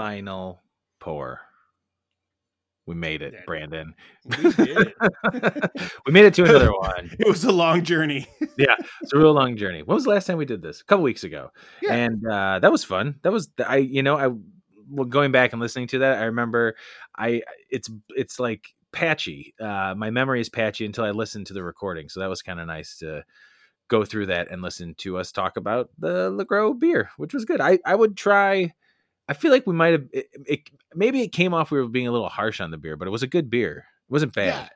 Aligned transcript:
final 0.00 0.62
pour, 1.00 1.40
we 2.86 2.94
made 2.94 3.22
it, 3.22 3.34
Brandon. 3.46 3.94
We 4.24 4.52
did. 4.52 4.92
we 6.06 6.12
made 6.12 6.24
it 6.24 6.34
to 6.34 6.44
another 6.44 6.72
one. 6.78 7.10
it 7.18 7.26
was 7.28 7.44
a 7.44 7.52
long 7.52 7.82
journey. 7.84 8.26
Yeah, 8.58 8.74
it's 9.00 9.12
a 9.14 9.18
real 9.18 9.32
long 9.32 9.56
journey. 9.56 9.82
When 9.82 9.94
was 9.94 10.04
the 10.04 10.10
last 10.10 10.26
time 10.26 10.36
we 10.36 10.44
did 10.44 10.60
this? 10.60 10.82
A 10.82 10.84
couple 10.84 11.02
weeks 11.02 11.24
ago, 11.24 11.50
Yeah. 11.80 11.94
and 11.94 12.26
uh, 12.26 12.58
that 12.58 12.70
was 12.70 12.84
fun. 12.84 13.14
That 13.22 13.32
was 13.32 13.48
I, 13.66 13.76
you 13.76 14.02
know, 14.02 14.18
I 14.18 14.26
well, 14.90 15.06
going 15.08 15.32
back 15.32 15.52
and 15.54 15.62
listening 15.62 15.86
to 15.88 15.98
that, 16.00 16.18
I 16.20 16.24
remember 16.26 16.74
I 17.16 17.42
it's 17.70 17.88
it's 18.10 18.38
like 18.38 18.64
patchy. 18.92 19.54
Uh, 19.58 19.94
my 19.96 20.10
memory 20.10 20.40
is 20.42 20.50
patchy 20.50 20.84
until 20.84 21.04
I 21.04 21.10
listened 21.12 21.46
to 21.46 21.54
the 21.54 21.62
recording, 21.62 22.08
so 22.10 22.20
that 22.20 22.28
was 22.28 22.42
kind 22.42 22.60
of 22.60 22.66
nice 22.66 22.98
to 22.98 23.24
go 23.88 24.04
through 24.04 24.26
that 24.26 24.50
and 24.50 24.60
listen 24.62 24.94
to 24.98 25.16
us 25.16 25.32
talk 25.32 25.56
about 25.56 25.88
the 25.98 26.30
Legros 26.30 26.78
beer, 26.78 27.10
which 27.16 27.32
was 27.32 27.44
good. 27.46 27.60
I 27.62 27.78
I 27.86 27.94
would 27.94 28.14
try. 28.16 28.74
I 29.30 29.32
feel 29.32 29.52
like 29.52 29.64
we 29.66 29.74
might 29.74 29.92
have 29.92 30.06
it, 30.12 30.26
it, 30.46 30.60
maybe 30.94 31.22
it 31.22 31.28
came 31.28 31.54
off 31.54 31.70
we 31.70 31.78
were 31.78 31.86
being 31.86 32.08
a 32.08 32.12
little 32.12 32.28
harsh 32.28 32.60
on 32.60 32.72
the 32.72 32.76
beer, 32.76 32.96
but 32.96 33.06
it 33.06 33.12
was 33.12 33.22
a 33.22 33.28
good 33.28 33.48
beer. 33.48 33.86
It 34.08 34.12
wasn't 34.12 34.34
bad. 34.34 34.46
Yeah. 34.46 34.68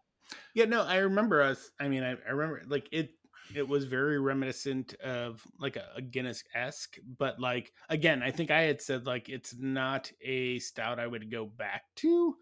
Yeah, 0.54 0.64
no, 0.66 0.82
I 0.84 0.98
remember 0.98 1.42
us. 1.42 1.72
I 1.80 1.88
mean, 1.88 2.04
I, 2.04 2.10
I 2.10 2.30
remember 2.30 2.62
like 2.68 2.88
it. 2.92 3.10
It 3.54 3.68
was 3.68 3.84
very 3.84 4.18
reminiscent 4.20 4.94
of 5.02 5.42
like 5.58 5.76
a, 5.76 5.84
a 5.96 6.00
Guinness 6.00 6.44
esque, 6.54 6.96
but 7.18 7.38
like 7.40 7.72
again, 7.88 8.22
I 8.22 8.30
think 8.30 8.50
I 8.50 8.62
had 8.62 8.80
said 8.80 9.04
like 9.04 9.28
it's 9.28 9.54
not 9.58 10.10
a 10.22 10.60
stout 10.60 10.98
I 11.00 11.06
would 11.08 11.30
go 11.30 11.44
back 11.44 11.82
to, 11.96 12.36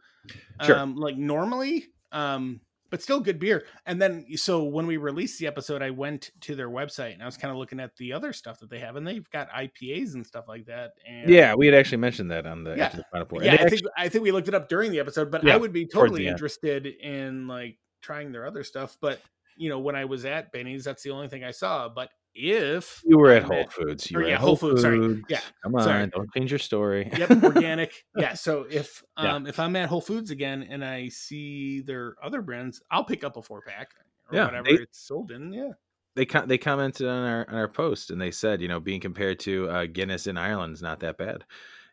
Sure. 0.62 0.78
um, 0.78 0.94
like 0.97 1.16
normally, 1.16 1.86
um, 2.12 2.60
but 2.92 3.02
still 3.02 3.20
good 3.20 3.38
beer. 3.38 3.64
And 3.86 4.00
then 4.00 4.26
so 4.36 4.62
when 4.62 4.86
we 4.86 4.98
released 4.98 5.38
the 5.40 5.46
episode, 5.46 5.80
I 5.82 5.90
went 5.90 6.30
to 6.42 6.54
their 6.54 6.68
website 6.68 7.14
and 7.14 7.22
I 7.22 7.26
was 7.26 7.38
kind 7.38 7.50
of 7.50 7.56
looking 7.56 7.80
at 7.80 7.96
the 7.96 8.12
other 8.12 8.34
stuff 8.34 8.60
that 8.60 8.68
they 8.68 8.78
have, 8.80 8.96
and 8.96 9.06
they've 9.06 9.28
got 9.30 9.48
IPAs 9.50 10.12
and 10.14 10.24
stuff 10.26 10.44
like 10.46 10.66
that. 10.66 10.92
And 11.08 11.28
Yeah, 11.30 11.54
we 11.54 11.66
had 11.66 11.74
actually 11.74 11.98
mentioned 11.98 12.30
that 12.30 12.46
on 12.46 12.64
the 12.64 12.76
Yeah. 12.76 12.90
the 12.90 13.04
final. 13.10 13.26
Yeah, 13.42 13.52
I 13.52 13.54
actually- 13.54 13.78
think 13.78 13.82
I 13.96 14.08
think 14.10 14.24
we 14.24 14.30
looked 14.30 14.48
it 14.48 14.54
up 14.54 14.68
during 14.68 14.92
the 14.92 15.00
episode, 15.00 15.30
but 15.30 15.42
Yeah, 15.42 15.54
I 15.54 15.56
would 15.56 15.72
be 15.72 15.86
totally 15.86 16.26
interested 16.26 16.86
in 16.86 17.48
like 17.48 17.78
trying 18.02 18.30
their 18.30 18.46
other 18.46 18.62
stuff. 18.62 18.98
But 19.00 19.20
you 19.56 19.70
know, 19.70 19.78
when 19.80 19.96
I 19.96 20.04
was 20.04 20.26
at 20.26 20.52
Benny's, 20.52 20.84
that's 20.84 21.02
the 21.02 21.10
only 21.10 21.28
thing 21.28 21.44
I 21.44 21.50
saw. 21.50 21.88
But 21.88 22.10
if 22.34 23.02
You 23.05 23.19
were 23.19 23.30
at 23.33 23.42
Whole 23.44 23.66
Foods. 23.69 24.11
You 24.11 24.19
were 24.19 24.25
yeah, 24.27 24.34
at 24.34 24.41
Whole 24.41 24.48
Whole 24.56 24.70
Foods, 24.70 24.83
sorry. 24.83 25.22
Yeah, 25.28 25.41
Come 25.62 25.75
on, 25.75 25.83
sorry. 25.84 26.06
don't 26.08 26.33
change 26.34 26.50
your 26.50 26.58
story. 26.58 27.11
yep, 27.16 27.30
organic, 27.42 27.92
yeah. 28.16 28.34
So 28.34 28.66
if 28.70 29.02
Yeah. 29.19 29.34
um 29.34 29.47
if 29.47 29.58
I'm 29.58 29.77
at 29.77 29.88
Whole 29.88 30.00
Foods 30.00 30.30
again 30.30 30.66
and 30.69 30.84
I 30.84 31.08
see 31.08 31.80
their 31.83 32.14
other 32.22 32.42
brands, 32.42 32.83
I'll 32.91 33.05
pick 33.05 33.25
up 33.25 33.36
a 33.36 33.42
four 33.42 33.60
pack 33.62 33.91
or 34.31 34.37
Yeah, 34.37 34.44
whatever 34.47 34.65
they- 34.65 34.82
it's 34.82 34.98
sold 35.06 35.31
in. 35.31 35.53
Yeah, 35.53 35.70
they 36.16 36.25
com- 36.26 36.48
they 36.48 36.59
commented 36.59 37.06
on 37.09 37.25
our 37.26 37.47
on 37.48 37.54
our 37.54 37.69
post 37.69 38.10
and 38.10 38.20
they 38.20 38.31
said, 38.31 38.60
you 38.62 38.69
know, 38.69 38.81
being 38.81 39.00
compared 39.00 39.38
to 39.41 39.69
uh, 39.69 39.87
Guinness 39.87 40.26
in 40.26 40.37
Ireland 40.37 40.75
is 40.75 40.82
not 40.82 41.00
that 41.00 41.19
bad. 41.19 41.44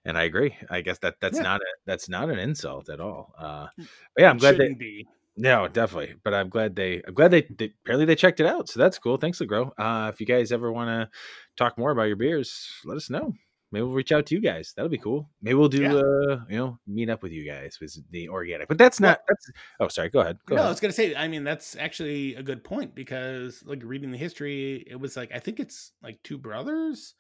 And 0.05 0.17
I 0.17 0.23
agree. 0.23 0.55
I 0.69 0.79
guess 0.79 0.97
that 0.99 1.15
that's 1.19 1.35
Yeah. 1.37 1.43
not 1.43 1.59
a, 1.61 1.65
that's 1.85 2.07
not 2.07 2.29
an 2.29 2.39
insult 2.39 2.87
at 2.89 3.01
all. 3.01 3.33
Uh, 3.37 3.67
but 3.77 3.85
yeah, 4.17 4.29
I'm 4.29 4.37
It 4.37 4.39
glad 4.39 4.57
they 4.57 4.73
be. 4.73 5.05
No 5.39 5.67
definitely. 5.67 6.15
But 6.23 6.33
I'm 6.33 6.49
glad 6.49 6.75
they 6.75 7.01
I'm 7.07 7.13
glad 7.13 7.31
they, 7.31 7.41
they 7.57 7.71
apparently 7.83 8.05
they 8.05 8.15
checked 8.15 8.39
it 8.39 8.45
out. 8.45 8.69
So 8.69 8.79
that's 8.79 8.99
cool. 8.99 9.17
Thanks, 9.17 9.39
Legro. 9.39 9.71
Uh, 9.77 10.11
if 10.13 10.19
you 10.19 10.25
guys 10.27 10.51
ever 10.51 10.71
want 10.71 10.89
to 10.89 11.09
talk 11.57 11.77
more 11.77 11.91
about 11.91 12.03
your 12.03 12.15
beers, 12.17 12.69
let 12.85 12.97
us 12.97 13.09
know. 13.09 13.33
Maybe 13.71 13.83
we'll 13.83 13.93
reach 13.93 14.11
out 14.11 14.25
to 14.25 14.35
you 14.35 14.41
guys. 14.41 14.73
That'll 14.75 14.89
be 14.89 14.97
cool. 14.97 15.29
Maybe 15.43 15.53
we'll 15.53 15.69
do 15.69 15.83
Yeah. 15.83 15.93
uh 15.93 16.39
you 16.49 16.57
know 16.57 16.79
meet 16.87 17.09
up 17.09 17.21
with 17.23 17.31
you 17.31 17.45
guys 17.45 17.77
with 17.79 17.95
the 18.11 18.27
organic. 18.29 18.67
But 18.67 18.77
that's 18.79 18.99
not 18.99 19.21
that's 19.27 19.51
oh 19.79 19.87
sorry. 19.87 20.09
Go 20.09 20.21
ahead. 20.21 20.37
Go 20.47 20.55
no, 20.55 20.63
I 20.63 20.69
was 20.69 20.79
gonna 20.79 20.91
say. 20.93 21.15
I 21.15 21.27
mean, 21.27 21.43
that's 21.43 21.75
actually 21.75 22.35
a 22.35 22.43
good 22.43 22.63
point 22.63 22.95
because, 22.95 23.63
like, 23.65 23.81
reading 23.83 24.11
the 24.11 24.17
history, 24.17 24.83
it 24.89 24.99
was 24.99 25.15
like 25.15 25.31
I 25.33 25.39
think 25.39 25.59
it's 25.59 25.91
like 26.01 26.19
two 26.23 26.37
brothers 26.37 27.13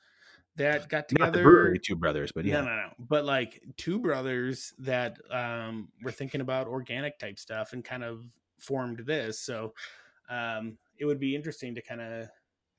that 0.59 0.87
got 0.89 1.09
together. 1.09 1.31
Not 1.31 1.37
the 1.37 1.43
brewery, 1.43 1.79
two 1.79 1.95
brothers, 1.95 2.31
but 2.31 2.45
yeah. 2.45 2.61
no, 2.61 2.67
no. 2.67 2.75
no. 2.75 2.89
But 2.99 3.25
like 3.25 3.61
two 3.77 3.99
brothers 3.99 4.73
that 4.79 5.17
um, 5.31 5.89
were 6.03 6.11
thinking 6.11 6.41
about 6.41 6.67
organic 6.67 7.17
type 7.19 7.39
stuff 7.39 7.73
and 7.73 7.83
kind 7.83 8.03
of 8.03 8.23
formed 8.59 8.99
this. 9.05 9.39
So 9.39 9.73
um, 10.29 10.77
it 10.97 11.05
would 11.05 11.19
be 11.19 11.35
interesting 11.35 11.73
to 11.75 11.81
kind 11.81 12.01
of, 12.01 12.29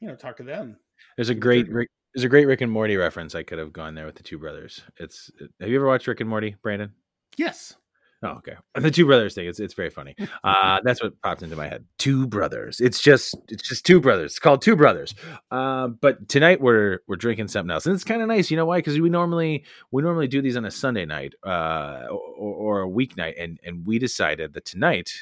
you 0.01 0.09
know, 0.09 0.15
talk 0.15 0.37
to 0.37 0.43
them. 0.43 0.77
There's 1.17 1.31
a 1.31 1.35
great. 1.35 1.69
Rick, 1.69 1.89
there's 2.15 2.25
a 2.25 2.29
great 2.29 2.47
Rick 2.47 2.61
and 2.61 2.71
Morty 2.73 2.97
reference 2.97 3.35
I 3.35 3.43
could 3.43 3.59
have 3.59 3.73
gone 3.73 3.95
there 3.95 4.07
with 4.07 4.17
the 4.17 4.23
two 4.23 4.39
brothers. 4.39 4.83
It's 4.99 5.31
have 5.61 5.69
you 5.69 5.77
ever 5.77 5.87
watched 5.87 6.07
Rick 6.07 6.21
and 6.21 6.29
Morty, 6.29 6.57
Brandon? 6.63 6.93
Yes. 7.37 7.77
Oh, 8.23 8.33
okay. 8.33 8.55
The 8.75 8.91
two 8.91 9.07
brothers 9.07 9.35
thing. 9.35 9.47
It's 9.47 9.61
it's 9.61 9.75
very 9.75 9.91
funny. 9.91 10.15
Uh, 10.43 10.81
that's 10.83 11.03
what 11.03 11.21
popped 11.23 11.43
into 11.43 11.55
my 11.55 11.69
head. 11.69 11.85
Two 11.99 12.27
brothers. 12.27 12.81
It's 12.81 13.01
just 13.01 13.37
it's 13.49 13.67
just 13.67 13.85
two 13.85 14.01
brothers. 14.01 14.33
It's 14.33 14.39
called 14.39 14.63
Two 14.63 14.75
Brothers. 14.75 15.15
Uh, 15.51 15.89
but 15.89 16.29
tonight 16.29 16.61
we're 16.61 17.01
we're 17.07 17.17
drinking 17.17 17.49
something 17.49 17.71
else, 17.71 17.85
and 17.85 17.95
it's 17.95 18.05
kind 18.05 18.23
of 18.23 18.29
nice. 18.29 18.51
You 18.51 18.57
know 18.57 18.65
why? 18.65 18.79
Because 18.79 18.99
we 18.99 19.11
normally 19.11 19.65
we 19.91 20.03
normally 20.03 20.29
do 20.29 20.41
these 20.41 20.57
on 20.57 20.65
a 20.65 20.71
Sunday 20.71 21.05
night 21.05 21.35
uh, 21.47 22.07
or, 22.11 22.55
or 22.55 22.83
a 22.83 22.89
weeknight, 22.89 23.35
and 23.39 23.61
and 23.65 23.87
we 23.87 23.99
decided 23.99 24.55
that 24.55 24.65
tonight 24.65 25.13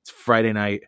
it's 0.00 0.10
Friday 0.10 0.52
night. 0.52 0.84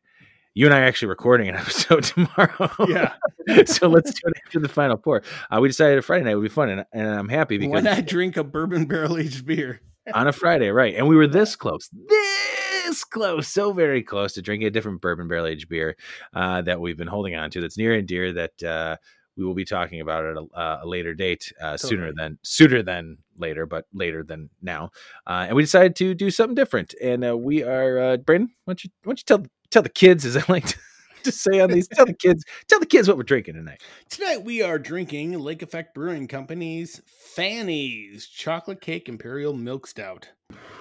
You 0.54 0.66
and 0.66 0.74
I 0.74 0.80
are 0.80 0.84
actually 0.84 1.08
recording 1.08 1.48
an 1.48 1.54
episode 1.56 2.04
tomorrow. 2.04 2.70
Yeah. 2.88 3.14
so 3.66 3.88
let's 3.88 4.12
do 4.12 4.28
it 4.28 4.34
after 4.46 4.60
the 4.60 4.68
final 4.68 4.96
pour. 4.96 5.22
Uh, 5.50 5.60
we 5.60 5.68
decided 5.68 5.98
a 5.98 6.02
Friday 6.02 6.24
night 6.24 6.34
would 6.34 6.42
be 6.42 6.48
fun, 6.48 6.68
and, 6.70 6.84
and 6.92 7.06
I'm 7.06 7.28
happy 7.28 7.58
Why 7.58 7.80
because 7.80 7.84
not 7.84 8.06
drink 8.06 8.36
a 8.36 8.44
bourbon 8.44 8.86
barrel 8.86 9.18
aged 9.18 9.44
beer? 9.46 9.80
On 10.14 10.28
a 10.28 10.32
Friday, 10.32 10.70
right? 10.70 10.94
And 10.94 11.08
we 11.08 11.16
were 11.16 11.26
this 11.26 11.56
close, 11.56 11.88
this 12.08 13.04
close, 13.04 13.48
so 13.48 13.72
very 13.72 14.02
close 14.02 14.34
to 14.34 14.42
drinking 14.42 14.68
a 14.68 14.70
different 14.70 15.00
bourbon 15.00 15.28
barrel 15.28 15.46
aged 15.46 15.68
beer 15.68 15.96
uh, 16.34 16.62
that 16.62 16.80
we've 16.80 16.96
been 16.96 17.08
holding 17.08 17.34
on 17.34 17.50
to. 17.50 17.60
That's 17.60 17.78
near 17.78 17.94
and 17.94 18.06
dear. 18.06 18.32
That 18.32 18.62
uh, 18.62 18.96
we 19.36 19.44
will 19.44 19.54
be 19.54 19.64
talking 19.64 20.00
about 20.00 20.24
at 20.24 20.36
a, 20.36 20.58
uh, 20.58 20.80
a 20.82 20.86
later 20.86 21.14
date, 21.14 21.52
uh, 21.60 21.76
sooner 21.76 22.12
than 22.12 22.38
sooner 22.42 22.82
than 22.82 23.18
later, 23.36 23.66
but 23.66 23.84
later 23.92 24.24
than 24.24 24.50
now. 24.60 24.90
Uh, 25.26 25.46
and 25.48 25.56
we 25.56 25.62
decided 25.62 25.94
to 25.96 26.14
do 26.14 26.30
something 26.30 26.56
different. 26.56 26.94
And 27.00 27.24
uh, 27.24 27.36
we 27.36 27.62
are, 27.62 27.98
uh, 27.98 28.16
Brandon. 28.16 28.50
Why 28.64 28.72
don't 28.72 28.84
you 28.84 28.90
why 29.04 29.10
don't 29.10 29.20
you 29.20 29.24
tell 29.24 29.46
tell 29.70 29.82
the 29.82 29.88
kids, 29.88 30.24
as 30.24 30.36
I 30.36 30.44
like 30.48 30.66
to, 30.66 30.78
to 31.28 31.32
say 31.32 31.60
on 31.60 31.70
these, 31.70 31.88
tell 31.88 32.06
the 32.06 32.14
kids, 32.14 32.44
tell 32.68 32.80
the 32.80 32.86
kids 32.86 33.08
what 33.08 33.16
we're 33.16 33.22
drinking 33.22 33.54
tonight. 33.54 33.82
Tonight 34.08 34.44
we 34.44 34.62
are 34.62 34.78
drinking 34.78 35.38
Lake 35.38 35.62
Effect 35.62 35.94
Brewing 35.94 36.26
Company's 36.26 37.00
Fanny's 37.06 38.26
Chocolate 38.26 38.80
Cake 38.80 39.08
Imperial 39.08 39.52
Milk 39.54 39.86
Stout. 39.86 40.28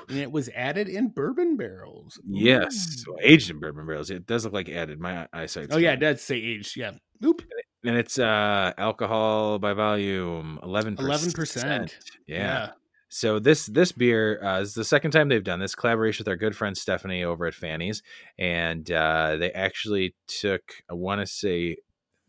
And 0.07 0.17
it 0.17 0.31
was 0.31 0.49
added 0.55 0.87
in 0.87 1.09
bourbon 1.09 1.57
barrels. 1.57 2.19
Yes, 2.25 3.03
well, 3.05 3.17
aged 3.21 3.49
in 3.49 3.59
bourbon 3.59 3.85
barrels. 3.85 4.09
It 4.09 4.25
does 4.25 4.45
look 4.45 4.53
like 4.53 4.69
added. 4.69 4.99
My 5.01 5.27
eyesight. 5.33 5.67
Oh 5.71 5.77
yeah, 5.77 5.91
it 5.91 5.99
does 5.99 6.21
say 6.21 6.37
aged. 6.37 6.77
Yeah. 6.77 6.91
Oop. 7.25 7.41
and 7.83 7.97
it's 7.97 8.17
uh 8.17 8.71
alcohol 8.77 9.59
by 9.59 9.73
volume 9.73 10.59
11 10.63 10.97
11%. 10.97 11.91
yeah. 12.27 12.69
So 13.09 13.39
this 13.39 13.65
this 13.67 13.91
beer 13.91 14.43
uh, 14.43 14.59
is 14.59 14.73
the 14.73 14.83
second 14.83 15.11
time 15.11 15.29
they've 15.29 15.43
done 15.43 15.59
this 15.59 15.75
collaboration 15.75 16.23
with 16.23 16.27
our 16.27 16.35
good 16.35 16.55
friend 16.55 16.77
stephanie 16.77 17.23
over 17.23 17.45
at 17.45 17.53
fanny's 17.53 18.01
and 18.37 18.91
uh 18.91 19.37
they 19.37 19.51
actually 19.51 20.13
took 20.27 20.61
i 20.89 20.93
want 20.93 21.21
to 21.21 21.25
say 21.27 21.77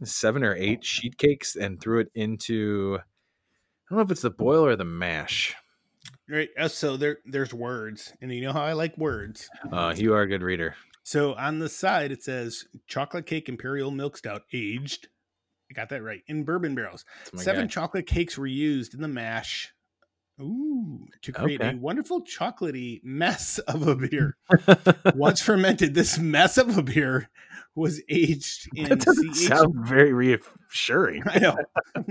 seven 0.05 0.45
or 0.45 0.55
eight 0.55 0.85
sheet 0.85 1.19
cakes 1.19 1.57
and 1.57 1.81
threw 1.81 1.99
it 2.01 2.09
into 2.15 2.99
i 3.01 3.03
don't 3.91 3.99
know 3.99 4.05
if 4.05 4.11
it's 4.11 4.23
the 4.23 4.31
boil 4.31 4.65
or 4.65 4.77
the 4.77 4.85
mash 4.85 5.55
Right. 6.31 6.51
uh, 6.59 6.69
So 6.69 6.97
there 6.99 7.19
there's 7.25 7.55
words. 7.55 8.13
And 8.21 8.31
you 8.33 8.43
know 8.43 8.53
how 8.53 8.63
I 8.63 8.75
like 8.75 8.97
words. 8.99 9.49
uh 9.73 9.95
you 9.97 10.13
are 10.15 10.23
a 10.23 10.27
good 10.29 10.43
reader 10.43 10.75
So 11.03 11.35
on 11.35 11.59
the 11.59 11.69
side 11.71 12.13
it 12.13 12.23
says 12.23 12.67
chocolate 12.87 13.25
cake 13.27 13.49
imperial 13.49 13.91
milk 13.91 14.17
stout 14.17 14.43
aged. 14.53 15.09
I 15.71 15.75
got 15.75 15.89
that 15.89 16.03
right. 16.03 16.21
In 16.27 16.45
bourbon 16.45 16.75
barrels. 16.75 17.05
Seven 17.35 17.63
guy. 17.65 17.69
chocolate 17.69 18.07
cakes 18.07 18.37
were 18.39 18.47
used 18.47 18.95
in 18.95 19.01
the 19.01 19.09
mash. 19.09 19.73
Ooh, 20.41 21.07
to 21.23 21.33
create 21.33 21.61
Okay. 21.61 21.75
a 21.75 21.77
wonderful 21.77 22.23
chocolatey 22.23 23.03
mess 23.03 23.59
of 23.69 23.87
a 23.87 23.97
beer. 23.97 24.37
Once 25.15 25.41
fermented, 25.41 25.95
this 25.95 26.19
mess 26.19 26.57
of 26.59 26.77
a 26.79 26.83
beer 26.83 27.29
was 27.75 28.03
aged 28.09 28.69
in 28.75 28.89
that 28.89 29.01
doesn't 29.01 29.35
CH. 29.35 29.47
sound 29.47 29.75
very 29.87 30.13
reassuring 30.13 31.23
I 31.27 31.39
know. 31.39 31.57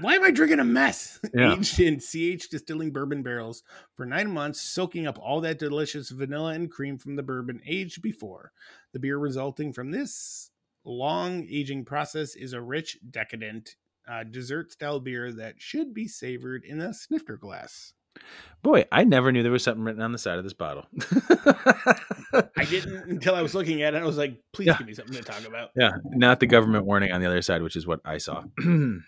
Why 0.00 0.14
am 0.14 0.24
I 0.24 0.30
drinking 0.30 0.60
a 0.60 0.64
mess? 0.64 1.20
Yeah. 1.34 1.52
Aged 1.54 1.78
in 1.80 1.98
CH 2.00 2.48
distilling 2.48 2.90
bourbon 2.90 3.22
barrels 3.22 3.62
for 3.94 4.06
nine 4.06 4.30
months, 4.32 4.60
soaking 4.60 5.06
up 5.06 5.18
all 5.20 5.40
that 5.42 5.58
delicious 5.58 6.08
vanilla 6.10 6.54
and 6.54 6.70
cream 6.70 6.98
from 6.98 7.16
the 7.16 7.22
bourbon 7.22 7.60
aged 7.66 8.00
before. 8.02 8.52
The 8.92 8.98
beer 8.98 9.18
resulting 9.18 9.72
from 9.72 9.90
this 9.90 10.50
long 10.84 11.46
aging 11.50 11.84
process 11.84 12.34
is 12.34 12.52
a 12.54 12.60
rich, 12.62 12.98
decadent, 13.10 13.76
uh, 14.08 14.24
dessert 14.24 14.72
style 14.72 15.00
beer 15.00 15.32
that 15.32 15.54
should 15.58 15.92
be 15.94 16.08
savored 16.08 16.64
in 16.64 16.80
a 16.80 16.92
snifter 16.94 17.36
glass. 17.36 17.92
boy 18.62 18.84
i 18.92 19.04
never 19.04 19.32
knew 19.32 19.42
there 19.42 19.50
was 19.50 19.64
something 19.64 19.82
written 19.84 20.02
on 20.02 20.12
the 20.12 20.18
side 20.18 20.36
of 20.36 20.44
this 20.44 20.52
bottle 20.52 20.84
I 22.56 22.64
didn't 22.64 23.10
until 23.10 23.34
I 23.34 23.42
was 23.42 23.54
looking 23.54 23.82
at 23.82 23.94
it. 23.94 24.02
I 24.02 24.06
was 24.06 24.16
like, 24.18 24.38
please 24.52 24.66
Yeah. 24.66 24.78
give 24.78 24.86
me 24.86 24.94
something 24.94 25.14
to 25.16 25.22
talk 25.22 25.46
about. 25.46 25.70
Yeah, 25.76 25.92
not 26.04 26.40
the 26.40 26.46
government 26.46 26.84
warning 26.86 27.12
on 27.12 27.20
the 27.20 27.26
other 27.26 27.42
side, 27.42 27.62
which 27.62 27.76
is 27.76 27.86
what 27.86 28.00
I 28.04 28.18
saw. 28.18 28.44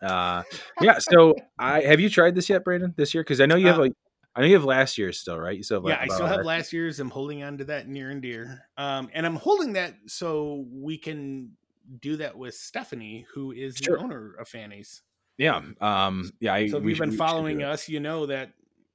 Uh, 0.00 0.42
yeah. 0.80 0.98
So 0.98 1.34
I 1.58 1.82
have 1.82 2.00
you 2.00 2.08
tried 2.08 2.34
this 2.34 2.48
yet, 2.48 2.64
Brandon? 2.64 2.92
This 2.96 3.14
year 3.14 3.22
because 3.22 3.40
I 3.40 3.46
know 3.46 3.54
you 3.56 3.68
have 3.68 3.78
Uh, 3.78 3.84
a. 3.84 3.90
I 4.34 4.40
know 4.40 4.46
you 4.46 4.54
have 4.54 4.64
last 4.64 4.96
year's 4.98 5.20
still, 5.20 5.38
right? 5.38 5.54
You 5.56 5.62
still 5.62 5.86
have 5.86 5.88
yeah, 5.88 5.98
I 6.02 6.12
still 6.12 6.26
have 6.26 6.44
last 6.44 6.72
year's. 6.72 6.98
I'm 6.98 7.10
holding 7.10 7.42
on 7.44 7.58
to 7.58 7.64
that 7.66 7.86
near 7.88 8.10
and 8.10 8.20
dear. 8.22 8.62
Um, 8.78 9.10
and 9.12 9.24
I'm 9.26 9.36
holding 9.36 9.74
that 9.74 9.94
so 10.06 10.64
we 10.72 10.96
can 10.98 11.52
do 12.00 12.16
that 12.16 12.36
with 12.36 12.54
Stephanie, 12.54 13.26
who 13.34 13.52
is 13.52 13.76
Sure. 13.76 13.96
the 13.96 14.02
owner 14.02 14.34
of 14.38 14.48
Fanny's. 14.48 15.02
Yeah. 15.38 15.62
Um. 15.80 16.30
Yeah. 16.40 16.54
I, 16.54 16.68
So 16.68 16.78
if 16.78 16.84
you've 16.84 16.98
been 16.98 17.10
should 17.10 17.18
following 17.18 17.62
us, 17.62 17.88
you 17.88 18.00
know 18.00 18.26
that 18.26 18.52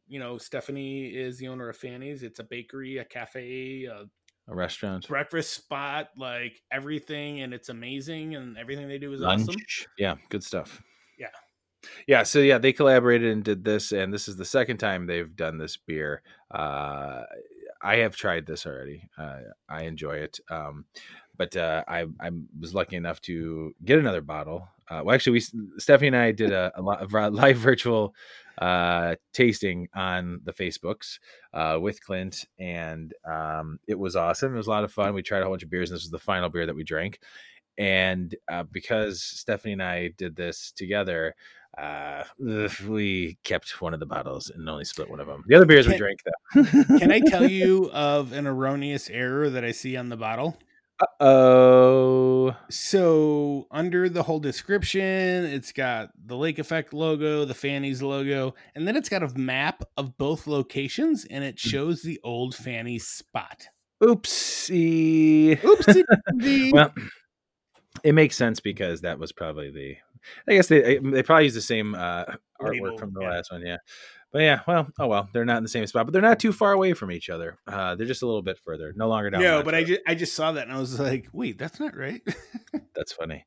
you 0.07 0.19
know 0.19 0.37
Stephanie 0.37 1.07
is 1.07 1.37
the 1.37 1.47
owner 1.47 1.69
of 1.69 1.77
Fanny's. 1.77 2.23
It's 2.23 2.39
a 2.39 2.43
bakery, 2.43 2.97
a 2.97 3.05
cafe, 3.05 3.85
a 3.85 4.05
a 4.49 4.55
restaurant 4.55 5.05
breakfast 5.07 5.51
spot, 5.53 6.09
like 6.15 6.61
everything, 6.71 7.41
and 7.41 7.53
it's 7.53 7.69
amazing, 7.69 8.35
and 8.35 8.57
everything 8.57 8.87
they 8.87 8.97
do 8.97 9.11
is 9.11 9.21
awesome. 9.21 9.47
lunch. 9.47 9.87
Yeah. 9.97 10.15
Good 10.29 10.43
stuff. 10.43 10.81
Yeah. 11.19 11.27
Yeah. 12.07 12.23
So 12.23 12.39
yeah, 12.39 12.57
they 12.57 12.71
collaborated 12.71 13.31
and 13.33 13.43
did 13.43 13.65
this, 13.65 13.91
and 13.91 14.13
this 14.13 14.27
is 14.29 14.37
the 14.37 14.45
second 14.45 14.77
time 14.77 15.05
they've 15.05 15.35
done 15.35 15.57
this 15.57 15.75
beer. 15.75 16.21
Uh, 16.49 17.23
I 17.81 17.97
have 17.97 18.15
tried 18.15 18.45
this 18.47 18.65
already. 18.65 19.09
Uh, 19.17 19.39
I 19.69 19.83
enjoy 19.83 20.13
it. 20.17 20.39
Um, 20.49 20.85
but 21.37 21.55
uh, 21.55 21.83
I 21.87 22.05
I 22.19 22.31
was 22.59 22.73
lucky 22.73 22.95
enough 22.95 23.21
to 23.21 23.73
get 23.83 23.99
another 23.99 24.21
bottle. 24.21 24.67
Uh, 24.89 25.01
well, 25.03 25.15
actually, 25.15 25.33
we 25.33 25.79
Stephanie 25.79 26.07
and 26.07 26.15
I 26.15 26.31
did 26.31 26.51
a, 26.51 26.71
a 26.75 26.81
a 26.81 27.29
live 27.29 27.57
virtual 27.57 28.15
uh, 28.57 29.15
tasting 29.33 29.87
on 29.93 30.41
the 30.43 30.53
Facebooks 30.53 31.19
uh, 31.53 31.77
with 31.79 32.03
Clint, 32.03 32.45
and 32.59 33.13
um, 33.25 33.79
it 33.87 33.99
was 33.99 34.15
awesome. 34.15 34.53
It 34.53 34.57
was 34.57 34.67
a 34.67 34.71
lot 34.71 34.83
of 34.83 34.91
fun. 34.91 35.13
We 35.13 35.21
tried 35.21 35.39
a 35.39 35.43
whole 35.43 35.53
bunch 35.53 35.63
of 35.63 35.69
beers, 35.69 35.89
and 35.89 35.95
this 35.95 36.03
was 36.03 36.11
the 36.11 36.19
final 36.19 36.49
beer 36.49 36.65
that 36.65 36.75
we 36.75 36.83
drank. 36.83 37.19
And 37.77 38.33
uh, 38.51 38.63
because 38.63 39.21
Stephanie 39.21 39.73
and 39.73 39.83
I 39.83 40.09
did 40.17 40.35
this 40.35 40.71
together, 40.71 41.35
uh, 41.77 42.23
we 42.39 43.37
kept 43.43 43.79
one 43.81 43.93
of 43.93 43.99
the 43.99 44.05
bottles 44.07 44.49
and 44.49 44.67
only 44.67 44.85
split 44.85 45.09
one 45.09 45.19
of 45.19 45.27
them. 45.27 45.43
The 45.47 45.55
other 45.55 45.65
beers 45.65 45.87
we 45.87 45.95
drank, 45.95 46.21
though. 46.23 46.63
Can 46.97 47.11
I 47.11 47.19
tell 47.19 47.47
you 47.49 47.91
of 47.91 48.31
an 48.31 48.47
erroneous 48.47 49.09
error 49.11 49.49
that 49.51 49.63
I 49.63 49.71
see 49.71 49.95
on 49.95 50.09
the 50.09 50.17
bottle? 50.17 50.57
Oh, 51.19 52.55
So 52.69 53.67
under 53.71 54.09
the 54.09 54.23
whole 54.23 54.39
description, 54.39 55.45
it's 55.45 55.71
got 55.71 56.09
the 56.25 56.35
Lake 56.35 56.59
Effect 56.59 56.93
logo, 56.93 57.45
the 57.45 57.53
Fanny's 57.53 58.01
logo, 58.01 58.55
and 58.75 58.87
then 58.87 58.95
it's 58.95 59.09
got 59.09 59.23
a 59.23 59.37
map 59.37 59.83
of 59.95 60.17
both 60.17 60.47
locations, 60.47 61.25
and 61.25 61.43
it 61.43 61.59
Hmm. 61.61 61.69
shows 61.69 62.01
the 62.01 62.19
old 62.23 62.55
Fanny's 62.55 63.05
spot. 63.07 63.67
oopsie. 64.01 65.57
Oopsie. 65.59 66.03
well, 66.73 66.93
it 68.03 68.13
makes 68.13 68.35
sense 68.35 68.59
because 68.59 69.01
that 69.01 69.17
was 69.19 69.31
probably 69.31 69.71
the. 69.71 69.95
I 70.47 70.53
guess 70.55 70.67
they 70.67 70.97
they 70.99 71.23
probably 71.23 71.45
use 71.45 71.53
the 71.55 71.61
same 71.61 71.95
uh, 71.95 72.25
artwork 72.61 72.71
Label, 72.83 72.97
from 72.97 73.13
the 73.13 73.21
yeah. 73.21 73.29
last 73.29 73.51
one, 73.51 73.65
yeah. 73.65 73.77
But 74.31 74.41
yeah, 74.41 74.59
well, 74.67 74.87
oh 74.99 75.07
well, 75.07 75.29
they're 75.31 75.45
not 75.45 75.57
in 75.57 75.63
the 75.63 75.69
same 75.69 75.87
spot, 75.87 76.05
but 76.05 76.11
they're 76.11 76.21
not 76.21 76.39
too 76.39 76.51
far 76.51 76.73
away 76.73 76.93
from 76.93 77.11
each 77.11 77.29
other. 77.29 77.57
Uh, 77.65 77.95
they're 77.95 78.05
just 78.05 78.23
a 78.23 78.25
little 78.25 78.41
bit 78.41 78.59
further, 78.59 78.93
no 78.95 79.07
longer 79.07 79.29
down. 79.29 79.41
no, 79.41 79.63
but 79.63 79.73
I 79.73 79.83
just 79.83 80.01
I 80.05 80.15
just 80.15 80.33
saw 80.33 80.51
that 80.51 80.67
and 80.67 80.75
I 80.75 80.79
was 80.79 80.99
like, 80.99 81.27
wait, 81.31 81.57
that's 81.57 81.79
not 81.79 81.95
right. 81.95 82.21
That's 82.95 83.13
funny. 83.13 83.45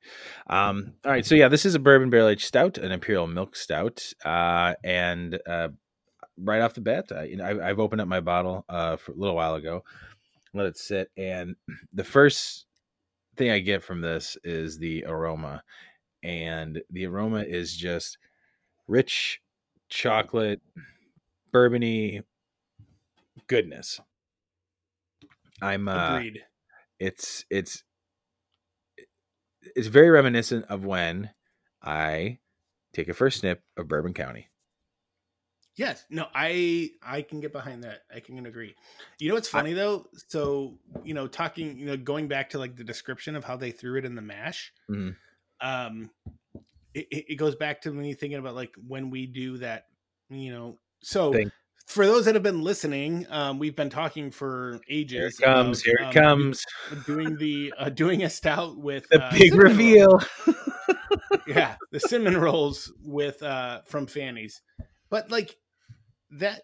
Um, 0.48 0.92
all 1.04 1.10
right, 1.10 1.26
so 1.26 1.34
yeah, 1.34 1.48
this 1.48 1.66
is 1.66 1.74
a 1.74 1.80
bourbon 1.80 2.08
barrel 2.08 2.28
aged 2.28 2.44
stout, 2.44 2.78
an 2.78 2.92
imperial 2.92 3.26
milk 3.26 3.56
stout, 3.56 4.00
uh, 4.24 4.74
and 4.84 5.40
uh, 5.44 5.68
right 6.38 6.62
off 6.62 6.74
the 6.74 6.80
bat, 6.80 7.06
uh, 7.10 7.22
you 7.22 7.36
know, 7.36 7.44
I, 7.44 7.70
I've 7.70 7.80
opened 7.80 8.00
up 8.00 8.06
my 8.06 8.20
bottle 8.20 8.64
uh, 8.68 8.96
for 8.96 9.10
a 9.10 9.16
little 9.16 9.34
while 9.34 9.56
ago, 9.56 9.82
let 10.54 10.66
it 10.66 10.78
sit, 10.78 11.10
and 11.16 11.56
the 11.92 12.04
first 12.04 12.66
thing 13.36 13.50
I 13.50 13.58
get 13.58 13.82
from 13.82 14.00
this 14.00 14.36
is 14.44 14.78
the 14.78 15.04
aroma, 15.04 15.64
and 16.22 16.80
the 16.90 17.06
aroma 17.06 17.42
is 17.42 17.76
just 17.76 18.18
rich 18.86 19.40
chocolate, 19.90 20.60
bourbony 21.52 22.22
goodness. 23.46 24.00
I'm 25.60 25.88
uh, 25.88 26.16
Agreed. 26.16 26.40
it's 26.98 27.44
it's 27.50 27.84
it's 29.76 29.88
very 29.88 30.10
reminiscent 30.10 30.64
of 30.66 30.84
when 30.84 31.30
I 31.82 32.38
take 32.92 33.08
a 33.08 33.14
first 33.14 33.40
snip 33.40 33.62
of 33.76 33.88
Bourbon 33.88 34.14
County. 34.14 34.48
Yes. 35.76 36.04
No, 36.10 36.26
I 36.34 36.90
I 37.02 37.22
can 37.22 37.40
get 37.40 37.52
behind 37.52 37.84
that. 37.84 38.02
I 38.14 38.20
can 38.20 38.44
agree. 38.46 38.74
You 39.18 39.28
know 39.28 39.34
what's 39.34 39.48
funny 39.48 39.72
though? 39.72 40.06
So, 40.28 40.78
you 41.04 41.14
know, 41.14 41.26
talking, 41.26 41.78
you 41.78 41.86
know, 41.86 41.96
going 41.96 42.28
back 42.28 42.50
to 42.50 42.58
like 42.58 42.76
the 42.76 42.84
description 42.84 43.36
of 43.36 43.44
how 43.44 43.56
they 43.56 43.70
threw 43.70 43.96
it 43.98 44.04
in 44.04 44.14
the 44.14 44.22
mash. 44.22 44.72
Mhm. 44.90 45.16
Um 45.60 46.10
it, 46.94 47.06
it 47.10 47.36
goes 47.36 47.56
back 47.56 47.82
to 47.82 47.92
me 47.92 48.14
thinking 48.14 48.38
about 48.38 48.54
like 48.54 48.74
when 48.86 49.10
we 49.10 49.26
do 49.26 49.58
that, 49.58 49.86
you 50.28 50.52
know. 50.52 50.78
So 51.02 51.32
Thing. 51.32 51.50
for 51.86 52.06
those 52.06 52.24
that 52.26 52.34
have 52.34 52.42
been 52.42 52.62
listening, 52.62 53.26
um, 53.30 53.58
we've 53.58 53.76
been 53.76 53.90
talking 53.90 54.30
for 54.30 54.80
ages. 54.88 55.38
Here 55.38 55.48
it 55.48 55.54
comes, 55.54 55.80
about, 55.80 55.86
here 55.86 55.96
it 56.00 56.06
um, 56.06 56.12
comes. 56.12 56.64
Doing 57.06 57.36
the 57.36 57.72
uh, 57.78 57.88
doing 57.90 58.22
a 58.22 58.30
stout 58.30 58.78
with 58.78 59.08
The 59.08 59.22
uh, 59.22 59.32
big 59.32 59.54
reveal. 59.54 60.20
yeah, 61.46 61.76
the 61.90 62.00
cinnamon 62.08 62.38
rolls 62.38 62.92
with 63.04 63.42
uh 63.42 63.82
from 63.86 64.06
Fanny's. 64.06 64.62
But 65.08 65.30
like 65.30 65.56
that 66.32 66.62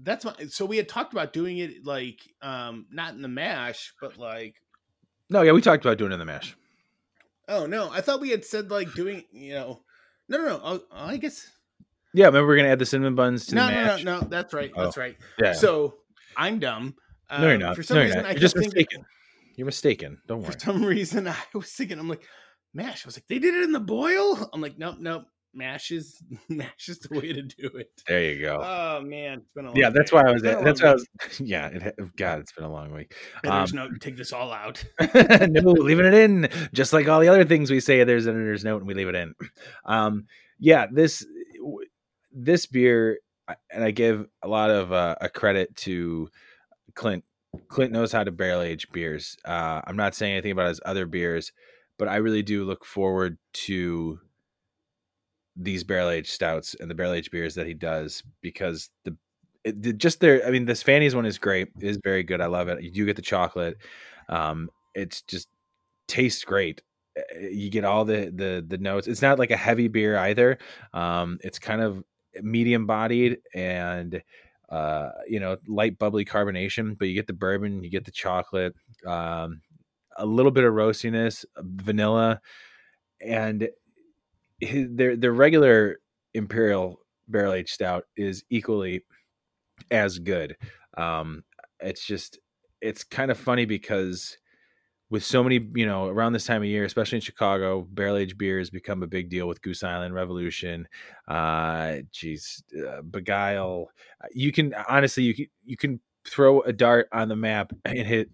that's 0.00 0.24
my 0.24 0.34
so 0.48 0.64
we 0.64 0.76
had 0.76 0.88
talked 0.88 1.12
about 1.12 1.32
doing 1.32 1.58
it 1.58 1.84
like 1.84 2.20
um 2.40 2.86
not 2.90 3.14
in 3.14 3.22
the 3.22 3.28
mash, 3.28 3.92
but 4.00 4.18
like 4.18 4.56
no, 5.30 5.42
yeah, 5.42 5.52
we 5.52 5.62
talked 5.62 5.84
about 5.84 5.98
doing 5.98 6.10
it 6.10 6.14
in 6.14 6.20
the 6.20 6.26
mash. 6.26 6.56
Oh 7.48 7.66
no, 7.66 7.90
I 7.90 8.00
thought 8.00 8.20
we 8.20 8.30
had 8.30 8.44
said 8.44 8.70
like 8.70 8.92
doing 8.94 9.24
you 9.32 9.54
know 9.54 9.82
no 10.28 10.38
no 10.38 10.44
no 10.44 10.60
oh, 10.62 10.80
I 10.92 11.16
guess 11.16 11.50
Yeah, 12.14 12.26
remember 12.26 12.46
we're 12.48 12.56
gonna 12.56 12.68
add 12.68 12.78
the 12.78 12.86
cinnamon 12.86 13.14
buns 13.14 13.46
to 13.46 13.54
no 13.54 13.66
the 13.66 13.72
no 13.72 13.96
no 13.96 14.20
no 14.20 14.26
that's 14.28 14.52
right 14.54 14.70
Oh, 14.76 14.84
that's 14.84 14.96
right. 14.96 15.16
Yeah. 15.42 15.52
So 15.52 15.94
I'm 16.36 16.58
dumb. 16.58 16.94
no, 17.30 17.42
you're 17.42 17.52
Um, 17.54 17.60
not. 17.60 17.76
For 17.76 17.82
some 17.82 17.96
no, 17.96 18.00
you're 18.02 18.08
reason 18.08 18.22
not. 18.22 18.28
I 18.28 18.32
You're 18.32 18.40
just 18.40 18.54
kept 18.54 18.64
thinking- 18.64 18.78
mistaken. 18.80 19.06
You're 19.56 19.66
mistaken. 19.66 20.18
Don't 20.26 20.40
worry. 20.42 20.52
For 20.52 20.58
some 20.58 20.82
reason 20.84 21.28
I 21.28 21.36
was 21.54 21.70
thinking 21.70 21.98
I'm 21.98 22.08
like 22.08 22.22
mash. 22.72 23.04
I 23.04 23.08
was 23.08 23.16
like 23.16 23.26
they 23.28 23.38
did 23.38 23.54
it 23.54 23.62
in 23.64 23.72
the 23.72 23.80
boil. 23.80 24.48
I'm 24.52 24.60
like 24.60 24.78
nope 24.78 24.96
nope. 24.98 25.24
Mash 25.54 25.90
is 25.90 26.22
mash 26.48 26.88
is 26.88 26.98
the 27.00 27.18
way 27.18 27.32
to 27.32 27.42
do 27.42 27.66
it. 27.76 27.90
There 28.08 28.22
you 28.22 28.40
go. 28.40 28.60
Oh 28.62 29.02
man, 29.02 29.38
it's 29.38 29.50
been 29.54 29.66
a 29.66 29.68
long 29.68 29.76
yeah, 29.76 29.90
that's 29.90 30.10
day. 30.10 30.16
why 30.16 30.22
I 30.28 30.32
was. 30.32 30.42
It's 30.42 30.54
been 30.54 30.60
a 30.60 30.64
That's 30.64 30.82
why 30.82 30.88
I 30.88 30.92
was. 30.94 31.06
Yeah, 31.40 31.66
it, 31.68 32.16
God, 32.16 32.40
it's 32.40 32.52
been 32.52 32.64
a 32.64 32.72
long 32.72 32.92
week. 32.92 33.14
Editor's 33.44 33.72
Um, 33.72 33.76
note, 33.76 34.00
take 34.00 34.16
this 34.16 34.32
all 34.32 34.52
out. 34.52 34.82
no, 35.14 35.60
leaving 35.72 36.06
it 36.06 36.14
in, 36.14 36.48
just 36.72 36.92
like 36.92 37.08
all 37.08 37.20
the 37.20 37.28
other 37.28 37.44
things 37.44 37.70
we 37.70 37.80
say. 37.80 38.02
There's 38.04 38.26
an 38.26 38.34
editor's 38.36 38.64
note, 38.64 38.78
and 38.78 38.86
we 38.86 38.94
leave 38.94 39.08
it 39.08 39.14
in. 39.14 39.34
Um, 39.84 40.26
yeah, 40.58 40.86
this 40.90 41.24
this 42.32 42.66
beer, 42.66 43.18
and 43.70 43.84
I 43.84 43.90
give 43.90 44.26
a 44.42 44.48
lot 44.48 44.70
of 44.70 44.92
uh, 44.92 45.16
a 45.20 45.28
credit 45.28 45.76
to 45.78 46.28
Clint. 46.94 47.24
Clint 47.68 47.92
knows 47.92 48.12
how 48.12 48.24
to 48.24 48.30
barrel 48.30 48.62
age 48.62 48.90
beers. 48.92 49.36
Uh, 49.44 49.82
I'm 49.86 49.96
not 49.96 50.14
saying 50.14 50.32
anything 50.32 50.52
about 50.52 50.68
his 50.68 50.80
other 50.86 51.04
beers, 51.04 51.52
but 51.98 52.08
I 52.08 52.16
really 52.16 52.42
do 52.42 52.64
look 52.64 52.84
forward 52.84 53.36
to 53.52 54.18
these 55.56 55.84
barrel 55.84 56.08
aged 56.10 56.30
stouts 56.30 56.74
and 56.80 56.90
the 56.90 56.94
barrel 56.94 57.12
aged 57.12 57.30
beers 57.30 57.54
that 57.54 57.66
he 57.66 57.74
does 57.74 58.22
because 58.40 58.90
the 59.04 59.16
it, 59.64 59.98
just 59.98 60.20
there. 60.20 60.44
I 60.46 60.50
mean, 60.50 60.64
this 60.64 60.82
Fanny's 60.82 61.14
one 61.14 61.26
is 61.26 61.38
great. 61.38 61.68
It 61.80 61.86
is 61.88 61.98
very 62.02 62.22
good. 62.24 62.40
I 62.40 62.46
love 62.46 62.68
it. 62.68 62.82
You 62.82 62.90
do 62.90 63.06
get 63.06 63.16
the 63.16 63.22
chocolate. 63.22 63.76
Um, 64.28 64.70
it's 64.94 65.22
just 65.22 65.48
tastes 66.08 66.44
great. 66.44 66.82
Uh, 67.18 67.22
You 67.50 67.70
get 67.70 67.84
all 67.84 68.04
the 68.04 68.32
the 68.34 68.64
the 68.66 68.78
notes. 68.78 69.06
It's 69.08 69.22
not 69.22 69.38
like 69.38 69.50
a 69.50 69.56
heavy 69.56 69.88
beer 69.88 70.16
either. 70.16 70.58
Um, 70.92 71.38
it's 71.42 71.58
kind 71.58 71.82
of 71.82 72.04
medium 72.42 72.86
bodied 72.86 73.38
and 73.54 74.22
uh, 74.70 75.10
you 75.28 75.40
know 75.40 75.56
light 75.68 75.98
bubbly 75.98 76.24
carbonation. 76.24 76.98
But 76.98 77.08
you 77.08 77.14
get 77.14 77.26
the 77.26 77.32
bourbon, 77.32 77.82
you 77.84 77.90
get 77.90 78.04
the 78.04 78.10
chocolate, 78.10 78.74
um, 79.06 79.60
a 80.16 80.26
little 80.26 80.52
bit 80.52 80.64
of 80.64 80.74
roastiness, 80.74 81.44
vanilla, 81.58 82.40
and 83.20 83.68
their 84.90 85.16
their 85.16 85.32
regular 85.32 85.98
imperial 86.34 87.00
barrel 87.28 87.52
aged 87.52 87.70
stout 87.70 88.04
is 88.16 88.44
equally 88.50 89.04
as 89.90 90.18
good. 90.18 90.56
Um, 90.96 91.44
it's 91.80 92.06
just 92.06 92.38
it's 92.80 93.04
kind 93.04 93.30
of 93.30 93.38
funny 93.38 93.64
because 93.64 94.36
with 95.10 95.22
so 95.22 95.42
many, 95.42 95.60
you 95.74 95.84
know, 95.84 96.08
around 96.08 96.32
this 96.32 96.46
time 96.46 96.62
of 96.62 96.68
year, 96.68 96.84
especially 96.84 97.16
in 97.16 97.22
Chicago, 97.22 97.86
barrel 97.90 98.16
aged 98.16 98.38
beers 98.38 98.70
become 98.70 99.02
a 99.02 99.06
big 99.06 99.28
deal 99.28 99.46
with 99.46 99.60
Goose 99.60 99.82
Island 99.82 100.14
Revolution. 100.14 100.88
Uh, 101.28 101.96
geez, 102.10 102.62
uh, 102.78 103.02
Begyle. 103.02 103.86
You 104.32 104.52
can 104.52 104.74
honestly, 104.88 105.24
you 105.24 105.34
can, 105.34 105.46
you 105.66 105.76
can 105.76 106.00
throw 106.26 106.62
a 106.62 106.72
dart 106.72 107.08
on 107.12 107.28
the 107.28 107.36
map 107.36 107.72
and 107.84 107.98
hit 107.98 108.30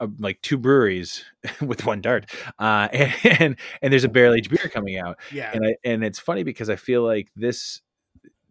uh, 0.00 0.06
like 0.18 0.40
two 0.42 0.56
breweries 0.58 1.24
with 1.60 1.84
one 1.86 2.00
dart. 2.00 2.26
Uh, 2.58 2.88
and, 2.92 3.14
and 3.40 3.56
and 3.82 3.92
there's 3.92 4.04
a 4.04 4.08
barrel 4.08 4.34
aged 4.34 4.50
beer 4.50 4.68
coming 4.72 4.96
out 4.98 5.18
Yeah. 5.32 5.50
and 5.52 5.66
I, 5.66 5.76
and 5.84 6.04
it's 6.04 6.18
funny 6.18 6.42
because 6.42 6.70
I 6.70 6.76
feel 6.76 7.02
like 7.02 7.28
this 7.36 7.80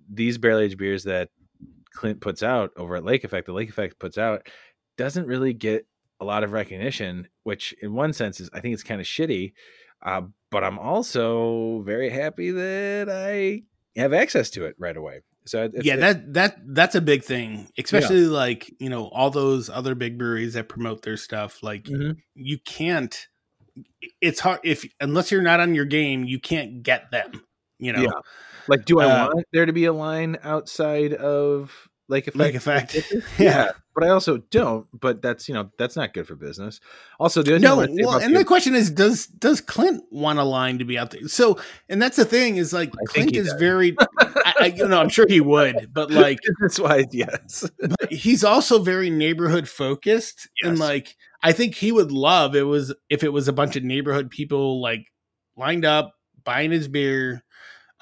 these 0.10 0.38
barrel 0.38 0.60
aged 0.60 0.77
beers 0.77 1.04
that 1.04 1.30
Clint 1.94 2.22
puts 2.22 2.44
out 2.44 2.72
over 2.77 2.96
at 2.96 3.04
Lake 3.04 3.24
Effect, 3.24 3.48
the 3.48 3.54
Lake 3.54 3.70
Effect 3.70 4.00
puts 4.00 4.18
out, 4.18 4.48
doesn't 4.98 5.25
really 5.25 5.54
get 5.54 5.86
a 6.20 6.25
lot 6.25 6.44
of 6.44 6.51
recognition. 6.51 7.27
Which 7.44 7.74
in 7.82 7.94
one 7.94 8.13
sense 8.13 8.39
is 8.39 8.50
I 8.54 8.60
think 8.60 8.74
it's 8.74 8.84
kind 8.84 9.01
of 9.01 9.08
shitty. 9.08 9.54
Uh, 10.06 10.22
but 10.51 10.63
I'm 10.63 10.77
also 10.77 11.82
very 11.82 12.10
happy 12.10 12.51
that 12.51 13.10
I 13.10 13.63
have 14.00 14.13
access 14.13 14.50
to 14.51 14.66
it 14.66 14.75
right 14.77 14.96
away. 14.96 15.22
So 15.48 15.70
yeah, 15.82 15.96
that 15.98 16.34
that 16.34 16.58
that's 16.68 16.96
a 16.96 17.01
big 17.01 17.24
thing, 17.24 17.70
especially 17.77 18.25
like 18.27 18.72
you 18.80 18.89
know 18.89 19.08
all 19.08 19.30
those 19.30 19.70
other 19.70 19.96
big 19.96 20.18
breweries 20.18 20.54
that 20.54 20.70
promote 20.70 21.01
their 21.01 21.18
stuff. 21.18 21.63
Like 21.63 21.86
Mhm. 21.86 22.18
you 22.36 22.58
can't. 22.66 23.27
It's 24.22 24.39
hard 24.39 24.60
if 24.63 24.86
unless 25.00 25.32
you're 25.32 25.42
not 25.42 25.60
on 25.60 25.75
your 25.75 25.86
game, 25.86 26.25
you 26.25 26.39
can't 26.39 26.84
get 26.84 27.12
them. 27.12 27.44
You 27.80 27.94
know, 27.94 28.01
Yeah. 28.04 28.10
like, 28.68 28.86
do 28.86 29.00
I 29.00 29.06
Uh, 29.06 29.27
want 29.34 29.46
there 29.54 29.66
to 29.66 29.74
be 29.74 29.86
a 29.86 29.94
line 29.94 30.38
outside 30.44 31.13
of 31.13 31.88
Lake 32.10 32.27
Effect? 32.27 32.39
Lake 32.39 32.56
Effect. 32.56 32.96
yeah, 32.96 33.12
yeah. 33.39 33.72
But 33.98 34.06
I 34.06 34.10
also 34.10 34.38
don't. 34.51 34.86
But 34.94 35.24
that's 35.24 35.48
you 35.50 35.56
know 35.56 35.72
that's 35.80 35.96
not 35.96 36.13
good 36.13 36.27
for 36.27 36.36
business. 36.36 36.80
Also, 37.20 37.42
the 37.42 37.56
other 37.56 37.60
No, 37.60 37.77
well, 37.77 38.18
and 38.20 38.36
the- 38.36 38.39
the 38.39 38.46
question 38.46 38.75
is, 38.75 38.92
does 38.92 39.25
does 39.25 39.60
Clint 39.60 40.04
want 40.12 40.38
a 40.38 40.44
line 40.44 40.77
to 40.77 40.86
be 40.86 41.00
out 41.00 41.10
there? 41.10 41.27
So, 41.27 41.58
and 41.89 42.00
that's 42.00 42.16
the 42.16 42.25
thing 42.25 42.58
is 42.58 42.74
like 42.74 42.89
I 42.89 43.06
Clint 43.12 43.36
is 43.36 43.48
does. 43.50 43.60
very, 43.60 43.96
I, 44.20 44.54
I, 44.60 44.66
you 44.68 44.88
know, 44.88 45.01
I'm 45.01 45.10
sure 45.10 45.25
he 45.27 45.42
would, 45.42 45.92
but 45.92 46.12
like 46.12 46.38
business 46.44 46.80
wise, 46.80 47.06
yes. 47.12 47.68
but 47.80 48.13
he's 48.13 48.44
also 48.44 48.84
very 48.84 49.10
neighborhood 49.10 49.68
focused 49.68 50.48
and 50.63 50.77
like 50.77 51.16
i 51.44 51.51
think 51.51 51.74
he 51.75 51.92
would 51.92 52.12
love 52.12 52.56
it 52.56 52.63
was 52.63 52.94
if 53.10 53.24
it 53.24 53.30
was 53.30 53.48
a 53.48 53.54
bunch 53.54 53.75
of 53.75 53.84
neighborhood 53.84 54.30
people 54.30 54.82
like 54.82 55.06
lined 55.56 55.86
up 55.86 56.13
buying 56.44 56.72
his 56.72 56.88
beer 56.88 57.44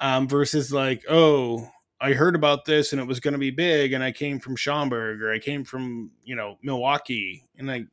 um 0.00 0.28
versus 0.28 0.72
like 0.72 1.02
oh 1.08 1.68
i 2.00 2.12
heard 2.12 2.34
about 2.34 2.64
this 2.64 2.92
and 2.92 3.00
it 3.00 3.06
was 3.06 3.20
going 3.20 3.32
to 3.32 3.38
be 3.38 3.50
big 3.50 3.92
and 3.92 4.02
i 4.04 4.12
came 4.12 4.38
from 4.38 4.56
schaumburg 4.56 5.22
or 5.22 5.32
i 5.32 5.38
came 5.38 5.64
from 5.64 6.10
you 6.24 6.36
know 6.36 6.56
milwaukee 6.62 7.42
and 7.58 7.66
like 7.66 7.86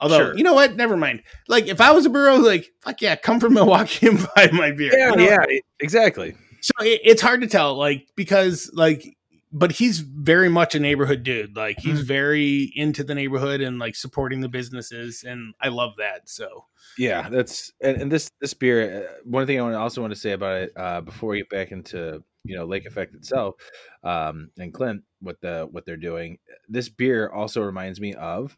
although 0.00 0.18
Sure. 0.18 0.36
you 0.36 0.42
know 0.44 0.54
what 0.54 0.76
never 0.76 0.96
mind 0.96 1.22
like 1.48 1.66
if 1.68 1.80
i 1.80 1.90
was 1.92 2.06
a 2.06 2.10
brewer 2.10 2.38
like 2.38 2.70
fuck 2.80 3.00
yeah 3.02 3.16
come 3.16 3.38
from 3.40 3.54
milwaukee 3.58 4.06
and 4.08 4.26
buy 4.34 4.48
my 4.52 4.70
beer 4.72 4.92
Yeah, 4.96 5.10
You 5.10 5.16
know? 5.16 5.24
yeah, 5.24 5.44
exactly. 5.80 6.34
so 6.60 6.72
it, 6.80 7.00
it's 7.04 7.22
hard 7.22 7.40
to 7.42 7.46
tell 7.46 7.74
like 7.76 8.06
because 8.16 8.70
like 8.74 9.16
but 9.52 9.72
he's 9.72 9.98
very 9.98 10.48
much 10.48 10.74
a 10.76 10.80
neighborhood 10.80 11.22
dude 11.24 11.56
like 11.56 11.76
Mm-hmm. 11.78 11.90
he's 11.90 12.00
very 12.00 12.72
into 12.76 13.02
the 13.04 13.14
neighborhood 13.14 13.60
and 13.60 13.78
like 13.78 13.94
supporting 13.96 14.40
the 14.40 14.48
businesses 14.48 15.24
and 15.26 15.54
i 15.60 15.68
love 15.68 15.92
that 15.98 16.28
so 16.28 16.64
Yeah, 16.98 17.28
that's 17.28 17.72
and, 17.82 18.00
and 18.02 18.12
this 18.12 18.30
this 18.40 18.54
beer. 18.54 19.06
uh, 19.08 19.12
One 19.24 19.46
thing 19.46 19.58
I 19.58 19.62
want 19.62 19.74
to 19.74 19.78
also 19.78 20.00
want 20.00 20.12
to 20.14 20.18
say 20.18 20.32
about 20.32 20.56
it 20.62 20.72
uh, 20.76 21.00
before 21.02 21.30
we 21.30 21.38
get 21.38 21.48
back 21.50 21.72
into 21.72 22.22
you 22.44 22.56
know 22.56 22.64
Lake 22.64 22.86
Effect 22.86 23.14
itself 23.14 23.56
um, 24.04 24.50
and 24.58 24.72
Clint 24.72 25.02
what 25.20 25.40
the 25.40 25.68
what 25.70 25.84
they're 25.86 25.96
doing. 25.96 26.38
This 26.68 26.88
beer 26.88 27.28
also 27.30 27.62
reminds 27.62 28.00
me 28.00 28.14
of 28.14 28.56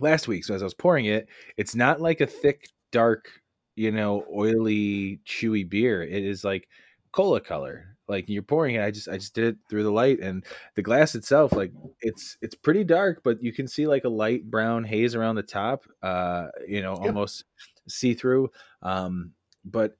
last 0.00 0.28
week. 0.28 0.44
So 0.44 0.54
as 0.54 0.62
I 0.62 0.66
was 0.66 0.74
pouring 0.74 1.06
it, 1.06 1.28
it's 1.56 1.74
not 1.74 2.00
like 2.00 2.20
a 2.20 2.26
thick, 2.26 2.68
dark, 2.92 3.28
you 3.76 3.90
know, 3.90 4.24
oily, 4.34 5.20
chewy 5.26 5.68
beer. 5.68 6.02
It 6.02 6.24
is 6.24 6.44
like 6.44 6.68
cola 7.12 7.40
color. 7.40 7.96
Like 8.08 8.28
you're 8.28 8.42
pouring 8.42 8.74
it, 8.74 8.82
I 8.84 8.90
just 8.90 9.08
I 9.08 9.16
just 9.16 9.34
did 9.34 9.44
it 9.44 9.56
through 9.70 9.82
the 9.84 9.90
light, 9.92 10.20
and 10.20 10.44
the 10.74 10.82
glass 10.82 11.14
itself, 11.14 11.52
like 11.52 11.72
it's 12.02 12.36
it's 12.42 12.54
pretty 12.54 12.84
dark, 12.84 13.22
but 13.24 13.42
you 13.42 13.50
can 13.52 13.66
see 13.66 13.86
like 13.86 14.04
a 14.04 14.10
light 14.10 14.50
brown 14.50 14.84
haze 14.84 15.14
around 15.14 15.36
the 15.36 15.42
top. 15.42 15.84
Uh, 16.02 16.48
you 16.68 16.82
know, 16.82 16.96
Yep. 17.00 17.00
almost 17.00 17.44
see 17.88 18.12
through. 18.12 18.50
Um, 18.82 19.32
but 19.64 19.96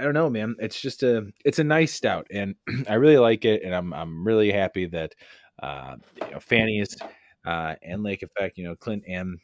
I 0.00 0.04
don't 0.04 0.14
know, 0.14 0.30
man. 0.30 0.56
It's 0.58 0.80
just 0.80 1.02
a 1.02 1.26
it's 1.44 1.58
a 1.58 1.64
nice 1.64 1.92
stout, 1.92 2.26
and 2.30 2.54
I 2.88 2.94
really 2.94 3.18
like 3.18 3.44
it, 3.44 3.62
and 3.62 3.74
I'm 3.74 3.92
I'm 3.92 4.26
really 4.26 4.50
happy 4.50 4.86
that 4.86 5.14
uh, 5.62 5.96
you 6.24 6.30
know, 6.30 6.40
Fanny's 6.40 6.96
uh, 7.44 7.74
and 7.82 8.02
Lake 8.02 8.22
Effect, 8.22 8.56
you 8.56 8.64
know, 8.64 8.74
Clint 8.74 9.04
and 9.06 9.38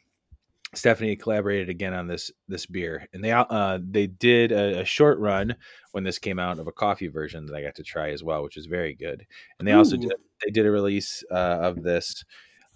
Stephanie 0.73 1.15
collaborated 1.15 1.69
again 1.69 1.93
on 1.93 2.07
this 2.07 2.31
this 2.47 2.65
beer, 2.65 3.07
and 3.13 3.23
they 3.23 3.31
uh 3.31 3.79
they 3.87 4.07
did 4.07 4.51
a, 4.51 4.81
a 4.81 4.85
short 4.85 5.19
run 5.19 5.55
when 5.91 6.03
this 6.03 6.17
came 6.17 6.39
out 6.39 6.59
of 6.59 6.67
a 6.67 6.71
coffee 6.71 7.07
version 7.07 7.45
that 7.45 7.55
I 7.55 7.61
got 7.61 7.75
to 7.75 7.83
try 7.83 8.09
as 8.09 8.23
well, 8.23 8.43
which 8.43 8.55
was 8.55 8.65
very 8.65 8.95
good. 8.95 9.25
And 9.59 9.67
they 9.67 9.73
also 9.73 9.95
did 9.95 10.11
they 10.43 10.51
did 10.51 10.65
a 10.65 10.71
release 10.71 11.23
uh, 11.31 11.59
of 11.61 11.83
this 11.83 12.23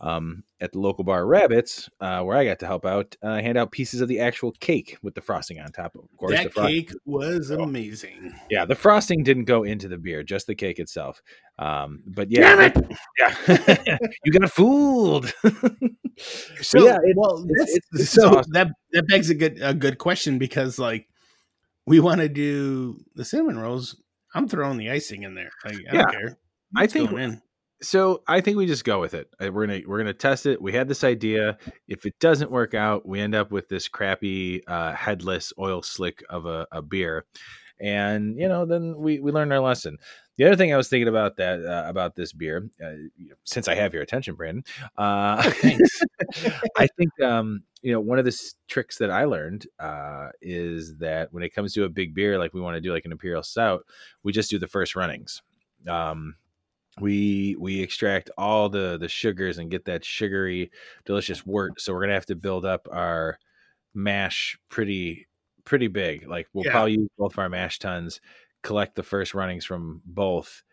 um, 0.02 0.44
at 0.60 0.72
the 0.72 0.80
local 0.80 1.04
bar 1.04 1.26
Rabbits, 1.26 1.90
uh, 2.00 2.22
where 2.24 2.36
I 2.36 2.44
got 2.44 2.60
to 2.60 2.66
help 2.66 2.86
out, 2.86 3.16
uh, 3.22 3.36
hand 3.36 3.58
out 3.58 3.72
pieces 3.72 4.02
of 4.02 4.08
the 4.08 4.20
actual 4.20 4.52
cake 4.60 4.98
with 5.04 5.14
the 5.16 5.22
frosting 5.22 5.60
on 5.60 5.72
top. 5.72 5.96
Of 5.96 6.10
course, 6.18 6.32
the 6.32 6.44
that 6.46 6.54
fro- 6.54 6.68
cake 6.68 6.92
was 7.06 7.52
Oh. 7.52 7.62
amazing 7.62 8.34
yeah, 8.50 8.66
the 8.66 8.76
frosting 8.76 9.24
didn't 9.24 9.46
go 9.46 9.64
into 9.64 9.88
the 9.88 9.98
beer, 9.98 10.24
just 10.24 10.48
the 10.48 10.56
cake 10.56 10.80
itself. 10.80 11.22
Um, 11.60 12.02
but 12.08 12.32
yeah, 12.32 12.72
it! 12.76 12.76
yeah, 13.88 13.98
you 14.26 14.32
got 14.32 14.52
fooled. 14.52 15.32
so 16.62 16.86
yeah, 16.86 16.98
it- 17.04 17.16
well 17.16 17.44
it's- 17.50 17.78
it's- 17.94 18.10
so 18.10 18.38
awesome. 18.40 18.52
that 18.54 18.68
that 18.94 19.08
begs 19.08 19.30
a 19.30 19.36
good 19.36 19.60
a 19.62 19.74
good 19.74 19.98
question 19.98 20.38
because 20.38 20.78
like 20.80 21.08
we 21.86 22.00
want 22.00 22.22
to 22.22 22.30
do 22.30 22.98
the 23.16 23.26
cinnamon 23.26 23.58
rolls 23.58 24.00
i'm 24.36 24.48
throwing 24.48 24.78
the 24.78 24.90
icing 24.92 25.24
in 25.24 25.34
there 25.36 25.50
like, 25.66 25.76
i 25.76 25.96
Yeah. 25.96 26.02
don't 26.04 26.12
care 26.12 26.38
I 26.76 26.88
think-. 26.88 27.12
So 27.82 28.22
I 28.28 28.42
think 28.42 28.58
we 28.58 28.66
just 28.66 28.84
go 28.84 29.00
with 29.00 29.14
it. 29.14 29.28
We're 29.40 29.66
gonna 29.66 29.82
we're 29.88 29.98
gonna 29.98 30.14
test 30.14 30.46
it. 30.46 30.62
We 30.62 30.72
had 30.74 30.88
this 30.88 31.04
idea. 31.04 31.58
If 31.88 32.06
it 32.06 32.20
doesn't 32.20 32.52
work 32.52 32.74
out, 32.74 33.08
we 33.08 33.20
end 33.20 33.36
up 33.36 33.52
with 33.52 33.70
this 33.70 33.88
crappy 33.88 34.66
uh, 34.68 34.94
headless 34.94 35.52
oil 35.60 35.82
slick 35.82 36.24
of 36.30 36.46
a, 36.46 36.68
a 36.72 36.82
beer, 36.82 37.26
and 37.80 38.38
you 38.38 38.48
know 38.48 38.66
then 38.66 38.96
we 38.98 39.20
we 39.20 39.32
learned 39.32 39.52
our 39.54 39.60
lesson. 39.60 39.98
The 40.38 40.46
other 40.46 40.56
thing 40.56 40.74
I 40.74 40.78
was 40.78 40.90
thinking 40.90 41.08
about 41.08 41.38
that 41.38 41.66
uh, 41.66 41.88
about 41.88 42.16
this 42.16 42.34
beer, 42.34 42.70
uh, 42.84 42.92
since 43.44 43.68
I 43.68 43.76
have 43.76 43.94
your 43.94 44.04
attention, 44.04 44.36
Brandon, 44.36 44.64
uh, 44.98 45.42
Thanks. 45.52 46.02
I 46.78 46.88
think 46.98 47.10
um, 47.22 47.64
you 47.82 47.92
know 47.92 48.00
one 48.00 48.20
of 48.20 48.26
the 48.26 48.32
s- 48.32 48.56
tricks 48.68 48.98
that 49.00 49.12
I 49.12 49.26
learned 49.26 49.66
uh, 49.80 50.30
is 50.42 50.98
that 50.98 51.34
when 51.34 51.44
it 51.44 51.54
comes 51.54 51.74
to 51.74 51.84
a 51.84 51.90
big 51.90 52.14
beer, 52.14 52.38
like 52.38 52.54
we 52.54 52.62
want 52.62 52.76
to 52.76 52.82
do 52.82 52.94
like 52.94 53.06
an 53.06 53.12
imperial 53.12 53.44
stout, 53.44 53.86
we 54.24 54.32
just 54.32 54.50
do 54.50 54.60
the 54.60 54.68
first 54.68 54.96
runnings. 54.96 55.42
Um, 55.88 56.36
we 57.00 57.56
we 57.60 57.82
extract 57.82 58.30
all 58.38 58.68
the 58.70 58.98
the 58.98 59.08
sugars 59.08 59.58
and 59.58 59.72
get 59.72 59.86
that 59.86 60.04
sugary, 60.04 60.72
delicious 61.06 61.46
wort. 61.46 61.80
So 61.80 61.94
we're 61.94 62.02
gonna 62.02 62.14
have 62.14 62.26
to 62.28 62.36
build 62.36 62.66
up 62.66 62.88
our 62.92 63.38
mash 63.94 64.58
pretty 64.70 65.28
pretty 65.64 65.88
big. 65.88 66.28
Like 66.28 66.48
we'll 66.54 66.66
Yeah. 66.66 66.72
probably 66.72 66.94
use 66.94 67.10
both 67.18 67.34
of 67.34 67.40
our 67.40 67.50
mash 67.50 67.80
tuns, 67.80 68.20
collect 68.64 68.96
the 68.96 69.04
first 69.04 69.34
runnings 69.34 69.64
from 69.64 70.02
both, 70.06 70.64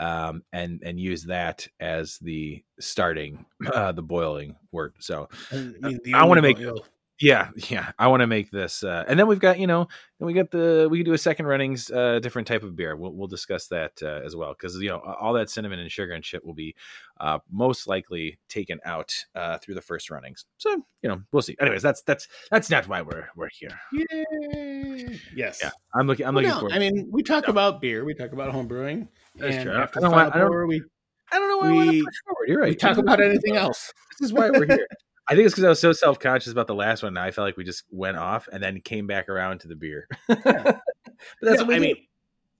um, 0.00 0.42
and 0.52 0.80
and 0.84 0.98
use 1.00 1.24
that 1.24 1.66
as 1.80 2.18
the 2.18 2.62
starting 2.80 3.44
uh, 3.74 3.92
the 3.92 4.02
boiling 4.02 4.56
wort. 4.72 4.94
So 5.00 5.28
I, 5.52 5.56
mean, 5.56 6.00
I 6.14 6.24
wanna 6.24 6.42
make- 6.42 6.58
oil- 6.58 6.86
yeah, 7.20 7.48
yeah, 7.70 7.92
I 7.98 8.08
want 8.08 8.20
to 8.20 8.26
make 8.26 8.50
this, 8.50 8.84
uh, 8.84 9.04
and 9.08 9.18
then 9.18 9.26
we've 9.26 9.40
got 9.40 9.58
you 9.58 9.66
know, 9.66 9.88
then 10.18 10.26
we 10.26 10.32
got 10.34 10.50
the 10.50 10.86
we 10.90 10.98
can 10.98 11.04
do 11.06 11.12
a 11.14 11.18
second 11.18 11.46
runnings, 11.46 11.90
uh, 11.90 12.18
different 12.20 12.46
type 12.48 12.62
of 12.62 12.76
beer. 12.76 12.94
We'll 12.96 13.12
we'll 13.12 13.26
discuss 13.28 13.68
that 13.68 13.92
uh, 14.02 14.20
as 14.24 14.36
well 14.36 14.52
because 14.52 14.76
you 14.76 14.88
know 14.90 14.98
all 14.98 15.32
that 15.34 15.48
cinnamon 15.50 15.78
and 15.78 15.90
sugar 15.90 16.12
and 16.12 16.24
shit 16.24 16.44
will 16.44 16.54
be 16.54 16.74
uh, 17.20 17.38
most 17.50 17.86
likely 17.86 18.38
taken 18.48 18.78
out 18.84 19.14
uh, 19.34 19.58
through 19.58 19.74
the 19.76 19.80
first 19.80 20.10
runnings. 20.10 20.44
So 20.58 20.70
you 21.02 21.08
know 21.08 21.22
we'll 21.32 21.42
see. 21.42 21.56
Anyways, 21.60 21.82
that's 21.82 22.02
that's 22.02 22.28
that's 22.50 22.68
not 22.70 22.86
why 22.88 23.02
we're 23.02 23.28
we're 23.36 23.48
here. 23.50 23.78
Yay. 23.92 25.20
Yes. 25.34 25.60
Yeah, 25.62 25.70
I'm 25.94 26.06
looking 26.06 26.26
I'm 26.26 26.34
Well, 26.34 26.44
looking 26.44 26.54
no, 26.54 26.60
forward. 26.60 26.74
I 26.74 26.78
mean, 26.78 27.08
we 27.10 27.22
talk 27.22 27.46
No. 27.46 27.52
about 27.52 27.80
beer, 27.80 28.04
we 28.04 28.14
talk 28.14 28.32
about 28.32 28.50
home 28.52 28.66
brewing, 28.68 29.08
That's 29.36 29.62
true. 29.62 29.72
after 29.72 30.00
I 30.00 30.02
don't 30.02 30.12
want- 30.12 30.34
I 30.34 30.38
don't- 30.38 30.68
we, 30.68 30.82
I 31.32 31.38
don't 31.38 31.48
know 31.48 31.56
why 31.58 31.68
I 31.68 31.72
want 31.72 31.90
to 31.90 31.96
we- 31.96 32.04
push 32.04 32.14
forward. 32.24 32.48
You're 32.48 32.60
right. 32.60 32.68
we 32.70 32.76
talk 32.76 32.98
about 32.98 33.20
anything 33.20 33.56
else. 33.56 33.92
This 34.20 34.26
is 34.26 34.32
why 34.32 34.50
we're 34.50 34.66
here. 34.66 34.86
I 35.28 35.34
think 35.34 35.46
it's 35.46 35.54
because 35.54 35.64
I 35.64 35.68
was 35.68 35.80
so 35.80 35.92
self 35.92 36.18
conscious 36.20 36.52
about 36.52 36.66
the 36.68 36.74
last 36.74 37.02
one. 37.02 37.14
Now 37.14 37.24
I 37.24 37.30
felt 37.32 37.46
like 37.46 37.56
we 37.56 37.64
just 37.64 37.84
went 37.90 38.16
off 38.16 38.48
and 38.52 38.62
then 38.62 38.80
came 38.80 39.06
back 39.06 39.28
around 39.28 39.60
to 39.60 39.68
the 39.68 39.74
beer. 39.76 40.08
but 40.28 40.44
that's 41.42 41.60
Yeah, 41.60 41.62
what 41.62 41.66
we 41.68 41.74
I 41.74 41.78
do. 41.78 41.82
mean, 41.82 41.96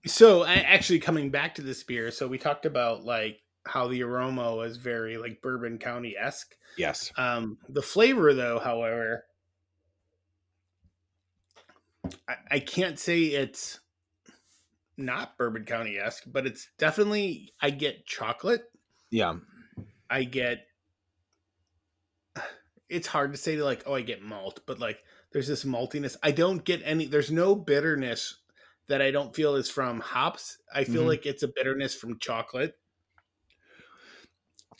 so 0.05 0.43
I, 0.43 0.55
actually 0.55 0.99
coming 0.99 1.29
back 1.29 1.55
to 1.55 1.61
this 1.61 1.83
beer, 1.83 2.11
so 2.11 2.27
we 2.27 2.37
talked 2.37 2.65
about 2.65 3.03
like 3.05 3.41
how 3.65 3.87
the 3.87 4.03
aroma 4.03 4.55
was 4.55 4.77
very 4.77 5.17
like 5.17 5.41
Bourbon 5.41 5.77
County 5.77 6.15
esque. 6.17 6.55
yes. 6.77 7.11
Um, 7.17 7.57
the 7.69 7.81
flavor, 7.81 8.33
though, 8.33 8.59
however, 8.59 9.25
I, 12.27 12.35
I 12.51 12.59
can't 12.59 12.97
say 12.99 13.23
it's 13.23 13.79
not 14.97 15.37
Bourbon 15.37 15.65
County 15.65 15.97
esque, 15.97 16.23
but 16.27 16.45
it's 16.47 16.69
definitely 16.77 17.53
I 17.61 17.69
get 17.69 18.05
chocolate. 18.05 18.63
Yeah. 19.09 19.35
I 20.09 20.23
get. 20.23 20.65
It's 22.89 23.07
hard 23.07 23.31
to 23.33 23.37
say 23.37 23.57
like, 23.57 23.83
oh, 23.85 23.95
I 23.95 24.01
get 24.01 24.21
malt, 24.21 24.61
but 24.65 24.79
like, 24.79 25.03
there's 25.31 25.47
this 25.47 25.65
maltiness. 25.65 26.15
I 26.23 26.31
don't 26.31 26.63
get 26.63 26.81
any. 26.83 27.05
There's 27.05 27.31
no 27.31 27.55
bitterness 27.55 28.37
that 28.87 29.01
I 29.01 29.11
don't 29.11 29.35
feel 29.35 29.55
is 29.55 29.69
from 29.69 29.99
hops. 29.99 30.57
I 30.73 30.85
feel 30.85 31.03
Mhm. 31.03 31.07
like 31.07 31.25
it's 31.25 31.43
a 31.43 31.49
bitterness 31.49 31.95
from 31.95 32.19
chocolate. 32.19 32.75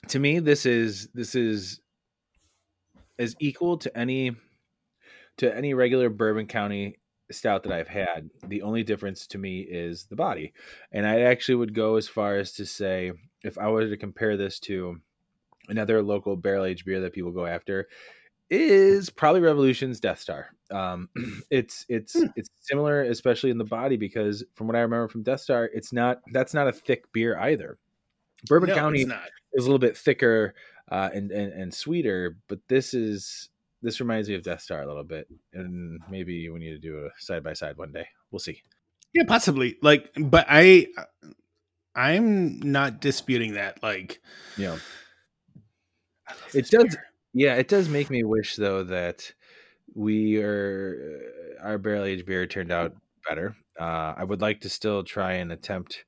to 0.08 0.20
me 0.20 0.40
this 0.40 0.66
is 0.66 1.10
this 1.14 1.36
is 1.36 1.82
as 3.20 3.36
equal 3.40 3.78
to 3.78 3.98
any 3.98 4.32
to 5.38 5.54
any 5.56 5.74
regular 5.74 6.10
bourbon 6.10 6.48
county 6.48 7.00
stout 7.32 7.64
that 7.64 7.74
i've 7.74 7.88
had 7.88 8.30
the 8.48 8.62
only 8.62 8.84
difference 8.84 9.28
to 9.28 9.38
me 9.38 9.60
is 9.62 10.06
the 10.06 10.16
body 10.16 10.54
and 10.92 11.06
i 11.06 11.22
actually 11.22 11.56
would 11.56 11.74
go 11.74 11.96
as 11.96 12.08
far 12.08 12.38
as 12.38 12.54
to 12.54 12.66
say 12.66 13.12
if 13.44 13.58
i 13.58 13.68
were 13.70 13.88
to 13.88 13.98
compare 13.98 14.38
this 14.38 14.60
to 14.60 14.98
another 15.68 16.02
local 16.02 16.36
barrel 16.36 16.66
aged 16.66 16.86
beer 16.86 17.02
that 17.02 17.14
people 17.14 17.32
go 17.32 17.46
after 17.46 17.88
is 18.50 19.10
probably 19.10 19.42
revolution's 19.42 20.00
Deth's 20.00 20.24
Tar 20.26 20.50
Um, 20.72 21.10
it's 21.50 21.86
it's 21.90 22.14
Hmm. 22.14 22.28
it's 22.36 22.50
similar, 22.62 23.04
especially 23.04 23.50
in 23.52 23.58
the 23.58 23.66
body, 23.66 23.98
because 23.98 24.44
from 24.56 24.68
what 24.68 24.76
I 24.76 24.82
remember 24.82 25.08
from 25.10 25.24
Deth's 25.24 25.46
Tar, 25.46 25.70
it's 25.74 25.92
not 25.92 26.22
that's 26.32 26.54
not 26.54 26.68
a 26.68 26.72
thick 26.72 27.12
beer 27.12 27.38
either. 27.38 27.78
Bourbon 28.48 28.70
No, 28.70 28.76
County 28.76 29.02
is 29.02 29.10
a 29.66 29.68
little 29.68 29.80
bit 29.80 29.98
thicker 29.98 30.54
uh, 30.92 31.10
and, 31.14 31.32
and 31.32 31.52
and 31.52 31.74
sweeter, 31.74 32.38
but 32.48 32.60
this 32.70 32.94
is 32.94 33.50
this 33.82 34.00
reminds 34.00 34.30
me 34.30 34.36
of 34.36 34.44
Deth's 34.44 34.66
Tar 34.68 34.82
a 34.82 34.88
little 34.88 35.04
bit, 35.04 35.28
and 35.54 36.00
maybe 36.10 36.48
we 36.50 36.60
need 36.60 36.72
to 36.72 36.78
do 36.80 37.06
a 37.06 37.10
side 37.22 37.44
by 37.44 37.54
side 37.54 37.78
one 37.78 37.92
day. 37.92 38.08
We'll 38.32 38.40
see. 38.40 38.62
Yeah, 39.14 39.24
possibly. 39.28 39.78
Like, 39.82 40.12
but 40.18 40.46
I, 40.50 40.88
I'm 41.96 42.60
not 42.60 43.00
disputing 43.02 43.54
that. 43.54 43.82
Like, 43.82 44.22
You 44.58 44.66
know, 44.66 44.74
I 44.74 44.78
love 44.78 44.82
It 46.54 46.70
does- 46.70 46.96
beer. 46.96 47.06
yeah, 47.34 47.56
it 47.56 47.68
does 47.68 47.90
make 47.90 48.10
me 48.10 48.24
wish 48.24 48.56
though 48.56 48.84
that 48.84 49.32
we 49.94 50.42
are 50.42 51.22
uh, 51.62 51.64
our 51.64 51.78
barrel 51.78 52.04
aged 52.04 52.26
beer 52.26 52.46
turned 52.46 52.72
out 52.72 52.94
better. 53.28 53.56
Uh, 53.80 54.14
I 54.18 54.24
would 54.24 54.42
like 54.42 54.62
to 54.62 54.70
still 54.70 55.04
try 55.04 55.34
and 55.34 55.52
attempt 55.52 56.06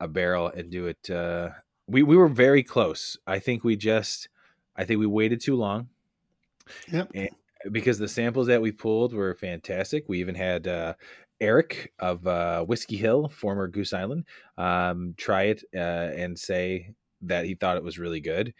a 0.00 0.08
barrel 0.08 0.48
and 0.48 0.70
do 0.70 0.86
it. 0.86 1.10
Uh, 1.10 1.50
we 1.86 2.02
we 2.02 2.16
were 2.16 2.28
very 2.28 2.62
close. 2.62 3.16
I 3.26 3.38
think 3.38 3.64
we 3.64 3.76
just, 3.76 4.28
I 4.76 4.84
think 4.84 5.00
we 5.00 5.06
waited 5.06 5.40
too 5.40 5.56
long. 5.56 5.88
Yep. 6.92 7.12
because 7.72 7.98
the 7.98 8.08
samples 8.08 8.48
that 8.48 8.60
we 8.60 8.72
pulled 8.72 9.12
were 9.14 9.34
fantastic. 9.34 10.04
We 10.08 10.18
even 10.20 10.34
had 10.34 10.66
uh, 10.66 10.94
Eric 11.40 11.92
of 11.98 12.26
uh, 12.26 12.64
Whiskey 12.64 12.96
Hill, 12.96 13.28
former 13.28 13.68
Goose 13.68 13.92
Island, 13.92 14.24
um, 14.58 15.14
try 15.16 15.44
it 15.44 15.62
uh, 15.74 15.78
and 15.78 16.38
say 16.38 16.94
that 17.22 17.44
he 17.44 17.54
thought 17.54 17.76
it 17.76 17.84
was 17.84 17.98
really 17.98 18.20
good. 18.20 18.52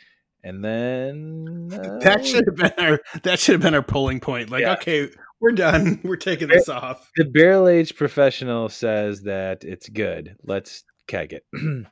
And 0.47 0.65
then 0.65 1.69
uh, 1.73 1.99
That 1.99 2.25
should 2.25 2.45
have 2.47 2.55
been 2.57 2.73
our 2.87 3.01
that 3.25 3.41
should 3.41 3.55
have 3.55 3.63
been 3.63 3.75
our 3.75 3.83
polling 3.83 4.21
point. 4.21 4.49
Like, 4.49 4.61
Yeah. 4.63 4.75
okay, 4.75 5.09
we're 5.41 5.51
done. 5.53 6.01
We're 6.05 6.17
taking 6.17 6.47
this 6.49 6.69
off. 6.69 7.11
the 7.17 7.25
barrel 7.25 7.67
aged 7.69 7.97
professional 7.97 8.69
says 8.69 9.23
that 9.23 9.65
it's 9.65 9.89
good. 9.89 10.37
Let's 10.45 10.85
keg 11.09 11.33
it. 11.33 11.45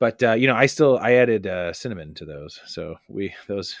but 0.00 0.22
uh, 0.22 0.32
you 0.32 0.48
know, 0.48 0.56
I 0.56 0.66
still 0.66 0.98
I 0.98 1.12
added 1.12 1.46
uh, 1.46 1.72
cinnamon 1.72 2.14
to 2.14 2.24
those, 2.24 2.60
so 2.66 2.96
we 3.08 3.32
those 3.46 3.76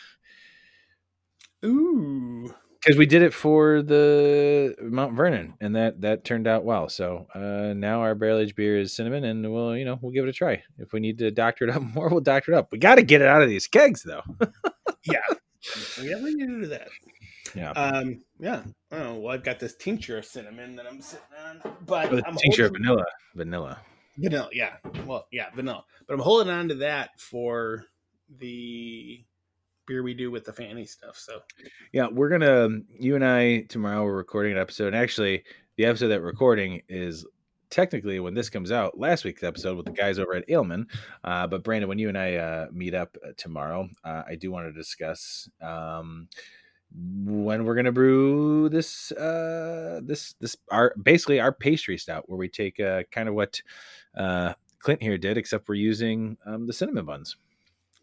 Ooh. 1.64 2.54
Because 2.84 2.98
we 2.98 3.06
did 3.06 3.22
it 3.22 3.32
for 3.32 3.82
the 3.82 4.74
Mount 4.82 5.14
Vernon, 5.14 5.54
and 5.60 5.74
that 5.76 6.00
that 6.02 6.24
turned 6.24 6.46
out 6.46 6.64
well. 6.64 6.88
So 6.88 7.26
uh, 7.34 7.72
now 7.74 8.00
our 8.00 8.14
barrel 8.14 8.38
aged 8.38 8.56
beer 8.56 8.78
is 8.78 8.94
cinnamon, 8.94 9.24
and 9.24 9.50
we'll 9.52 9.76
you 9.76 9.84
know 9.84 9.98
we'll 10.02 10.12
give 10.12 10.24
it 10.24 10.28
a 10.30 10.32
try. 10.32 10.62
If 10.78 10.92
we 10.92 11.00
need 11.00 11.18
to 11.18 11.30
doctor 11.30 11.64
it 11.64 11.70
up 11.74 11.82
more, 11.94 12.08
we'll 12.08 12.20
doctor 12.20 12.52
it 12.52 12.56
up. 12.56 12.68
We 12.72 12.78
got 12.78 12.96
to 12.96 13.02
get 13.02 13.22
it 13.22 13.28
out 13.28 13.42
of 13.42 13.48
these 13.48 13.66
kegs, 13.66 14.02
though. 14.02 14.22
Yeah. 15.04 15.18
yeah, 16.02 16.16
we 16.22 16.34
need 16.34 16.46
to 16.48 16.60
do 16.60 16.66
that. 16.66 16.88
Yeah. 17.54 17.70
Um, 17.70 18.20
yeah. 18.40 18.62
Oh, 18.90 19.14
well, 19.14 19.34
I've 19.34 19.44
got 19.44 19.60
this 19.60 19.76
tincture 19.76 20.18
of 20.18 20.24
cinnamon 20.24 20.76
that 20.76 20.86
I'm 20.86 21.00
sitting 21.00 21.24
on, 21.48 21.60
but 21.86 22.10
With 22.10 22.26
I'm 22.26 22.36
tincture 22.36 22.64
of 22.66 22.70
holding- 22.70 22.82
vanilla, 22.84 23.04
vanilla. 23.34 23.78
vanilla. 24.18 24.48
Yeah. 24.52 24.76
Well, 25.06 25.26
yeah, 25.30 25.50
vanilla. 25.54 25.84
But 26.08 26.14
I'm 26.14 26.20
holding 26.20 26.52
on 26.52 26.68
to 26.68 26.74
that 26.76 27.10
for 27.20 27.84
the 28.38 29.24
beer 29.86 30.02
we 30.02 30.14
do 30.14 30.30
with 30.30 30.44
the 30.44 30.52
fanny 30.52 30.84
stuff. 30.84 31.16
So 31.16 31.40
Yeah, 31.92 32.08
we're 32.10 32.28
gonna 32.28 32.68
you 32.98 33.14
and 33.14 33.24
I 33.24 33.62
tomorrow 33.62 34.04
we're 34.04 34.16
recording 34.16 34.52
an 34.52 34.58
episode. 34.58 34.88
And 34.88 34.96
actually, 34.96 35.44
the 35.76 35.86
episode 35.86 36.08
that 36.08 36.20
we're 36.20 36.26
recording 36.26 36.82
is 36.88 37.26
technically 37.70 38.20
when 38.20 38.34
this 38.34 38.48
comes 38.48 38.70
out 38.70 38.98
last 38.98 39.24
week's 39.24 39.42
episode 39.42 39.76
with 39.76 39.86
the 39.86 39.92
guys 39.92 40.18
over 40.18 40.34
at 40.34 40.48
Aleman. 40.48 40.86
Uh, 41.24 41.46
but 41.46 41.64
Brandon, 41.64 41.88
when 41.88 41.98
you 41.98 42.08
and 42.08 42.16
I 42.16 42.34
uh, 42.34 42.66
meet 42.72 42.94
up 42.94 43.16
uh, 43.26 43.32
tomorrow, 43.36 43.88
uh, 44.04 44.22
I 44.28 44.36
do 44.36 44.52
want 44.52 44.66
to 44.66 44.72
discuss 44.72 45.48
um, 45.60 46.28
when 46.94 47.64
we're 47.64 47.74
gonna 47.74 47.92
brew 47.92 48.68
this 48.68 49.10
uh, 49.12 50.00
this 50.04 50.34
this 50.40 50.56
our 50.70 50.94
basically 51.02 51.40
our 51.40 51.52
pastry 51.52 51.98
stout 51.98 52.28
where 52.28 52.38
we 52.38 52.48
take 52.48 52.78
uh, 52.78 53.02
kind 53.10 53.28
of 53.28 53.34
what 53.34 53.60
uh, 54.16 54.54
Clint 54.78 55.02
here 55.02 55.18
did, 55.18 55.38
except 55.38 55.68
we're 55.68 55.74
using 55.76 56.36
um, 56.46 56.66
the 56.66 56.72
cinnamon 56.72 57.06
buns. 57.06 57.36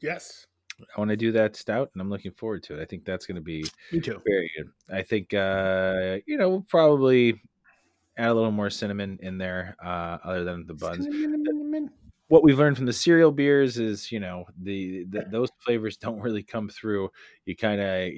yes, 0.01 0.47
I 0.95 0.99
want 0.99 1.09
to 1.09 1.17
do 1.17 1.31
that 1.33 1.55
stout, 1.55 1.89
and 1.93 2.01
I'm 2.01 2.09
looking 2.09 2.31
forward 2.31 2.63
to 2.63 2.77
it. 2.79 2.81
I 2.81 2.85
think 2.85 3.05
that's 3.05 3.25
going 3.25 3.35
to 3.35 3.41
be 3.41 3.63
me 3.91 3.99
too. 3.99 4.21
very 4.25 4.51
good. 4.57 4.69
I 4.95 5.01
think 5.01 5.33
uh, 5.33 6.17
you 6.25 6.37
know 6.37 6.49
we'll 6.49 6.65
probably 6.69 7.41
add 8.17 8.29
a 8.29 8.33
little 8.33 8.51
more 8.51 8.69
cinnamon 8.69 9.19
in 9.21 9.37
there, 9.37 9.75
uh, 9.83 10.17
other 10.23 10.43
than 10.43 10.65
the 10.67 10.73
buns. 10.73 11.05
Cinnamon. 11.05 11.89
What 12.27 12.43
we've 12.43 12.57
learned 12.57 12.77
from 12.77 12.85
the 12.85 12.93
cereal 12.93 13.31
beers 13.31 13.77
is, 13.77 14.09
you 14.09 14.21
know, 14.21 14.45
the, 14.61 15.03
the 15.09 15.25
those 15.29 15.49
flavors 15.59 15.97
don't 15.97 16.21
really 16.21 16.43
come 16.43 16.69
through. 16.69 17.09
You 17.45 17.55
kind 17.57 17.81
of 17.81 18.09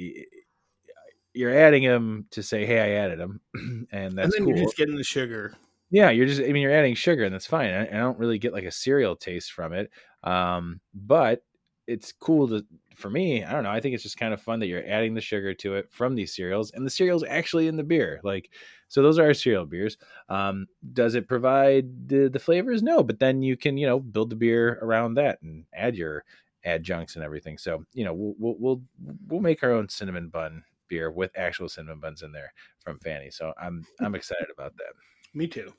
you're 1.34 1.56
adding 1.56 1.84
them 1.84 2.28
to 2.32 2.43
say, 2.43 2.65
"Hey, 2.65 2.80
I 2.80 3.04
added 3.04 3.19
them," 3.19 3.41
and 3.56 3.88
And 3.91 4.17
that's 4.17 4.36
then 4.36 4.45
cool. 4.45 4.56
you're 4.56 4.65
just 4.65 4.78
getting 4.78 4.95
the 4.95 5.04
sugar. 5.04 5.56
Yeah, 5.89 6.12
you're 6.12 6.28
just. 6.28 6.41
I 6.41 6.45
mean, 6.52 6.62
you're 6.62 6.73
adding 6.73 6.95
sugar, 6.95 7.23
and 7.23 7.34
that's 7.34 7.45
fine. 7.47 7.71
I, 7.71 7.88
I 7.88 7.97
don't 7.97 8.19
really 8.19 8.38
get 8.38 8.54
like 8.54 8.65
a 8.65 8.71
cereal 8.71 9.15
taste 9.15 9.52
from 9.52 9.73
it, 9.73 9.91
um, 10.23 10.80
but 10.93 11.43
it's 11.88 12.12
cool 12.12 12.48
to 12.50 12.65
for 12.96 13.10
me. 13.10 13.43
I 13.43 13.52
don't 13.52 13.63
know. 13.63 13.72
I 13.72 13.80
think 13.80 13.93
it's 13.93 14.04
just 14.04 14.17
kind 14.17 14.34
of 14.34 14.41
fun 14.41 14.60
that 14.60 14.67
you're 14.67 14.88
adding 14.88 15.13
the 15.13 15.22
sugar 15.22 15.54
to 15.56 15.76
it 15.76 15.91
from 15.91 16.15
these 16.15 16.36
cereals, 16.36 16.72
and 16.72 16.86
the 16.86 16.89
cereal's 16.89 17.24
actually 17.24 17.67
in 17.67 17.76
the 17.76 17.84
beer. 17.84 18.19
Like, 18.24 18.50
so 18.88 19.02
those 19.02 19.19
are 19.19 19.26
our 19.26 19.34
cereal 19.34 19.65
beers. 19.65 19.98
Um, 20.30 20.67
does 20.93 21.15
it 21.15 21.28
provide 21.28 22.08
the 22.08 22.30
the 22.30 22.39
flavors? 22.39 22.84
No, 22.84 23.04
but 23.04 23.19
then 23.19 23.41
you 23.41 23.58
can 23.58 23.78
you 23.78 23.88
know 23.88 24.00
build 24.00 24.30
the 24.30 24.36
beer 24.36 24.80
around 24.82 25.15
that 25.15 25.41
and 25.41 25.65
add 25.74 25.96
your 25.96 26.24
adjuncts 26.65 27.15
and 27.15 27.24
everything. 27.24 27.58
So 27.58 27.84
you 27.93 28.06
know 28.06 28.13
we'll 28.13 28.36
we'll 28.38 28.56
we'll, 28.60 28.82
we'll 29.28 29.41
make 29.41 29.63
our 29.63 29.72
own 29.72 29.89
cinnamon 29.89 30.30
bun 30.30 30.63
beer 30.88 31.12
with 31.12 31.32
actual 31.38 31.69
cinnamon 31.69 32.00
buns 32.00 32.22
in 32.22 32.32
there 32.32 32.54
from 32.80 33.00
Fanny. 33.00 33.32
So 33.32 33.54
I'm 33.62 33.86
I'm 34.00 34.15
excited 34.15 34.48
about 34.54 34.76
that 34.78 34.93
Me 35.34 35.48
too. 35.48 35.74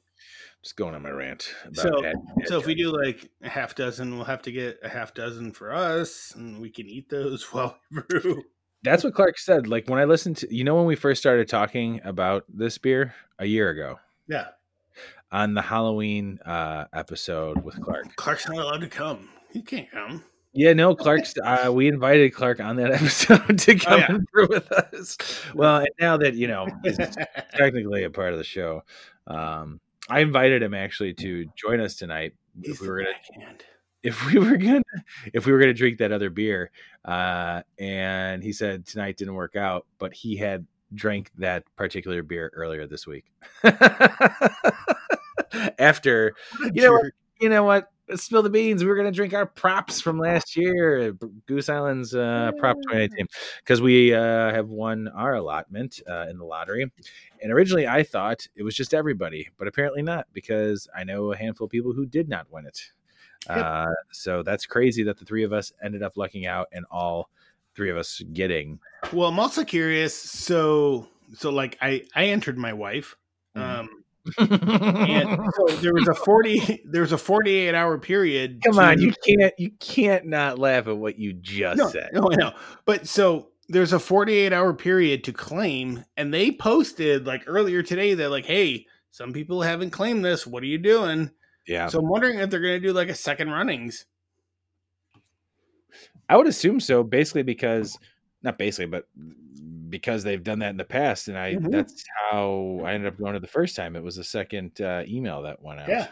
Just 0.63 0.77
going 0.77 0.95
on 0.95 1.03
my 1.03 1.11
rant. 1.11 1.55
About 1.65 1.77
So- 1.77 2.05
ad- 2.05 2.17
So 2.47 2.59
if 2.59 2.67
we 2.67 2.75
do 2.75 2.91
like 2.91 3.31
a 3.43 3.49
half 3.49 3.75
dozen, 3.75 4.15
we'll 4.17 4.25
have 4.25 4.43
to 4.43 4.53
get 4.53 4.79
a 4.83 4.89
half 4.89 5.15
dozen 5.15 5.53
for 5.53 5.73
us, 5.75 6.33
and 6.37 6.61
we 6.61 6.71
can 6.71 6.87
eat 6.87 7.09
those 7.11 7.45
while 7.53 7.79
we 7.91 8.01
brew. 8.03 8.43
that's 8.83 9.05
what 9.05 9.15
Clark 9.15 9.39
said. 9.39 9.67
Like 9.67 9.89
when 9.89 9.99
I 9.99 10.05
listened 10.05 10.39
to, 10.39 10.55
you 10.55 10.65
know, 10.65 10.75
when 10.77 10.87
we 10.87 10.97
first 10.97 11.21
started 11.21 11.49
talking 11.49 12.01
about 12.05 12.45
this 12.49 12.79
beer 12.79 13.15
a 13.39 13.47
year 13.47 13.71
ago 13.71 13.99
Yeah, 14.29 14.49
on 15.33 15.55
the 15.55 15.63
Halloween 15.63 16.39
uh, 16.47 16.85
episode 16.93 17.65
with 17.65 17.81
Clark. 17.81 18.15
Clark's 18.17 18.49
not 18.49 18.59
allowed 18.59 18.81
to 18.83 18.89
come. 18.89 19.29
He 19.53 19.63
can't 19.63 19.91
come. 19.91 20.23
Yeah, 20.57 20.73
no, 20.73 20.95
Clark's. 20.95 21.35
Uh, 21.43 21.73
we 21.75 21.89
invited 21.89 22.33
Clark 22.33 22.61
on 22.61 22.77
that 22.77 22.93
episode 23.01 23.59
to 23.59 23.75
come 23.75 23.93
Oh, 23.95 23.97
yeah. 23.97 24.07
and 24.09 24.27
brew 24.33 24.47
with 24.49 24.71
us. 24.71 25.17
Well, 25.53 25.79
and 25.79 25.89
now 26.01 26.17
that 26.19 26.35
you 26.35 26.47
know 26.47 26.69
he's 26.85 26.97
technically 27.57 28.05
a 28.05 28.11
part 28.11 28.33
of 28.33 28.39
the 28.39 28.45
show, 28.45 28.83
um, 29.27 29.81
I 30.11 30.21
invited 30.21 30.63
him 30.63 30.75
actually 30.75 31.15
to 31.15 31.47
join 31.57 31.81
us 31.81 31.97
tonight. 31.97 32.35
He's 32.63 32.75
If 32.75 32.81
we 32.81 32.89
were 32.89 32.99
gonna 32.99 33.11
backhand. 33.37 33.65
if 34.03 34.27
we 34.33 34.39
were 34.39 34.57
gonna 34.57 34.83
if 35.33 35.47
we 35.47 35.53
were 35.53 35.59
gonna 35.59 35.75
drink 35.75 35.99
that 35.99 36.13
other 36.13 36.31
beer 36.31 36.71
uh 37.05 37.63
and 37.79 38.43
he 38.43 38.53
said 38.53 38.87
tonight 38.87 39.17
didn't 39.17 39.35
work 39.35 39.57
out 39.57 39.87
but 39.99 40.13
he 40.15 40.37
had 40.37 40.67
drank 40.95 41.31
that 41.39 41.65
particular 41.77 42.23
beer 42.23 42.51
earlier 42.55 42.87
this 42.87 43.07
week 43.07 43.25
after 45.79 46.35
You 46.75 46.83
know 46.83 46.93
what? 46.93 47.05
you 47.41 47.49
know 47.49 47.65
what 47.65 47.91
Let's 48.09 48.23
spill 48.23 48.43
the 48.43 48.51
beans 48.51 48.83
we 48.83 48.89
were 48.89 48.97
gonna 48.97 49.11
drink 49.11 49.33
our 49.33 49.47
props 49.47 50.01
from 50.01 50.19
last 50.19 50.57
year 50.57 51.17
goose 51.47 51.69
island's 51.71 52.15
uh 52.15 52.53
prop 52.59 52.77
2018 52.83 53.27
because 53.61 53.81
we 53.81 54.13
uh 54.13 54.53
have 54.53 54.69
won 54.69 55.09
our 55.09 55.35
allotment 55.35 56.01
uh 56.09 56.27
in 56.29 56.37
the 56.37 56.45
lottery 56.45 56.91
and 57.43 57.53
originally 57.53 57.87
i 57.87 58.03
thought 58.03 58.47
it 58.57 58.63
was 58.63 58.75
just 58.77 58.93
everybody 58.93 59.49
but 59.57 59.67
apparently 59.67 60.03
not 60.03 60.27
because 60.35 60.87
i 60.95 61.03
know 61.03 61.33
a 61.33 61.37
handful 61.37 61.65
of 61.65 61.71
people 61.71 61.95
who 61.95 62.05
did 62.05 62.29
not 62.29 62.47
win 62.51 62.67
it 62.67 62.93
uh 63.49 63.87
so 64.13 64.43
that's 64.43 64.67
crazy 64.67 65.03
that 65.03 65.19
the 65.19 65.25
three 65.25 65.43
of 65.43 65.55
us 65.55 65.73
ended 65.83 66.03
up 66.03 66.17
lucking 66.17 66.47
out 66.47 66.69
and 66.73 66.85
all 66.91 67.31
three 67.75 67.91
of 67.91 67.97
us 67.97 68.23
getting 68.33 68.79
Well, 69.13 69.29
I'm 69.29 69.39
also 69.39 69.65
curious. 69.65 70.15
So, 70.15 71.09
so 71.35 71.51
like 71.51 71.77
I 71.81 72.05
I 72.15 72.27
entered 72.27 72.59
my 72.59 72.73
wife. 72.73 73.17
Mhm. 73.57 73.63
Um, 73.63 74.04
and 74.39 75.39
so 75.57 75.67
there 75.77 75.93
was 75.93 76.09
a 76.09 76.15
40 76.15 76.83
there 76.87 77.03
was 77.03 77.13
a 77.13 77.19
48 77.19 77.75
hour 77.75 77.99
period 77.99 78.61
come 78.65 78.75
to- 78.75 78.81
on 78.83 79.01
you 79.01 79.13
can't 79.27 79.55
you 79.59 79.71
can't 79.81 80.27
not 80.27 80.59
laugh 80.59 80.87
at 80.87 80.97
what 80.97 81.19
you 81.19 81.33
just 81.33 81.79
no, 81.79 81.89
said 81.89 82.11
no, 82.13 82.31
I 82.33 82.37
know. 82.37 82.53
But 82.85 83.07
so 83.07 83.49
there's 83.69 83.93
a 83.93 83.99
48 83.99 84.53
hour 84.53 84.75
period 84.75 85.25
to 85.25 85.33
claim, 85.33 86.05
and 86.17 86.33
they 86.33 86.51
posted 86.51 87.27
like 87.27 87.45
earlier 87.47 87.83
today 87.83 88.15
that 88.15 88.31
like, 88.31 88.45
hey, 88.45 88.87
some 89.11 89.33
people 89.33 89.63
haven't 89.63 89.91
claimed 89.91 90.25
this. 90.25 90.47
What 90.47 90.63
are 90.63 90.67
you 90.67 90.79
doing? 90.79 91.31
yeah 91.67 91.87
So 91.89 91.99
I'm 91.99 92.09
wondering 92.09 92.39
if 92.39 92.51
they're 92.51 92.61
going 92.61 92.81
to 92.81 92.87
do 92.87 92.93
like 92.93 93.09
a 93.09 93.15
second 93.15 93.51
runnings. 93.51 94.05
I 96.29 96.37
would 96.37 96.47
assume 96.47 96.81
so, 96.81 97.03
basically 97.03 97.43
because 97.43 97.99
not 98.43 98.59
basically, 98.59 98.87
but 98.87 99.07
because 99.99 100.25
they've 100.25 100.43
done 100.43 100.59
that 100.59 100.71
in 100.71 100.77
the 100.77 100.85
past, 100.85 101.29
and 101.29 101.39
I 101.39 101.55
Mhm. 101.55 101.71
that's 101.71 102.03
how 102.31 102.81
I 102.85 102.95
ended 102.95 103.13
up 103.13 103.17
going 103.19 103.35
to 103.35 103.41
the 103.41 103.47
first 103.47 103.77
time. 103.77 103.95
It 103.95 104.03
was 104.03 104.17
the 104.17 104.25
second 104.25 104.81
uh, 104.81 105.05
email 105.07 105.41
that 105.43 105.63
went 105.63 105.79
out. 105.81 105.89
Yeah. 105.89 106.09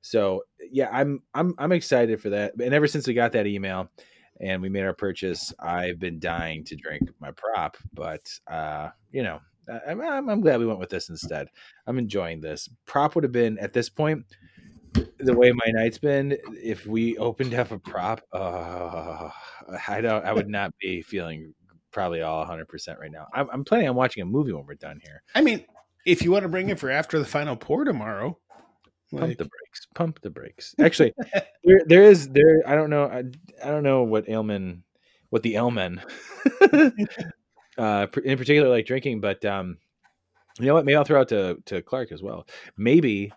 So 0.00 0.44
yeah, 0.72 0.88
I'm 0.90 1.22
I'm 1.34 1.54
I'm 1.58 1.72
excited 1.72 2.20
for 2.22 2.30
that. 2.30 2.54
And 2.54 2.72
ever 2.72 2.86
since 2.86 3.06
we 3.06 3.12
got 3.12 3.32
that 3.32 3.46
email 3.46 3.90
and 4.40 4.62
we 4.62 4.68
made 4.70 4.84
our 4.84 4.94
purchase, 4.94 5.52
I've 5.58 5.98
been 5.98 6.18
dying 6.18 6.64
to 6.64 6.76
drink 6.76 7.02
my 7.20 7.32
prop. 7.32 7.76
But 7.92 8.30
uh, 8.46 8.90
you 9.12 9.22
know, 9.22 9.40
I- 9.70 9.90
I'm, 9.90 10.00
I'm 10.00 10.28
I'm 10.30 10.40
glad 10.40 10.58
we 10.60 10.66
went 10.66 10.78
with 10.78 10.90
this 10.90 11.10
instead. 11.10 11.48
I'm 11.86 11.98
enjoying 11.98 12.40
this. 12.40 12.68
Prop 12.86 13.14
would 13.14 13.24
have 13.24 13.32
been 13.32 13.58
at 13.58 13.72
this 13.74 13.90
point 13.90 14.24
the 15.18 15.36
way 15.36 15.52
my 15.52 15.70
night's 15.72 15.98
been. 15.98 16.38
If 16.54 16.86
we 16.86 17.18
opened 17.18 17.52
up 17.52 17.70
a 17.72 17.78
prop, 17.78 18.22
uh, 18.32 19.28
I 19.88 20.00
don't. 20.00 20.24
I 20.24 20.32
would 20.32 20.48
not 20.48 20.72
be 20.80 21.02
feeling 21.02 21.52
probably 21.96 22.20
all 22.20 22.40
100 22.40 22.68
percent 22.68 23.00
right 23.00 23.10
now. 23.10 23.26
I'm, 23.32 23.48
I'm 23.50 23.64
planning 23.64 23.88
on 23.88 23.96
watching 23.96 24.22
a 24.22 24.26
movie 24.26 24.52
when 24.52 24.66
we're 24.66 24.74
done 24.74 25.00
here. 25.02 25.22
I 25.34 25.40
mean, 25.40 25.64
if 26.04 26.22
you 26.22 26.30
want 26.30 26.42
to 26.42 26.48
bring 26.48 26.68
it 26.68 26.78
for 26.78 26.90
after 26.90 27.18
the 27.18 27.24
final 27.24 27.56
pour 27.56 27.84
tomorrow, 27.84 28.38
Pump 29.10 29.22
like, 29.22 29.38
the 29.38 29.44
brakes. 29.44 29.86
Pump 29.94 30.20
the 30.20 30.28
brakes. 30.28 30.74
Actually, 30.78 31.14
there 31.64 31.80
there 31.86 32.02
is 32.02 32.28
there. 32.28 32.62
I 32.66 32.74
don't 32.74 32.90
know. 32.90 33.04
I, 33.04 33.22
I 33.64 33.70
don't 33.70 33.82
know 33.82 34.02
what 34.02 34.28
Aleman, 34.28 34.82
what 35.30 35.42
the 35.42 35.54
Aleman, 35.56 36.02
uh, 37.78 38.06
in 38.22 38.36
particular 38.36 38.68
like 38.68 38.84
drinking. 38.84 39.22
But 39.22 39.42
um, 39.46 39.78
you 40.58 40.66
know 40.66 40.74
what? 40.74 40.84
Maybe 40.84 40.96
I'll 40.96 41.04
throw 41.04 41.20
out 41.20 41.28
to 41.28 41.56
to 41.66 41.80
Clark 41.80 42.12
as 42.12 42.22
well. 42.22 42.46
Maybe 42.76 43.32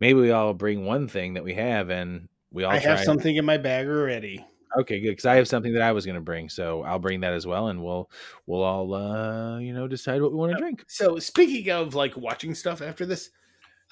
maybe 0.00 0.18
we 0.18 0.32
all 0.32 0.54
bring 0.54 0.86
one 0.86 1.06
thing 1.06 1.34
that 1.34 1.44
we 1.44 1.54
have 1.54 1.90
and 1.90 2.28
we 2.50 2.64
all 2.64 2.72
I 2.72 2.78
have 2.78 3.00
something 3.00 3.36
in 3.36 3.44
my 3.44 3.58
bag 3.58 3.86
already. 3.86 4.44
Okay, 4.80 5.00
good. 5.00 5.10
Because 5.10 5.26
I 5.26 5.36
have 5.36 5.46
something 5.48 5.72
that 5.74 5.82
I 5.82 5.92
was 5.92 6.06
going 6.06 6.14
to 6.16 6.20
bring, 6.22 6.48
so 6.48 6.82
I'll 6.82 6.98
bring 6.98 7.20
that 7.20 7.32
as 7.32 7.46
well, 7.46 7.68
and 7.68 7.82
we'll 7.84 8.10
we'll 8.46 8.62
all 8.62 8.94
uh, 8.94 9.58
you 9.58 9.72
know 9.74 9.86
decide 9.88 10.22
what 10.22 10.32
we 10.32 10.38
want 10.38 10.52
to 10.52 10.58
drink. 10.58 10.84
So 10.88 11.18
speaking 11.18 11.70
of 11.72 11.94
like 11.94 12.16
watching 12.16 12.54
stuff 12.54 12.80
after 12.82 13.04
this, 13.06 13.30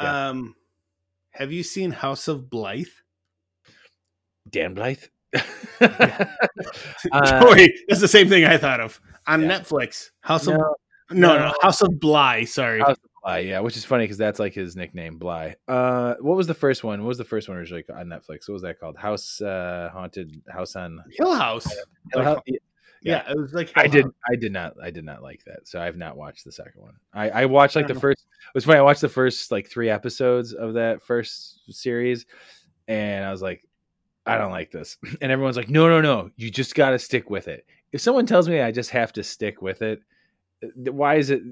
Yeah. 0.01 0.29
um, 0.29 0.55
have 1.33 1.53
you 1.53 1.63
seen 1.63 1.91
House 1.91 2.29
of 2.29 2.49
Blythe? 2.51 2.87
Dan 4.49 4.75
Blythe. 4.75 5.03
Uh, 5.35 5.41
Uh, 7.13 7.41
Joey, 7.43 7.73
that's 7.89 8.01
the 8.01 8.09
same 8.09 8.29
thing 8.29 8.45
I 8.45 8.57
thought 8.59 8.81
of 8.81 9.01
on 9.27 9.43
Yeah. 9.43 9.59
Netflix. 9.61 10.11
House 10.23 10.47
of 10.47 10.55
no, 10.55 10.75
no, 11.11 11.37
no, 11.37 11.39
no. 11.47 11.55
House 11.63 11.81
of 11.83 11.99
Bly. 12.01 12.45
Sorry, 12.45 12.81
House 12.81 12.97
Bly, 13.23 13.39
yeah, 13.41 13.61
which 13.61 13.77
is 13.77 13.85
funny 13.85 14.05
because 14.05 14.19
that's 14.19 14.39
like 14.39 14.55
his 14.55 14.77
nickname, 14.77 15.19
Bly. 15.19 15.57
Uh, 15.69 16.15
what 16.21 16.37
was 16.37 16.47
the 16.47 16.55
first 16.55 16.85
one? 16.85 17.01
What 17.03 17.09
was 17.09 17.19
the 17.19 17.25
first 17.25 17.49
one 17.49 17.59
originally 17.59 17.85
on 17.93 18.07
Netflix? 18.07 18.49
What 18.49 18.55
was 18.55 18.63
that 18.63 18.81
called? 18.81 18.97
House 18.97 19.41
uh, 19.41 19.91
Haunted 19.93 20.43
House 20.49 20.77
on 20.77 21.03
Hill 21.11 21.35
House. 21.35 21.67
Hill 22.13 22.25
House? 22.25 22.41
Yeah, 23.03 23.31
it 23.31 23.37
was 23.37 23.55
like 23.55 23.73
I 23.77 23.87
did. 23.87 24.07
I 24.31 24.37
did 24.37 24.53
not. 24.53 24.75
I 24.83 24.91
did 24.91 25.05
not 25.05 25.23
like 25.23 25.45
that. 25.45 25.67
So 25.67 25.81
I've 25.81 25.97
not 25.97 26.17
watched 26.17 26.45
the 26.45 26.53
second 26.53 26.83
one. 26.83 26.95
I, 27.15 27.31
I 27.31 27.47
watched 27.47 27.77
like 27.77 27.87
the 27.87 27.95
don't 27.95 28.01
first. 28.01 28.21
It 28.21 28.55
was 28.55 28.65
funny. 28.65 28.79
I 28.79 28.83
watched 28.83 29.01
the 29.01 29.09
first 29.09 29.51
like 29.51 29.69
three 29.69 29.89
episodes 29.89 30.53
of 30.53 30.75
that 30.75 31.03
first 31.03 31.61
series, 31.71 32.27
and 32.89 33.25
I 33.25 33.31
was 33.31 33.41
like, 33.41 33.65
I 34.27 34.39
don't 34.39 34.51
like 34.51 34.71
this. 34.71 34.97
And 35.21 35.33
everyone's 35.33 35.57
like, 35.57 35.71
No, 35.71 35.89
no, 35.89 36.01
no. 36.01 36.31
You 36.37 36.51
just 36.51 36.75
got 36.75 36.91
to 36.91 36.99
stick 36.99 37.31
with 37.31 37.49
it. 37.49 37.67
If 37.93 38.01
someone 38.01 38.27
tells 38.27 38.49
me 38.49 38.61
I 38.61 38.71
just 38.71 38.91
have 38.91 39.13
to 39.15 39.23
stick 39.23 39.63
with 39.63 39.83
it, 39.83 40.01
why 40.77 41.17
is 41.17 41.31
it? 41.31 41.43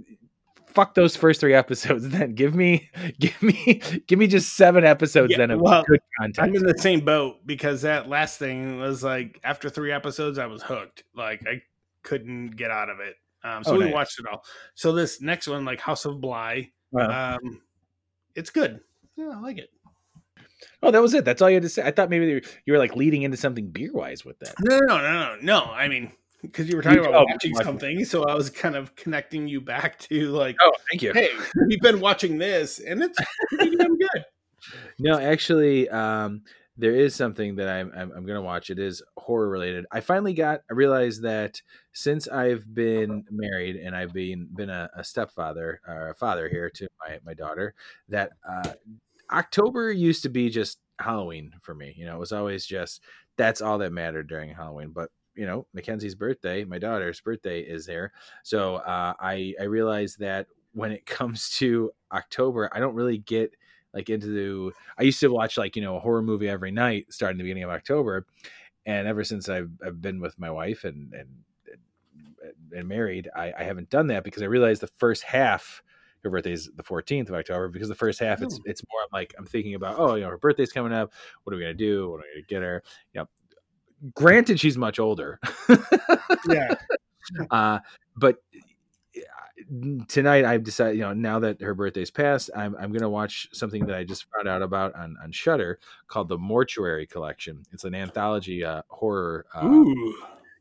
Fuck 0.72 0.94
those 0.94 1.16
first 1.16 1.40
three 1.40 1.54
episodes. 1.54 2.08
Then 2.10 2.34
give 2.34 2.54
me, 2.54 2.90
give 3.20 3.40
me, 3.42 3.80
give 4.06 4.18
me 4.18 4.26
just 4.26 4.54
seven 4.56 4.84
episodes. 4.84 5.32
Yeah, 5.32 5.38
then 5.38 5.50
of 5.52 5.60
well, 5.60 5.84
good 5.86 6.00
content. 6.18 6.48
I'm 6.48 6.54
in 6.54 6.62
the 6.62 6.78
same 6.78 7.00
boat 7.00 7.44
because 7.46 7.82
that 7.82 8.08
last 8.08 8.38
thing 8.38 8.78
was 8.78 9.02
like 9.02 9.40
after 9.44 9.68
three 9.70 9.92
episodes, 9.92 10.38
I 10.38 10.46
was 10.46 10.62
hooked. 10.62 11.04
Like 11.14 11.42
I 11.46 11.62
couldn't 12.02 12.50
get 12.50 12.70
out 12.70 12.90
of 12.90 13.00
it. 13.00 13.16
Um, 13.44 13.62
so 13.64 13.74
Oh, 13.74 13.78
we 13.78 13.84
nice. 13.86 13.94
watched 13.94 14.20
it 14.20 14.26
all. 14.26 14.44
So 14.74 14.92
this 14.92 15.20
next 15.20 15.46
one, 15.48 15.64
like 15.64 15.80
House 15.80 16.04
of 16.04 16.20
Bly, 16.20 16.70
Uh, 16.96 17.36
um, 17.42 17.60
it's 18.34 18.50
good. 18.50 18.80
Yeah, 19.16 19.30
I 19.34 19.40
like 19.40 19.58
it. 19.58 19.70
oh, 20.82 20.90
that 20.90 21.00
was 21.02 21.14
it. 21.14 21.24
That's 21.24 21.40
all 21.42 21.48
you 21.50 21.54
had 21.56 21.62
to 21.62 21.68
say. 21.68 21.82
I 21.82 21.90
thought 21.90 22.10
maybe 22.10 22.26
you 22.26 22.34
were, 22.34 22.42
you 22.66 22.72
were 22.72 22.78
like 22.78 22.96
leading 22.96 23.22
into 23.22 23.36
something 23.36 23.68
beer 23.70 23.92
wise 23.92 24.24
with 24.24 24.38
that. 24.40 24.54
No, 24.60 24.78
no, 24.80 24.98
no, 24.98 25.12
no, 25.12 25.36
no. 25.40 25.64
I 25.72 25.88
mean, 25.88 26.12
because 26.42 26.68
you 26.68 26.76
were 26.76 26.82
talking 26.82 26.98
You- 27.02 27.08
about 27.08 27.22
oh, 27.22 27.32
watching 27.32 27.54
something, 27.56 28.04
so 28.04 28.24
I 28.24 28.34
was 28.34 28.50
kind 28.50 28.76
of 28.76 28.94
connecting 28.96 29.48
you 29.48 29.60
back 29.60 29.98
to 30.00 30.30
like, 30.30 30.56
Oh, 30.60 30.72
thank 30.90 31.02
you. 31.02 31.12
hey, 31.12 31.30
we've 31.66 31.80
been 31.80 32.00
watching 32.00 32.38
this, 32.38 32.78
and 32.78 33.02
it's 33.02 33.18
pretty 33.50 33.76
damn 33.76 33.96
good. 33.96 34.08
No, 34.98 35.16
actually, 35.18 35.88
um, 35.88 36.42
there 36.76 36.94
is 36.94 37.14
something 37.14 37.56
that 37.56 37.68
I'm, 37.68 37.92
I'm 37.96 38.10
I'm 38.10 38.26
gonna 38.26 38.42
watch. 38.42 38.70
It 38.70 38.78
is 38.80 39.02
horror 39.16 39.48
related. 39.48 39.86
I 39.92 40.00
finally 40.00 40.34
got. 40.34 40.60
I 40.68 40.74
realized 40.74 41.22
that 41.22 41.62
since 41.92 42.26
I've 42.28 42.72
been 42.74 43.24
married 43.30 43.76
and 43.76 43.94
I've 43.94 44.12
been 44.12 44.48
been 44.54 44.68
a, 44.68 44.90
a 44.96 45.04
stepfather 45.04 45.80
or 45.86 46.10
a 46.10 46.14
father 46.14 46.48
here 46.48 46.70
to 46.70 46.88
my 47.00 47.18
my 47.24 47.34
daughter, 47.34 47.74
that 48.08 48.32
uh, 48.48 48.72
October 49.30 49.92
used 49.92 50.22
to 50.24 50.28
be 50.28 50.50
just 50.50 50.78
Halloween 51.00 51.52
for 51.62 51.74
me. 51.74 51.94
You 51.96 52.06
know, 52.06 52.16
it 52.16 52.20
was 52.20 52.32
always 52.32 52.66
just 52.66 53.00
that's 53.36 53.60
all 53.62 53.78
that 53.78 53.92
mattered 53.92 54.28
during 54.28 54.52
Halloween. 54.54 54.90
But 54.90 55.10
you 55.38 55.46
know, 55.46 55.66
Mackenzie's 55.72 56.16
birthday, 56.16 56.64
my 56.64 56.78
daughter's 56.78 57.20
birthday 57.20 57.60
is 57.60 57.86
there, 57.86 58.12
so 58.42 58.76
uh, 58.76 59.14
I 59.20 59.54
I 59.60 59.64
realized 59.64 60.18
that 60.18 60.48
when 60.72 60.92
it 60.92 61.06
comes 61.06 61.50
to 61.58 61.92
October, 62.12 62.68
I 62.72 62.80
don't 62.80 62.94
really 62.94 63.18
get 63.18 63.54
like 63.94 64.10
into 64.10 64.26
the 64.26 64.72
I 64.98 65.04
used 65.04 65.20
to 65.20 65.28
watch 65.28 65.56
like 65.56 65.76
you 65.76 65.82
know 65.82 65.96
a 65.96 66.00
horror 66.00 66.22
movie 66.22 66.48
every 66.48 66.72
night 66.72 67.06
starting 67.10 67.38
the 67.38 67.44
beginning 67.44 67.62
of 67.62 67.70
October, 67.70 68.26
and 68.84 69.06
ever 69.06 69.22
since 69.24 69.48
I've, 69.48 69.70
I've 69.84 70.02
been 70.02 70.20
with 70.20 70.38
my 70.38 70.50
wife 70.50 70.84
and 70.84 71.14
and 71.14 71.28
and 72.74 72.88
married, 72.88 73.28
I, 73.34 73.52
I 73.58 73.62
haven't 73.64 73.90
done 73.90 74.08
that 74.08 74.24
because 74.24 74.42
I 74.42 74.46
realized 74.46 74.82
the 74.82 74.88
first 74.98 75.22
half. 75.22 75.82
Her 76.24 76.30
birthday's 76.30 76.68
the 76.74 76.82
14th 76.82 77.28
of 77.28 77.36
October 77.36 77.68
because 77.68 77.88
the 77.88 77.94
first 77.94 78.18
half 78.18 78.42
it's 78.42 78.58
it's 78.64 78.82
more 78.92 79.02
like 79.12 79.32
I'm 79.38 79.46
thinking 79.46 79.76
about 79.76 79.94
oh 79.98 80.16
you 80.16 80.22
know 80.22 80.30
her 80.30 80.36
birthday's 80.36 80.72
coming 80.72 80.92
up. 80.92 81.12
What 81.44 81.52
are 81.52 81.56
we 81.56 81.62
gonna 81.62 81.74
do? 81.74 82.10
What 82.10 82.16
are 82.16 82.24
we 82.34 82.42
gonna 82.42 82.46
get 82.48 82.62
her? 82.62 82.82
You 83.14 83.20
know 83.20 83.28
granted 84.14 84.60
she's 84.60 84.78
much 84.78 84.98
older 84.98 85.40
Yeah, 86.48 86.74
uh, 87.50 87.78
but 88.16 88.36
tonight 90.08 90.44
I've 90.44 90.62
decided, 90.62 90.96
you 90.96 91.02
know, 91.02 91.12
now 91.12 91.38
that 91.40 91.60
her 91.60 91.74
birthday's 91.74 92.10
passed, 92.10 92.50
I'm 92.56 92.74
I'm 92.76 92.92
gonna 92.92 93.08
watch 93.08 93.48
something 93.52 93.86
that 93.86 93.96
I 93.96 94.04
just 94.04 94.26
found 94.34 94.48
out 94.48 94.62
about 94.62 94.94
on 94.94 95.16
on 95.22 95.32
Shudder 95.32 95.78
called 96.06 96.28
the 96.28 96.38
Mortuary 96.38 97.06
Collection. 97.06 97.62
It's 97.72 97.84
an 97.84 97.94
anthology 97.94 98.64
uh, 98.64 98.82
horror. 98.88 99.46
Uh, 99.54 99.66
ooh, 99.66 100.14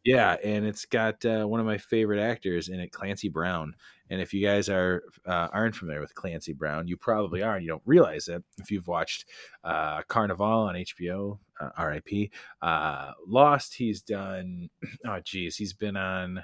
yeah, 0.03 0.37
and 0.43 0.65
it's 0.65 0.85
got 0.85 1.23
uh, 1.25 1.45
one 1.45 1.59
of 1.59 1.65
my 1.65 1.77
favorite 1.77 2.21
actors 2.21 2.69
in 2.69 2.79
it, 2.79 2.91
Clancy 2.91 3.29
Brown. 3.29 3.75
And 4.09 4.21
if 4.21 4.33
you 4.33 4.45
guys 4.45 4.69
are 4.69 5.03
uh, 5.25 5.47
aren't 5.51 5.75
familiar 5.75 6.01
with 6.01 6.15
Clancy 6.15 6.53
Brown, 6.53 6.87
you 6.87 6.97
probably 6.97 7.41
are, 7.43 7.55
and 7.55 7.63
you 7.63 7.69
don't 7.69 7.81
realize 7.85 8.27
it 8.27 8.43
if 8.57 8.71
you've 8.71 8.87
watched 8.87 9.25
uh, 9.63 10.01
Carnivale 10.03 10.67
on 10.69 10.75
HBO, 10.75 11.39
uh, 11.59 11.69
R.I.P. 11.77 12.31
Uh, 12.61 13.11
Lost. 13.25 13.73
He's 13.75 14.01
done. 14.01 14.69
Oh, 15.05 15.19
geez, 15.23 15.55
he's 15.55 15.73
been 15.73 15.95
on. 15.95 16.43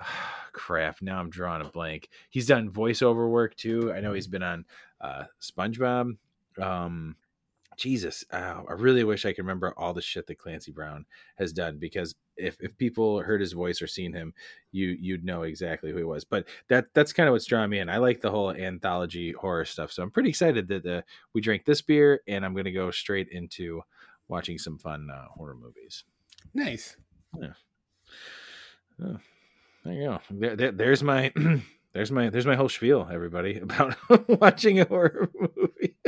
crap. 0.52 1.02
Now 1.02 1.18
I'm 1.18 1.30
drawing 1.30 1.64
a 1.64 1.70
blank. 1.70 2.08
He's 2.30 2.46
done 2.46 2.70
voiceover 2.70 3.28
work 3.28 3.54
too. 3.56 3.92
I 3.92 4.00
know 4.00 4.12
he's 4.12 4.26
been 4.26 4.42
on 4.42 4.64
uh, 5.00 5.24
SpongeBob. 5.40 6.16
Um, 6.60 7.16
Jesus, 7.76 8.24
oh, 8.32 8.64
I 8.68 8.72
really 8.72 9.04
wish 9.04 9.24
I 9.26 9.32
could 9.32 9.44
remember 9.44 9.74
all 9.76 9.92
the 9.92 10.00
shit 10.02 10.26
that 10.26 10.38
Clancy 10.38 10.72
Brown 10.72 11.04
has 11.36 11.52
done 11.52 11.78
because 11.78 12.14
if, 12.36 12.56
if 12.60 12.76
people 12.78 13.20
heard 13.20 13.40
his 13.40 13.52
voice 13.52 13.80
or 13.82 13.86
seen 13.86 14.12
him, 14.12 14.32
you 14.72 14.96
you'd 14.98 15.24
know 15.24 15.42
exactly 15.42 15.90
who 15.90 15.96
he 15.98 16.04
was. 16.04 16.24
But 16.24 16.46
that 16.68 16.86
that's 16.94 17.12
kind 17.12 17.28
of 17.28 17.32
what's 17.32 17.46
drawing 17.46 17.70
me 17.70 17.78
in. 17.78 17.88
I 17.88 17.98
like 17.98 18.20
the 18.20 18.30
whole 18.30 18.50
anthology 18.50 19.32
horror 19.32 19.64
stuff, 19.64 19.92
so 19.92 20.02
I'm 20.02 20.10
pretty 20.10 20.30
excited 20.30 20.68
that 20.68 20.86
uh, 20.86 21.02
we 21.34 21.40
drank 21.40 21.64
this 21.64 21.82
beer, 21.82 22.20
and 22.26 22.44
I'm 22.44 22.52
going 22.54 22.64
to 22.64 22.72
go 22.72 22.90
straight 22.90 23.28
into 23.30 23.82
watching 24.28 24.58
some 24.58 24.78
fun 24.78 25.08
uh, 25.12 25.26
horror 25.34 25.54
movies. 25.54 26.04
nice. 26.54 26.96
Oh, 28.98 29.18
there 29.84 29.92
you 29.94 30.04
go. 30.04 30.20
There, 30.30 30.56
there- 30.56 30.72
there's 30.72 31.02
my 31.02 31.32
there's 31.96 32.12
my 32.12 32.28
there's 32.30 32.46
my 32.46 32.54
whole 32.56 32.68
spiel, 32.68 33.08
everybody, 33.10 33.58
about 33.62 33.96
watching 34.28 34.80
a 34.80 34.84
horror 34.84 35.30
movie. 35.38 35.96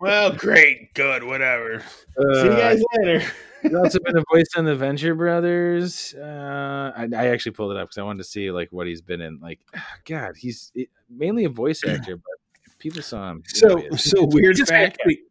Well, 0.00 0.32
great, 0.32 0.92
good, 0.94 1.22
whatever. 1.24 1.80
See 1.80 2.44
you 2.44 2.50
Uh, 2.50 2.56
guys 2.56 2.82
later. 2.98 3.24
He's 3.62 3.74
also 3.74 3.98
been 4.04 4.16
a 4.18 4.24
voice 4.32 4.48
on 4.56 4.64
the 4.64 4.74
Venture 4.74 5.14
Brothers. 5.14 6.14
Uh, 6.14 6.92
I, 6.94 7.08
I 7.16 7.26
actually 7.28 7.52
pulled 7.52 7.70
it 7.72 7.78
up 7.78 7.88
because 7.88 7.98
I 7.98 8.02
wanted 8.02 8.18
to 8.18 8.24
see 8.28 8.50
like 8.50 8.70
what 8.72 8.86
he's 8.86 9.00
been 9.00 9.20
in. 9.22 9.38
Like, 9.40 9.60
God, 10.06 10.36
he's 10.36 10.72
mainly 11.08 11.44
a 11.44 11.48
voice 11.48 11.82
actor, 11.88 12.16
but 12.16 12.78
people 12.78 13.00
saw 13.02 13.30
him. 13.30 13.42
you 13.54 13.68
know 13.68 13.86
So, 13.90 13.96
so 13.96 14.24
weird 14.26 14.58
fact. 14.58 14.98
We, 15.06 15.22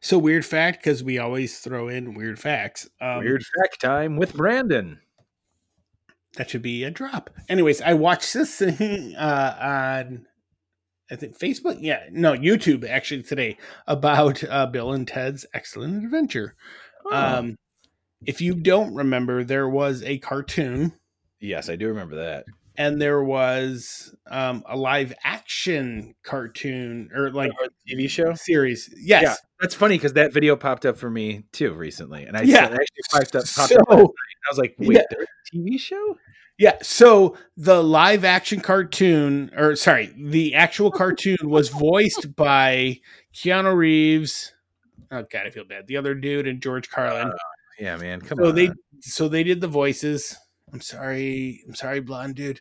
so 0.00 0.16
weird 0.18 0.46
fact 0.46 0.82
because 0.82 1.02
we 1.04 1.18
always 1.18 1.58
throw 1.58 1.88
in 1.88 2.14
weird 2.14 2.38
facts. 2.38 2.88
Um, 3.00 3.18
Weird 3.20 3.44
fact 3.58 3.80
time 3.80 4.16
with 4.16 4.34
Brandon. 4.34 4.98
That 6.36 6.50
should 6.50 6.62
be 6.62 6.84
a 6.84 6.90
drop. 6.90 7.30
Anyways, 7.48 7.82
I 7.82 7.94
watched 7.94 8.32
this 8.32 8.56
thing 8.56 9.14
uh, 9.18 9.56
on, 10.00 10.26
I 11.10 11.16
think 11.16 11.38
Facebook. 11.38 11.78
Yeah, 11.80 12.04
no, 12.10 12.34
YouTube 12.34 12.88
actually 12.88 13.22
today 13.22 13.58
about 13.86 14.42
uh, 14.44 14.66
Bill 14.66 14.92
and 14.92 15.06
Ted's 15.06 15.44
Excellent 15.52 16.04
Adventure. 16.04 16.54
Oh. 17.04 17.16
Um, 17.16 17.56
if 18.24 18.40
you 18.40 18.54
don't 18.54 18.94
remember, 18.94 19.44
there 19.44 19.68
was 19.68 20.02
a 20.04 20.18
cartoon 20.18 20.92
yes, 21.42 21.68
I 21.68 21.76
do 21.76 21.88
remember 21.88 22.16
that. 22.16 22.46
And 22.76 23.00
there 23.00 23.22
was 23.22 24.14
um, 24.30 24.62
a 24.68 24.76
live 24.76 25.12
action 25.24 26.14
cartoon 26.24 27.10
or 27.14 27.30
like 27.30 27.52
Or 27.60 27.68
TV 27.88 28.08
show. 28.08 28.34
series. 28.34 28.92
Yes. 28.98 29.22
Yeah, 29.22 29.34
that's 29.60 29.74
funny 29.74 29.96
because 29.96 30.14
that 30.14 30.32
video 30.32 30.56
popped 30.56 30.86
up 30.86 30.96
for 30.96 31.10
me 31.10 31.44
too 31.52 31.72
recently, 31.74 32.24
and 32.24 32.36
I 32.36 32.42
Yeah. 32.42 32.64
actually 32.64 32.86
popped 33.10 33.36
up. 33.36 33.44
Popped 33.46 33.72
So- 33.72 33.76
up. 33.80 34.10
I 34.44 34.50
was 34.50 34.58
like, 34.58 34.74
"Wait, 34.78 34.96
Yeah. 34.96 35.02
there's 35.10 35.26
a 35.28 35.56
TV 35.56 35.78
show?" 35.78 36.18
Yeah, 36.58 36.76
so 36.82 37.36
the 37.56 37.82
live 37.82 38.24
action 38.24 38.60
cartoon, 38.60 39.50
or 39.56 39.74
sorry, 39.76 40.12
the 40.16 40.54
actual 40.54 40.90
cartoon 40.90 41.36
was 41.44 41.70
voiced 41.70 42.36
by 42.36 43.00
Keanu 43.34 43.74
Reeves. 43.74 44.52
Oh 45.10 45.24
god, 45.30 45.46
I 45.46 45.50
feel 45.50 45.64
bad. 45.64 45.86
The 45.86 45.96
other 45.96 46.14
dude 46.14 46.46
and 46.46 46.60
George 46.62 46.88
Carlin. 46.90 47.32
Yeah, 47.78 47.96
man. 47.96 48.20
Come 48.20 48.38
so 48.38 48.48
on. 48.50 48.54
they 48.54 48.70
so 49.00 49.28
they 49.28 49.42
did 49.42 49.60
the 49.60 49.68
voices. 49.68 50.36
I'm 50.72 50.80
sorry, 50.80 51.62
I'm 51.66 51.74
sorry, 51.74 52.00
blonde 52.00 52.36
dude. 52.36 52.60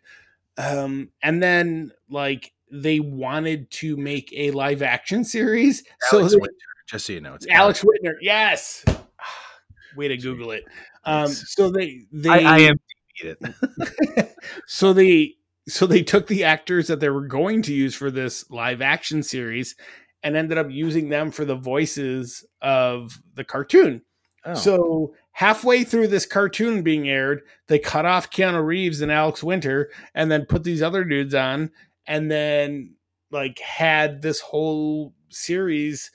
Um, 0.57 1.09
and 1.23 1.41
then 1.41 1.91
like 2.09 2.53
they 2.71 2.99
wanted 2.99 3.69
to 3.71 3.97
make 3.97 4.33
a 4.35 4.51
live 4.51 4.81
action 4.81 5.23
series. 5.23 5.83
Alex 6.11 6.33
so 6.33 6.39
Winter, 6.39 6.55
just 6.87 7.05
so 7.05 7.13
you 7.13 7.21
know, 7.21 7.35
it's 7.35 7.47
Alex 7.49 7.83
Winter, 7.83 8.17
yes. 8.21 8.83
Way 9.95 10.09
to 10.09 10.17
Google 10.17 10.51
it. 10.51 10.65
Um, 11.03 11.27
Yes. 11.27 11.53
so 11.53 11.69
they 11.71 12.05
they 12.11 12.29
I, 12.29 12.55
I 12.55 12.59
am 12.59 12.79
it. 13.23 13.37
so 14.67 14.93
they 14.93 15.35
so 15.67 15.85
they 15.85 16.01
took 16.01 16.27
the 16.27 16.43
actors 16.43 16.87
that 16.87 16.99
they 16.99 17.09
were 17.09 17.25
going 17.25 17.61
to 17.63 17.73
use 17.73 17.95
for 17.95 18.11
this 18.11 18.49
live 18.49 18.81
action 18.81 19.23
series 19.23 19.75
and 20.23 20.35
ended 20.35 20.57
up 20.57 20.69
using 20.69 21.09
them 21.09 21.31
for 21.31 21.45
the 21.45 21.55
voices 21.55 22.45
of 22.61 23.21
the 23.35 23.43
cartoon. 23.43 24.01
Oh. 24.45 24.53
So 24.53 25.13
halfway 25.31 25.83
through 25.83 26.07
this 26.07 26.25
cartoon 26.25 26.83
being 26.83 27.07
aired, 27.09 27.41
they 27.67 27.79
cut 27.79 28.05
off 28.05 28.31
Keanu 28.31 28.63
Reeves 28.65 29.01
and 29.01 29.11
Alex 29.11 29.43
Winter 29.43 29.89
and 30.13 30.31
then 30.31 30.45
put 30.45 30.63
these 30.63 30.81
other 30.81 31.03
dudes 31.03 31.33
on 31.33 31.71
and 32.05 32.29
then 32.31 32.95
like 33.31 33.59
had 33.59 34.21
this 34.21 34.39
whole 34.41 35.13
series 35.29 36.11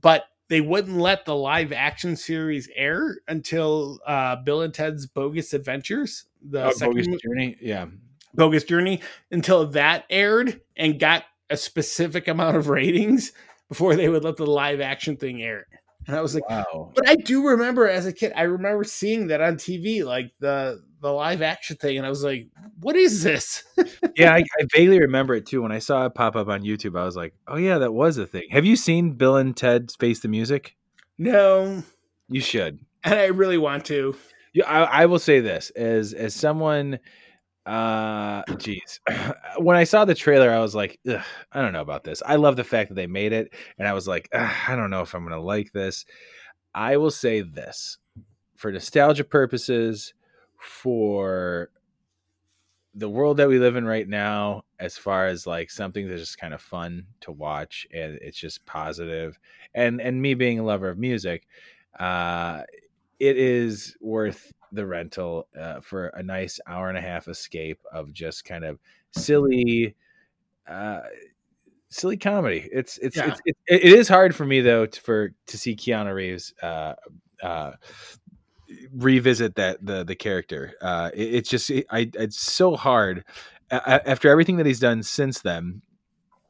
but 0.00 0.24
they 0.48 0.60
wouldn't 0.60 0.98
let 0.98 1.24
the 1.24 1.34
live 1.34 1.72
action 1.72 2.16
series 2.16 2.68
air 2.74 3.16
until 3.28 3.98
uh, 4.06 4.36
Bill 4.36 4.62
and 4.62 4.74
Ted's 4.74 5.06
Bogus 5.06 5.54
Adventures, 5.54 6.26
the 6.42 6.66
Oh, 6.66 6.70
second 6.70 6.94
Bogus 6.96 7.22
Journey. 7.22 7.56
Yeah. 7.60 7.86
Bogus 8.34 8.64
Journey 8.64 9.00
until 9.30 9.66
that 9.68 10.04
aired 10.10 10.60
and 10.76 10.98
got 10.98 11.24
a 11.48 11.56
specific 11.56 12.28
amount 12.28 12.56
of 12.56 12.68
ratings 12.68 13.32
before 13.68 13.96
they 13.96 14.08
would 14.08 14.24
let 14.24 14.36
the 14.36 14.46
live 14.46 14.80
action 14.80 15.16
thing 15.16 15.42
air. 15.42 15.66
And 16.06 16.16
I 16.16 16.20
was 16.20 16.34
like, 16.34 16.48
Wow. 16.50 16.92
but 16.94 17.08
I 17.08 17.16
do 17.16 17.46
remember 17.48 17.88
as 17.88 18.06
a 18.06 18.12
kid, 18.12 18.32
I 18.36 18.42
remember 18.42 18.84
seeing 18.84 19.28
that 19.28 19.40
on 19.40 19.56
TV, 19.56 20.04
like 20.04 20.32
the 20.40 20.82
the 21.00 21.10
live 21.10 21.42
action 21.42 21.76
thing, 21.76 21.96
and 21.98 22.06
I 22.06 22.08
was 22.10 22.24
like, 22.24 22.48
what 22.80 22.96
is 22.96 23.22
this? 23.22 23.62
yeah, 24.16 24.32
I, 24.34 24.38
I 24.38 24.66
vaguely 24.74 25.00
remember 25.00 25.34
it 25.34 25.46
too. 25.46 25.62
When 25.62 25.72
I 25.72 25.78
saw 25.78 26.06
it 26.06 26.14
pop 26.14 26.34
up 26.36 26.48
on 26.48 26.62
YouTube, 26.62 26.98
I 26.98 27.04
was 27.04 27.14
like, 27.16 27.34
"Oh 27.46 27.56
yeah, 27.56 27.78
that 27.78 27.92
was 27.92 28.16
a 28.18 28.26
thing." 28.26 28.44
Have 28.50 28.64
you 28.64 28.74
seen 28.76 29.12
Bill 29.12 29.36
and 29.36 29.56
Ted's 29.56 29.96
Face 29.96 30.20
the 30.20 30.28
Music? 30.28 30.76
no, 31.18 31.82
You 32.28 32.40
should. 32.40 32.78
and 33.04 33.14
I 33.18 33.26
really 33.26 33.58
want 33.58 33.84
to. 33.86 34.16
Yeah, 34.54 34.66
I, 34.68 35.02
I 35.02 35.06
will 35.06 35.18
say 35.18 35.40
this 35.40 35.70
as 35.70 36.12
as 36.12 36.34
someone. 36.34 36.98
Uh, 37.66 38.42
geez, 38.58 39.00
when 39.58 39.76
I 39.76 39.84
saw 39.84 40.04
the 40.04 40.14
trailer, 40.14 40.50
I 40.50 40.58
was 40.58 40.74
like, 40.74 40.98
I 41.06 41.62
don't 41.62 41.72
know 41.72 41.80
about 41.80 42.04
this. 42.04 42.22
I 42.24 42.36
love 42.36 42.56
the 42.56 42.64
fact 42.64 42.90
that 42.90 42.94
they 42.94 43.06
made 43.06 43.32
it, 43.32 43.54
and 43.78 43.88
I 43.88 43.94
was 43.94 44.06
like, 44.06 44.28
I 44.34 44.76
don't 44.76 44.90
know 44.90 45.02
if 45.02 45.14
I'm 45.14 45.24
gonna 45.24 45.40
like 45.40 45.72
this. 45.72 46.04
I 46.74 46.96
will 46.96 47.10
say 47.10 47.40
this 47.40 47.98
for 48.54 48.70
nostalgia 48.70 49.24
purposes, 49.24 50.12
for 50.58 51.70
the 52.94 53.08
world 53.08 53.38
that 53.38 53.48
we 53.48 53.58
live 53.58 53.76
in 53.76 53.84
right 53.84 54.08
now, 54.08 54.62
as 54.78 54.96
far 54.96 55.26
as 55.26 55.46
like 55.46 55.70
something 55.70 56.06
that's 56.06 56.20
just 56.20 56.38
kind 56.38 56.54
of 56.54 56.60
fun 56.60 57.06
to 57.20 57.32
watch 57.32 57.86
and 57.92 58.18
it's 58.20 58.38
just 58.38 58.64
positive, 58.66 59.38
and 59.74 60.00
and 60.02 60.20
me 60.20 60.34
being 60.34 60.58
a 60.58 60.64
lover 60.64 60.90
of 60.90 60.98
music, 60.98 61.46
uh, 61.98 62.62
it 63.18 63.38
is 63.38 63.96
worth 64.00 64.52
the 64.74 64.86
rental 64.86 65.48
uh, 65.58 65.80
for 65.80 66.08
a 66.08 66.22
nice 66.22 66.60
hour 66.66 66.88
and 66.88 66.98
a 66.98 67.00
half 67.00 67.28
escape 67.28 67.80
of 67.92 68.12
just 68.12 68.44
kind 68.44 68.64
of 68.64 68.78
silly. 69.16 69.94
Uh, 70.68 71.00
silly 71.90 72.16
comedy. 72.16 72.68
It's 72.72 72.98
it's, 72.98 73.16
Yeah. 73.16 73.28
it's 73.30 73.40
it, 73.46 73.56
it 73.84 73.92
is 73.92 74.08
hard 74.08 74.34
for 74.34 74.44
me 74.44 74.60
though 74.60 74.86
to, 74.86 75.00
for 75.00 75.32
to 75.46 75.58
see 75.58 75.76
Keanu 75.76 76.12
Reeves 76.14 76.52
uh, 76.62 76.94
uh, 77.42 77.72
revisit 78.92 79.54
that 79.56 79.84
the 79.84 80.04
the 80.04 80.16
character. 80.16 80.72
Uh, 80.80 81.10
it, 81.14 81.34
it's 81.34 81.48
just 81.48 81.70
it, 81.70 81.86
I 81.90 82.10
it's 82.14 82.40
so 82.40 82.76
hard 82.76 83.24
A- 83.70 84.08
after 84.08 84.28
everything 84.28 84.56
that 84.56 84.66
he's 84.66 84.80
done 84.80 85.02
since 85.02 85.40
then. 85.40 85.82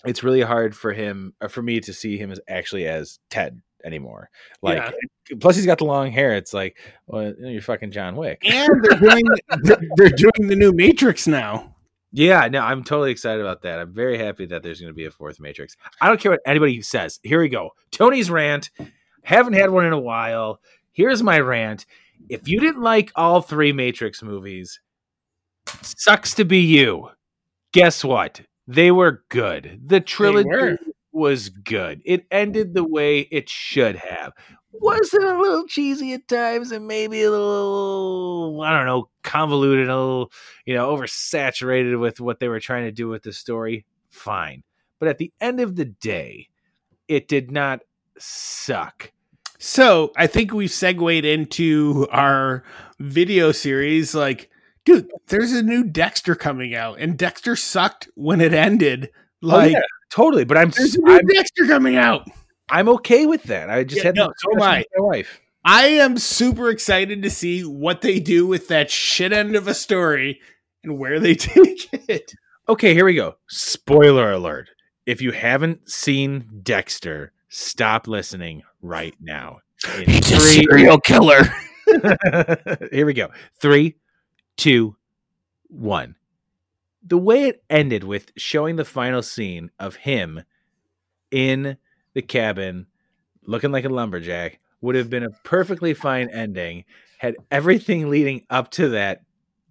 It's 0.05 0.23
really 0.23 0.43
hard 0.43 0.77
for 0.77 0.93
him 0.93 1.35
uh, 1.41 1.49
for 1.49 1.63
me 1.63 1.81
to 1.81 1.93
see 1.93 2.19
him 2.19 2.31
as 2.31 2.41
actually 2.49 2.87
as 2.87 3.19
Ted 3.31 3.61
anymore. 3.85 4.31
Like 4.63 4.79
eh, 4.79 5.35
plus 5.41 5.57
he's 5.57 5.67
got 5.67 5.79
the 5.79 5.85
long 5.85 6.11
hair. 6.11 6.35
It's 6.35 6.53
like 6.53 6.79
well 7.07 7.35
you're 7.39 7.63
fucking 7.63 7.93
John 7.93 8.17
Wick. 8.17 8.43
And 8.45 8.83
they're 8.83 8.99
doing 8.99 9.25
they're, 9.63 9.83
they're 9.97 10.11
doing 10.11 10.49
the 10.49 10.57
new 10.57 10.73
Matrix 10.73 11.27
now. 11.27 11.75
Yeah, 12.17 12.47
no, 12.47 12.61
I'm 12.61 12.85
totally 12.85 13.11
excited 13.11 13.41
about 13.41 13.63
that. 13.63 13.81
I'm 13.81 13.93
very 13.93 14.17
happy 14.17 14.47
that 14.47 14.63
there's 14.63 14.81
going 14.81 14.93
to 14.93 14.97
be 14.97 15.07
a 15.07 15.11
fourth 15.11 15.41
Matrix. 15.41 15.77
I 16.01 16.07
don't 16.07 16.21
care 16.21 16.31
what 16.31 16.43
anybody 16.47 16.81
says. 16.81 17.19
Here 17.25 17.41
we 17.41 17.49
go. 17.49 17.71
Tony's 17.91 18.31
rant. 18.31 18.71
Haven't 19.25 19.55
had 19.55 19.71
one 19.71 19.85
in 19.85 19.93
a 19.93 19.99
while. 19.99 20.61
Here's 20.93 21.25
my 21.25 21.41
rant. 21.41 21.87
If 22.29 22.47
you 22.47 22.61
didn't 22.61 22.83
like 22.83 23.11
all 23.17 23.41
three 23.41 23.73
Matrix 23.73 24.23
movies, 24.23 24.79
sucks 25.83 26.35
to 26.35 26.45
be 26.45 26.61
you. 26.61 27.11
Guess 27.73 28.05
what? 28.05 28.41
They 28.69 28.93
were 28.93 29.25
good. 29.29 29.81
The 29.85 30.01
trilogy 30.01 30.49
were. 30.49 30.79
Was 31.15 31.49
good. 31.49 32.03
It 32.05 32.27
ended 32.31 32.75
the 32.75 32.85
way 32.85 33.21
it 33.31 33.49
should 33.49 33.97
have. 33.97 34.33
Was 34.73 35.15
it 35.15 35.23
a 35.23 35.41
little 35.41 35.67
cheesy 35.67 36.13
at 36.15 36.27
times 36.27 36.73
and 36.73 36.89
maybe 36.89 37.23
a 37.23 37.31
little, 37.31 38.61
I 38.63 38.77
don't 38.77 38.87
know, 38.87 39.09
convoluted, 39.23 39.89
a 39.89 39.97
little, 39.97 40.33
you 40.67 40.75
know, 40.75 40.95
oversaturated 40.95 41.99
with 42.01 42.21
what 42.21 42.41
they 42.41 42.49
were 42.49 42.59
trying 42.59 42.85
to 42.85 42.93
do 42.93 43.09
with 43.09 43.23
the 43.23 43.33
story? 43.33 43.87
Fine. 44.11 44.65
But 44.99 45.09
at 45.09 45.19
the 45.19 45.33
end 45.41 45.61
of 45.61 45.77
the 45.77 45.85
day, 45.85 46.49
it 47.07 47.29
did 47.29 47.53
not 47.53 47.83
suck. 48.19 49.13
So 49.59 50.13
I 50.17 50.27
think 50.27 50.53
we've 50.53 50.71
segued 50.71 51.25
into 51.25 52.09
our 52.11 52.65
video 52.99 53.53
series. 53.53 54.15
Like, 54.15 54.51
dude, 54.85 55.09
there's 55.29 55.53
a 55.53 55.63
new 55.63 55.85
Dexter 55.85 56.35
coming 56.35 56.75
out, 56.75 56.99
and 56.99 57.17
Dexter 57.17 57.55
sucked 57.55 58.09
when 58.15 58.41
it 58.41 58.53
ended. 58.53 59.11
Oh, 59.45 59.49
like, 59.49 59.67
oh, 59.69 59.71
yeah, 59.79 59.83
totally. 60.11 60.45
But 60.45 60.59
I'm, 60.59 60.71
there's 60.71 60.95
a 60.97 61.01
new 61.01 61.17
I'm 61.19 61.27
Dexter 61.27 61.67
coming 61.67 61.97
out. 61.97 62.27
I'm 62.69 62.89
okay 62.91 63.27
with 63.27 63.45
that. 63.45 63.71
I 63.71 63.85
just 63.85 63.99
Yeah, 63.99 64.05
had 64.09 64.15
no, 64.17 64.27
to 64.29 64.35
so 64.39 64.53
am 64.57 64.63
I. 64.63 64.85
my 64.97 65.05
wife. 65.05 65.41
I 65.65 65.87
am 65.89 66.19
super 66.19 66.69
excited 66.71 67.23
to 67.23 67.31
see 67.31 67.63
what 67.63 68.01
they 68.03 68.21
do 68.21 68.47
with 68.47 68.69
that 68.69 68.91
shit 68.91 69.33
end 69.33 69.57
of 69.57 69.67
a 69.69 69.75
story 69.75 70.41
and 70.83 70.99
where 70.99 71.21
they 71.21 71.35
take 71.35 71.89
it. 72.09 72.35
Okay, 72.69 72.95
here 72.95 73.05
we 73.05 73.15
go. 73.15 73.37
Spoiler 73.49 74.33
alert. 74.33 74.71
If 75.07 75.21
you 75.21 75.33
haven't 75.33 75.91
seen 75.91 76.61
Dexter, 76.63 77.33
stop 77.49 78.09
listening 78.09 78.63
right 78.83 79.15
now. 79.21 79.59
In 79.99 80.23
three- 80.23 80.99
killer. 81.05 81.43
here 82.91 83.05
we 83.07 83.13
go. 83.13 83.29
Three, 83.61 83.97
two, 84.57 84.97
one. 85.69 86.17
The 87.07 87.19
way 87.19 87.45
it 87.45 87.63
ended 87.69 88.05
with 88.05 88.33
showing 88.37 88.77
the 88.77 88.85
final 88.85 89.23
scene 89.23 89.71
of 89.79 89.97
him 89.97 90.43
in 91.31 91.77
the 92.15 92.23
cabin 92.23 92.87
looking 93.47 93.73
like 93.73 93.85
a 93.85 93.89
lumberjack 93.91 94.59
would 94.81 94.95
have 94.95 95.11
been 95.11 95.25
a 95.25 95.31
perfectly 95.45 95.95
fine 95.95 96.29
ending 96.31 96.85
had 97.19 97.37
everything 97.51 98.11
leading 98.11 98.45
up 98.51 98.71
to 98.71 98.91
that 98.91 99.23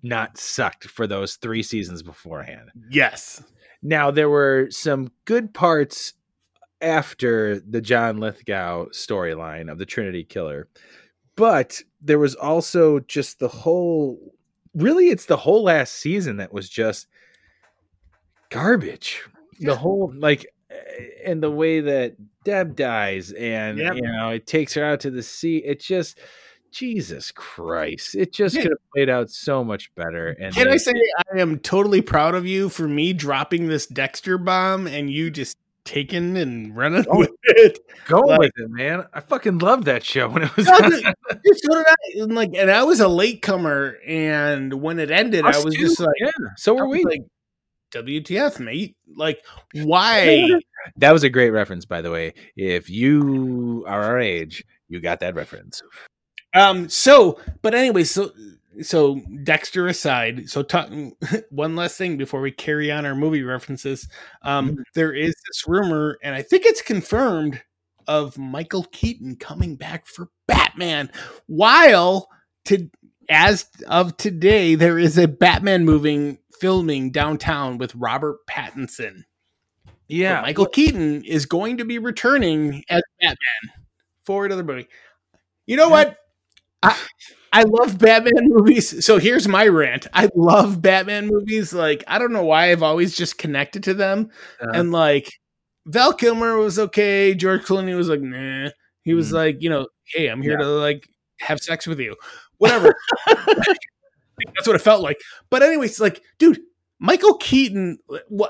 not 0.02 0.38
sucked 0.38 0.86
for 0.86 1.08
those 1.08 1.36
three 1.36 1.64
seasons 1.64 2.04
beforehand. 2.04 2.70
Yes. 2.90 3.44
Now 3.82 4.12
there 4.12 4.30
were 4.30 4.68
some 4.70 5.12
good 5.26 5.54
parts 5.54 6.14
after 6.82 7.60
the 7.60 7.82
John 7.82 8.18
Lithgow 8.18 8.88
storyline 8.88 9.72
of 9.72 9.78
the 9.78 9.86
Trinity 9.86 10.24
Killer, 10.24 10.68
but 11.36 11.82
there 12.02 12.20
was 12.20 12.36
also 12.36 13.00
just 13.00 13.40
the 13.40 13.48
whole. 13.48 14.34
Really, 14.74 15.10
it's 15.10 15.28
the 15.28 15.38
whole 15.38 15.64
last 15.64 15.94
season 15.94 16.38
that 16.38 16.52
was 16.52 16.68
just 16.68 17.08
garbage. 18.54 19.24
The 19.60 19.76
whole 19.76 20.14
like, 20.16 20.46
eh, 20.70 20.76
and 21.26 21.42
the 21.42 21.52
way 21.52 21.80
that 21.82 22.16
Deb 22.44 22.76
dies, 22.76 23.32
and 23.32 23.78
Yep. 23.78 23.96
you 23.96 24.02
know, 24.04 24.30
it 24.30 24.46
takes 24.48 24.74
her 24.74 24.84
out 24.84 25.00
to 25.02 25.12
the 25.12 25.24
sea. 25.24 25.58
It 25.58 25.80
just. 25.80 26.20
Jesus 26.72 27.32
Christ! 27.32 28.16
It 28.16 28.34
just 28.34 28.56
Yeah. 28.56 28.64
could 28.64 28.72
have 28.72 28.80
played 28.96 29.08
out 29.08 29.30
so 29.30 29.64
much 29.64 29.94
better. 29.94 30.30
And 30.42 30.56
Can 30.56 30.66
they- 30.66 30.74
I 30.74 30.78
say 30.78 30.94
I 31.32 31.38
am 31.38 31.60
totally 31.60 32.02
proud 32.02 32.34
of 32.34 32.48
you 32.48 32.68
for 32.68 32.88
me 32.88 33.14
dropping 33.14 33.68
this 33.68 33.86
Dexter 33.86 34.40
bomb 34.40 34.88
and 34.88 35.08
you 35.08 35.30
just 35.30 35.56
taking 35.86 36.36
and 36.36 36.76
running 36.76 37.06
Oh, 37.12 37.20
with 37.20 37.30
it? 37.44 37.78
Go 38.08 38.22
Like- 38.22 38.40
with 38.40 38.52
it, 38.58 38.72
man. 38.72 39.04
I 39.14 39.20
fucking 39.20 39.60
loved 39.60 39.86
that 39.86 40.04
show 40.04 40.28
when 40.28 40.42
it 40.42 40.56
was 40.58 40.66
No, 40.66 40.74
on. 40.74 40.90
dude, 40.90 41.04
dude, 41.04 41.58
so 41.60 41.76
did 41.76 41.86
I. 41.88 41.96
And 42.24 42.34
like, 42.34 42.56
and 42.58 42.72
I 42.72 42.82
was 42.84 43.00
a 43.00 43.08
latecomer, 43.08 44.00
and 44.08 44.74
when 44.82 44.98
it 44.98 45.12
ended, 45.12 45.46
I 45.46 45.60
was 45.64 45.76
too. 45.76 45.82
just 45.82 46.00
like, 46.00 46.16
yeah, 46.20 46.32
so 46.58 46.74
were 46.74 46.88
we. 46.90 47.04
like, 47.04 47.22
WTF, 47.94 48.60
mate? 48.60 48.96
Like, 49.16 49.44
why? 49.74 50.50
that 50.98 51.12
was 51.12 51.24
a 51.24 51.30
great 51.30 51.52
reference, 51.52 51.86
by 51.86 52.02
the 52.02 52.12
way. 52.12 52.34
If 52.56 52.90
you 52.90 53.84
are 53.88 54.02
our 54.04 54.20
age, 54.20 54.64
you 54.90 55.00
got 55.00 55.20
that 55.22 55.36
reference. 55.36 55.82
Um. 56.56 56.90
So, 56.90 57.40
but 57.62 57.74
anyway, 57.74 58.04
so 58.04 58.32
so 58.82 59.22
Dexter 59.44 59.88
aside, 59.88 60.50
so 60.50 60.64
talk, 60.64 60.90
one 61.50 61.76
last 61.76 61.98
thing 61.98 62.18
before 62.18 62.42
we 62.42 62.52
carry 62.52 62.92
on 62.92 63.06
our 63.06 63.16
movie 63.16 63.44
references. 63.44 64.08
Um, 64.42 64.72
Mhm. 64.72 64.84
there 64.96 65.14
is 65.14 65.34
this 65.48 65.68
rumor, 65.68 66.18
and 66.24 66.36
I 66.36 66.42
think 66.42 66.66
it's 66.66 66.82
confirmed, 66.82 67.62
of 68.08 68.38
Michael 68.38 68.84
Keaton 68.92 69.38
coming 69.38 69.76
back 69.78 70.06
for 70.06 70.28
Batman. 70.48 71.10
While 71.48 72.28
to 72.66 72.90
as 73.30 73.66
of 73.88 74.16
today, 74.18 74.76
there 74.76 75.00
is 75.00 75.18
a 75.18 75.28
Batman 75.28 75.86
moving 75.86 76.38
filming 76.60 77.12
downtown 77.12 77.78
with 77.78 77.94
Robert 77.96 78.38
Pattinson. 78.50 79.24
But 79.86 79.94
Yeah, 80.08 80.42
Michael 80.42 80.66
Keaton 80.68 81.24
is 81.24 81.46
going 81.46 81.78
to 81.78 81.86
be 81.86 81.98
returning 82.00 82.84
as 82.90 83.02
Batman 83.20 83.86
for 84.26 84.46
another 84.46 84.64
movie. 84.64 84.88
You 85.66 85.78
know 85.78 85.90
what? 85.90 86.18
I 86.82 86.98
I 87.54 87.64
love 87.64 87.98
Batman 88.00 88.48
movies. 88.48 89.06
So 89.06 89.18
here's 89.20 89.48
my 89.48 89.68
rant. 89.68 90.08
I 90.14 90.30
love 90.36 90.82
Batman 90.82 91.28
movies. 91.28 91.74
Like 91.74 92.04
I 92.08 92.20
don't 92.20 92.34
know 92.34 92.44
why 92.46 92.72
I've 92.72 92.84
always 92.84 93.16
just 93.16 93.38
connected 93.38 93.84
to 93.84 93.94
them. 93.94 94.30
Uh, 94.62 94.72
And 94.74 94.92
like 94.92 95.30
Val 95.86 96.14
Kilmer 96.14 96.58
was 96.58 96.80
okay. 96.80 97.34
George 97.36 97.62
Clooney 97.64 97.96
was 97.96 98.10
like, 98.10 98.22
nah. 98.22 98.70
He 99.04 99.14
was 99.14 99.32
Mm. 99.32 99.34
like, 99.34 99.58
you 99.62 99.70
know, 99.70 99.88
hey, 100.14 100.28
I'm 100.28 100.42
here 100.42 100.54
Yeah. 100.54 100.66
to 100.66 100.68
like 100.68 101.08
have 101.42 101.60
sex 101.60 101.86
with 101.88 102.00
you. 102.00 102.16
Whatever. 102.64 102.96
That's 104.56 104.68
what 104.68 104.76
it 104.76 104.82
felt 104.82 105.02
like. 105.02 105.20
But 105.50 105.64
anyways, 105.64 106.00
like, 106.00 106.22
dude, 106.38 106.60
Michael 107.00 107.36
Keaton, 107.38 108.00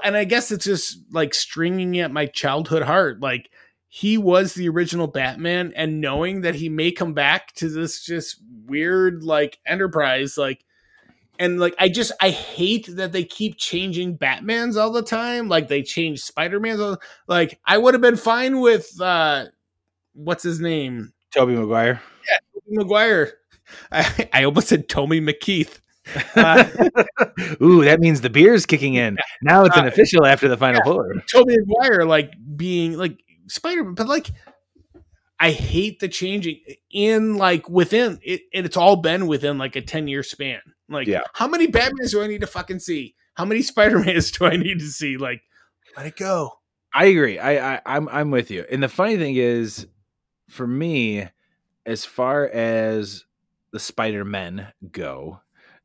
and 0.04 0.16
I 0.16 0.24
guess 0.24 0.52
it's 0.52 0.66
just 0.66 1.00
like 1.12 1.34
stringing 1.34 2.00
at 2.00 2.12
my 2.12 2.26
childhood 2.28 2.84
heart. 2.84 3.20
Like, 3.22 3.50
he 3.90 4.18
was 4.18 4.54
the 4.54 4.70
original 4.70 5.08
Batman, 5.08 5.74
and 5.76 6.02
knowing 6.02 6.42
that 6.42 6.56
he 6.56 6.70
may 6.70 6.92
come 6.92 7.14
back 7.14 7.54
to 7.56 7.70
this 7.70 8.04
just 8.04 8.42
weird 8.66 9.24
like 9.24 9.60
enterprise, 9.68 10.38
like, 10.38 10.64
and 11.38 11.60
like 11.60 11.76
I 11.80 11.90
just 11.90 12.12
I 12.22 12.30
hate 12.30 12.88
that 12.96 13.12
they 13.12 13.24
keep 13.24 13.58
changing 13.58 14.18
Batmans 14.18 14.80
all 14.82 14.92
the 14.92 15.04
time. 15.04 15.48
Like 15.50 15.68
they 15.68 15.84
change 15.84 16.22
Spider 16.22 16.60
Man's. 16.60 16.80
all- 16.80 17.02
Like 17.28 17.60
I 17.66 17.78
would 17.78 17.94
have 17.94 18.02
been 18.02 18.18
fine 18.18 18.62
with 18.62 19.00
uh, 19.02 19.46
what's 20.14 20.44
his 20.44 20.60
name, 20.60 21.14
Tobey 21.32 21.56
Maguire. 21.56 22.02
Yeah, 22.30 22.38
Tobey 22.54 22.78
Maguire. 22.78 23.34
I, 23.92 24.30
I 24.34 24.44
almost 24.44 24.68
said 24.68 24.90
Tommy 24.90 25.22
McKeith. 25.22 25.80
Uh, 26.36 26.66
Ooh, 27.62 27.84
that 27.86 28.00
means 28.00 28.22
the 28.22 28.30
beer's 28.30 28.66
kicking 28.66 28.96
in. 28.96 29.18
Now 29.42 29.64
it's 29.66 29.78
an 29.78 29.86
Uh, 29.86 29.88
official 29.88 30.26
after 30.26 30.48
the 30.48 30.58
final 30.58 30.82
yeah. 30.86 30.92
four. 30.92 31.14
Tobey 31.28 31.56
Maguire 31.66 32.06
like 32.06 32.34
being 32.56 32.98
like 32.98 33.18
Spider 33.48 33.84
Man, 33.84 33.94
but 33.94 34.08
like 34.08 34.32
I 35.40 35.52
hate 35.52 36.00
the 36.00 36.08
changing 36.08 36.60
in 36.92 37.36
like 37.38 37.70
within 37.70 38.20
it, 38.24 38.42
and 38.54 38.66
it's 38.66 38.78
all 38.78 38.98
been 38.98 39.28
within 39.28 39.58
like 39.58 39.76
a 39.76 39.82
10 39.82 40.08
year 40.08 40.24
span. 40.24 40.60
Like, 40.90 41.08
Yeah. 41.08 41.22
how 41.34 41.48
many 41.48 41.68
Batmans 41.68 42.12
do 42.12 42.22
I 42.22 42.28
need 42.28 42.42
to 42.42 42.48
fucking 42.48 42.80
see? 42.80 43.16
How 43.36 43.46
many 43.46 43.62
Spider 43.62 44.00
Mans 44.00 44.32
do 44.38 44.46
I 44.46 44.58
need 44.58 44.80
to 44.80 44.86
see? 44.88 45.18
Like, 45.18 45.42
let 45.98 46.06
it 46.06 46.16
go. 46.18 46.52
I 46.94 47.06
agree. 47.06 47.40
I, 47.40 47.76
I 47.76 47.82
I'm 47.86 48.08
I'm 48.10 48.30
with 48.32 48.52
you. 48.52 48.66
And 48.72 48.84
the 48.84 48.90
funny 48.90 49.18
thing 49.18 49.36
is, 49.36 49.88
for 50.50 50.68
me, 50.68 51.28
as 51.86 52.06
far 52.06 52.46
as 52.48 53.26
the 53.74 53.80
Spider 53.80 54.24
Men 54.24 54.68
go, 54.92 55.42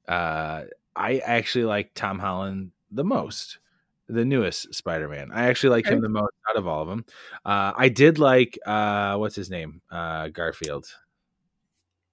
uh, 0.06 0.62
I 0.94 1.18
actually 1.18 1.64
like 1.64 1.90
Tom 1.94 2.20
Holland 2.20 2.70
the 2.92 3.02
most, 3.04 3.58
the 4.08 4.24
newest 4.24 4.72
Spider 4.74 5.08
Man. 5.08 5.30
I 5.32 5.48
actually 5.48 5.70
like 5.70 5.86
him 5.86 6.00
the 6.00 6.08
most 6.08 6.32
out 6.48 6.56
of 6.56 6.66
all 6.68 6.82
of 6.82 6.88
them. 6.88 7.04
Uh, 7.44 7.72
I 7.76 7.88
did 7.88 8.18
like 8.20 8.56
uh, 8.64 9.16
what's 9.16 9.34
his 9.34 9.50
name, 9.50 9.82
uh, 9.90 10.28
Garfield. 10.28 10.86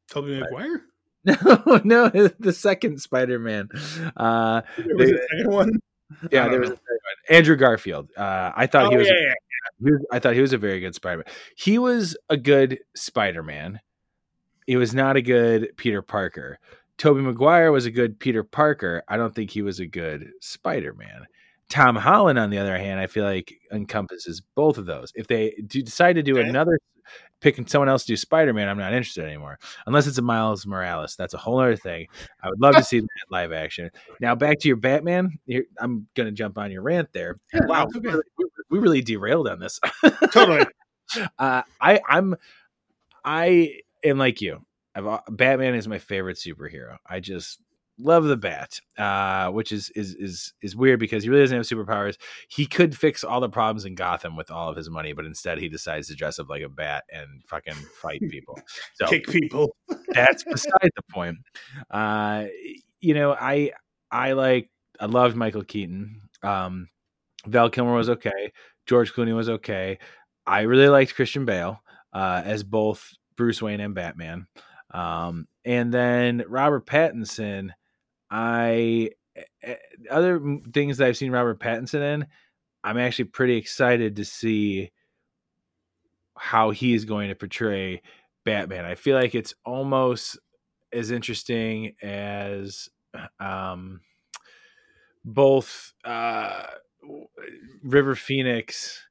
Tobey 0.09 0.39
Maguire? 0.39 0.81
No, 1.25 1.81
no, 1.83 2.09
the 2.39 2.53
second 2.53 3.01
Spider 3.01 3.39
Man. 3.39 3.69
Uh, 4.15 4.61
There 4.77 4.95
was 4.95 5.09
They- 5.09 5.15
a 5.17 5.27
second 5.38 5.51
one. 5.53 5.71
yeah, 6.31 6.47
there 6.49 6.59
was 6.59 6.69
a 6.69 6.73
third 6.75 6.79
one. 6.89 7.35
Andrew 7.38 7.55
Garfield. 7.55 8.11
Uh, 8.15 8.51
I 8.55 8.67
thought 8.67 8.85
Oh, 8.85 8.89
he 8.91 8.97
was. 8.97 9.07
yeah, 9.07 9.13
yeah. 9.19 9.33
he 9.83 9.91
was- 9.91 10.05
I 10.11 10.19
thought 10.19 10.35
he 10.35 10.41
was 10.41 10.53
a 10.53 10.59
very 10.59 10.79
good 10.79 10.93
Spider-Man. 10.93 11.25
He 11.57 11.79
was 11.79 12.15
a 12.29 12.38
good 12.38 12.77
Spider-Man. 12.95 13.79
He 14.67 14.75
was 14.78 14.93
not 14.93 15.15
a 15.15 15.21
good 15.21 15.69
Peter 15.78 16.01
Parker. 16.01 16.60
Tobey 16.97 17.21
Maguire 17.21 17.71
was 17.71 17.86
a 17.86 17.91
good 17.91 18.19
Peter 18.19 18.43
Parker. 18.43 19.04
I 19.08 19.17
don't 19.17 19.36
think 19.36 19.51
he 19.51 19.62
was 19.62 19.80
a 19.80 19.86
good 19.86 20.32
Spider-Man. 20.41 21.25
Tom 21.69 21.95
Holland, 21.95 22.39
on 22.39 22.49
the 22.51 22.58
other 22.58 22.78
hand, 22.78 22.99
I 22.99 23.08
feel 23.08 23.25
like 23.25 23.60
encompasses 23.71 24.41
both 24.56 24.78
of 24.78 24.86
those. 24.86 25.12
If 25.15 25.28
they 25.28 25.56
do 25.67 25.82
decide 25.82 26.13
to 26.13 26.23
do 26.23 26.38
Okay. 26.38 26.47
another, 26.47 26.80
picking 27.41 27.67
someone 27.67 27.89
else 27.89 28.04
to 28.04 28.13
do 28.13 28.17
Spider-Man, 28.17 28.69
I'm 28.69 28.78
not 28.78 28.93
interested 28.93 29.25
anymore. 29.25 29.60
Unless 29.88 30.08
it's 30.08 30.17
a 30.19 30.21
Miles 30.21 30.65
Morales, 30.65 31.15
that's 31.15 31.34
a 31.34 31.38
whole 31.38 31.60
other 31.60 31.75
thing. 31.75 32.08
I 32.41 32.49
would 32.49 32.62
love 32.62 32.75
to 32.75 32.84
see 32.84 32.99
that 33.01 33.08
live 33.30 33.51
action. 33.51 33.89
Now 34.21 34.34
back 34.36 34.60
to 34.60 34.67
your 34.67 34.78
Batman. 34.78 35.38
I'm 35.80 36.08
gonna 36.15 36.32
jump 36.32 36.58
on 36.58 36.71
your 36.71 36.82
rant 36.82 37.12
there. 37.13 37.39
Yeah, 37.54 37.62
wow, 37.65 37.86
it's 37.88 37.95
we 37.95 38.01
really, 38.01 38.23
we 38.69 38.80
really 38.80 39.01
derailed 39.01 39.47
on 39.47 39.60
this. 39.60 39.80
Totally. 40.32 40.65
uh, 41.39 41.63
I 41.82 41.99
I'm 42.08 42.36
I 43.23 43.80
am 44.05 44.17
like 44.17 44.41
you. 44.41 44.65
I've, 44.95 45.19
Batman 45.29 45.75
is 45.75 45.87
my 45.87 45.99
favorite 45.99 46.37
superhero. 46.37 46.97
I 47.05 47.19
just 47.19 47.59
love 47.97 48.25
the 48.25 48.37
bat, 48.37 48.79
uh, 48.97 49.49
which 49.51 49.71
is 49.71 49.89
is 49.91 50.15
is 50.15 50.53
is 50.61 50.75
weird 50.75 50.99
because 50.99 51.23
he 51.23 51.29
really 51.29 51.43
doesn't 51.43 51.57
have 51.57 51.65
superpowers. 51.65 52.17
He 52.47 52.65
could 52.65 52.97
fix 52.97 53.23
all 53.23 53.39
the 53.39 53.49
problems 53.49 53.85
in 53.85 53.95
Gotham 53.95 54.35
with 54.35 54.51
all 54.51 54.69
of 54.69 54.77
his 54.77 54.89
money, 54.89 55.13
but 55.13 55.25
instead 55.25 55.57
he 55.59 55.69
decides 55.69 56.07
to 56.07 56.15
dress 56.15 56.39
up 56.39 56.49
like 56.49 56.63
a 56.63 56.69
bat 56.69 57.03
and 57.11 57.43
fucking 57.45 57.75
fight 58.01 58.21
people. 58.29 58.59
So 58.95 59.07
Kick 59.07 59.27
people. 59.27 59.75
that's 60.09 60.43
beside 60.49 60.91
the 60.95 61.03
point. 61.11 61.37
Uh, 61.89 62.45
you 62.99 63.13
know, 63.13 63.33
I 63.33 63.71
I 64.11 64.33
like 64.33 64.69
I 64.99 65.05
loved 65.05 65.35
Michael 65.35 65.63
Keaton. 65.63 66.21
Um, 66.43 66.89
Val 67.45 67.69
Kilmer 67.69 67.93
was 67.93 68.09
okay. 68.09 68.51
George 68.85 69.13
Clooney 69.13 69.35
was 69.35 69.49
okay. 69.49 69.99
I 70.47 70.61
really 70.61 70.89
liked 70.89 71.15
Christian 71.15 71.45
Bale 71.45 71.81
uh, 72.13 72.41
as 72.45 72.63
both 72.63 73.13
Bruce 73.36 73.62
Wayne 73.62 73.80
and 73.80 73.95
Batman. 73.95 74.48
Um, 74.91 75.48
and 75.63 75.93
then 75.93 76.43
Robert 76.48 76.86
Pattinson. 76.86 77.71
I 78.30 79.10
eh, 79.63 79.76
other 80.10 80.60
things 80.74 80.98
that 80.98 81.08
I've 81.08 81.17
seen 81.17 81.32
Robert 81.32 81.60
Pattinson 81.60 82.02
in. 82.02 82.28
I'm 82.84 82.98
actually 82.98 83.26
pretty 83.26 83.58
excited 83.58 84.15
to 84.15 84.26
see 84.26 84.91
how 86.38 86.71
he 86.71 86.93
is 86.93 87.06
going 87.06 87.30
to 87.30 87.36
portray 87.36 88.02
Batman. 88.43 88.86
I 88.86 88.95
feel 88.95 89.17
like 89.17 89.36
it's 89.36 89.54
almost 89.65 90.38
as 90.93 91.12
interesting 91.12 91.95
as 92.02 92.89
um, 93.39 94.02
both 95.24 95.93
uh, 96.04 96.63
River 97.84 98.15
Phoenix 98.15 99.02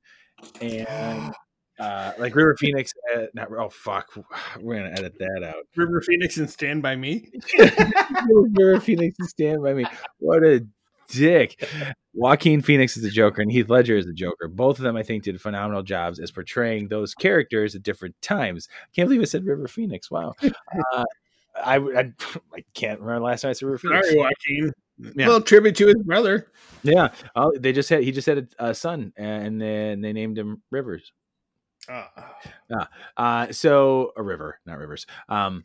and 0.61 1.35
uh, 1.79 2.13
like 2.19 2.35
River 2.35 2.57
Phoenix. 2.59 2.93
Uh, 3.15 3.27
not 3.35 3.49
oh 3.53 3.69
fuck, 3.69 4.13
we're 4.61 4.77
gonna 4.77 4.91
edit 4.91 5.19
that 5.19 5.43
out. 5.45 5.67
River 5.77 6.01
Phoenix 6.01 6.37
and 6.37 6.49
Stand 6.49 6.83
By 6.83 6.97
Me. 6.97 7.31
River 7.59 8.81
Phoenix 8.81 9.17
and 9.19 9.29
Stand 9.29 9.63
by 9.63 9.75
Me. 9.75 9.85
What 10.19 10.45
a 10.45 10.67
dick. 11.09 11.67
Joaquin 12.15 12.63
Phoenix 12.63 12.97
is 12.97 13.03
the 13.03 13.11
Joker 13.11 13.43
and 13.43 13.51
Heath 13.51 13.69
Ledger 13.69 13.97
is 13.97 14.07
the 14.07 14.12
Joker. 14.12 14.49
Both 14.49 14.79
of 14.79 14.85
them, 14.85 14.97
I 14.97 15.03
think, 15.03 15.25
did 15.25 15.41
phenomenal 15.41 15.83
jobs 15.83 16.20
as 16.20 16.31
portraying 16.31 16.89
those 16.89 17.14
characters 17.14 17.75
at 17.75 17.83
different 17.83 18.14
times. 18.22 18.68
Can't 18.95 19.09
believe 19.09 19.20
I 19.20 19.25
said 19.25 19.45
River 19.45 19.68
Phoenix. 19.68 20.11
Wow. 20.11 20.35
Uh, 20.93 21.05
I, 21.57 21.77
I, 21.77 22.12
I 22.55 22.64
can't 22.75 23.01
remember 23.01 23.27
last 23.27 23.43
time 23.43 23.51
I 23.51 23.53
said 23.53 23.66
River 23.66 23.79
Phoenix. 23.79 24.09
Sorry, 24.09 24.18
Joaquin. 24.18 24.72
Yeah. 24.99 25.27
Little 25.27 25.41
tribute 25.41 25.77
to 25.77 25.87
his 25.87 26.03
brother. 26.05 26.51
Yeah. 26.83 27.09
Oh, 27.35 27.53
they 27.59 27.72
just 27.72 27.89
had 27.89 28.03
he 28.03 28.12
just 28.12 28.27
had 28.27 28.49
a, 28.59 28.70
a 28.70 28.75
son 28.75 29.12
and 29.16 29.61
then 29.61 30.01
they 30.01 30.12
named 30.12 30.39
him 30.39 30.62
Rivers. 30.70 31.12
Uh, 31.89 32.85
Uh, 33.16 33.53
so 33.53 34.12
a 34.16 34.22
river, 34.22 34.59
not 34.66 34.78
rivers. 34.78 35.07
Um, 35.28 35.64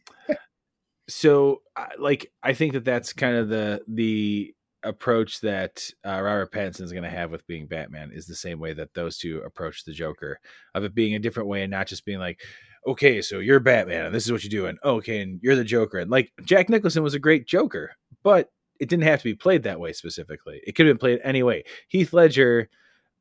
so 1.07 1.61
like 1.97 2.31
I 2.43 2.53
think 2.53 2.73
that 2.73 2.85
that's 2.85 3.13
kind 3.13 3.35
of 3.35 3.49
the 3.49 3.81
the 3.87 4.53
approach 4.83 5.41
that 5.41 5.89
uh, 6.05 6.21
Robert 6.21 6.53
Pattinson 6.53 6.83
is 6.83 6.91
going 6.91 7.03
to 7.03 7.09
have 7.09 7.31
with 7.31 7.45
being 7.47 7.67
Batman 7.67 8.11
is 8.13 8.27
the 8.27 8.35
same 8.35 8.59
way 8.59 8.73
that 8.73 8.93
those 8.93 9.17
two 9.17 9.39
approach 9.39 9.83
the 9.83 9.91
Joker 9.91 10.39
of 10.73 10.83
it 10.83 10.95
being 10.95 11.15
a 11.15 11.19
different 11.19 11.49
way 11.49 11.63
and 11.63 11.71
not 11.71 11.87
just 11.87 12.05
being 12.05 12.19
like, 12.19 12.39
okay, 12.87 13.21
so 13.21 13.39
you're 13.39 13.59
Batman 13.59 14.05
and 14.05 14.15
this 14.15 14.25
is 14.25 14.31
what 14.31 14.43
you 14.43 14.49
do, 14.49 14.67
and 14.67 14.77
oh, 14.83 14.95
okay, 14.95 15.21
and 15.21 15.39
you're 15.41 15.55
the 15.55 15.63
Joker, 15.63 15.97
and 15.97 16.11
like 16.11 16.31
Jack 16.43 16.69
Nicholson 16.69 17.03
was 17.03 17.13
a 17.13 17.19
great 17.19 17.47
Joker, 17.47 17.91
but 18.23 18.49
it 18.79 18.87
didn't 18.87 19.03
have 19.03 19.19
to 19.19 19.25
be 19.25 19.35
played 19.35 19.63
that 19.63 19.79
way 19.79 19.91
specifically. 19.91 20.61
It 20.65 20.73
could 20.73 20.85
have 20.85 20.93
been 20.93 20.99
played 20.99 21.19
any 21.23 21.43
way. 21.43 21.65
Heath 21.89 22.13
Ledger 22.13 22.69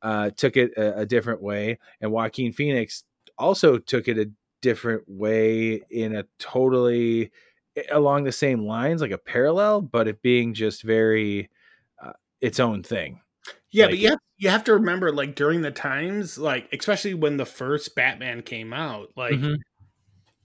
uh, 0.01 0.29
took 0.31 0.57
it 0.57 0.71
a, 0.77 0.99
a 0.99 1.05
different 1.05 1.41
way, 1.41 1.79
and 2.01 2.11
Joaquin 2.11 2.51
Phoenix 2.53 3.03
also 3.37 3.77
took 3.77 4.07
it 4.07 4.17
a 4.17 4.29
different 4.61 5.03
way 5.07 5.81
in 5.89 6.15
a 6.15 6.25
totally 6.37 7.31
along 7.91 8.25
the 8.25 8.31
same 8.31 8.65
lines, 8.65 9.01
like 9.01 9.11
a 9.11 9.17
parallel, 9.17 9.81
but 9.81 10.07
it 10.07 10.21
being 10.21 10.53
just 10.53 10.83
very 10.83 11.49
uh, 12.03 12.11
its 12.41 12.59
own 12.59 12.83
thing. 12.83 13.21
Yeah, 13.71 13.85
Like- 13.85 13.91
but 13.93 13.99
you 13.99 14.09
have, 14.09 14.19
you 14.37 14.49
have 14.49 14.63
to 14.65 14.73
remember, 14.73 15.11
like 15.11 15.35
during 15.35 15.61
the 15.61 15.71
times, 15.71 16.37
like 16.37 16.67
especially 16.73 17.13
when 17.13 17.37
the 17.37 17.45
first 17.45 17.95
Batman 17.95 18.41
came 18.41 18.73
out, 18.73 19.09
like 19.15 19.35
Mhm. 19.35 19.57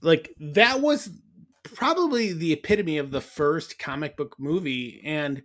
like 0.01 0.33
that 0.39 0.79
was 0.81 1.09
probably 1.63 2.31
the 2.31 2.53
epitome 2.53 2.97
of 2.99 3.11
the 3.11 3.21
first 3.21 3.79
comic 3.79 4.15
book 4.15 4.35
movie 4.37 5.01
and 5.03 5.41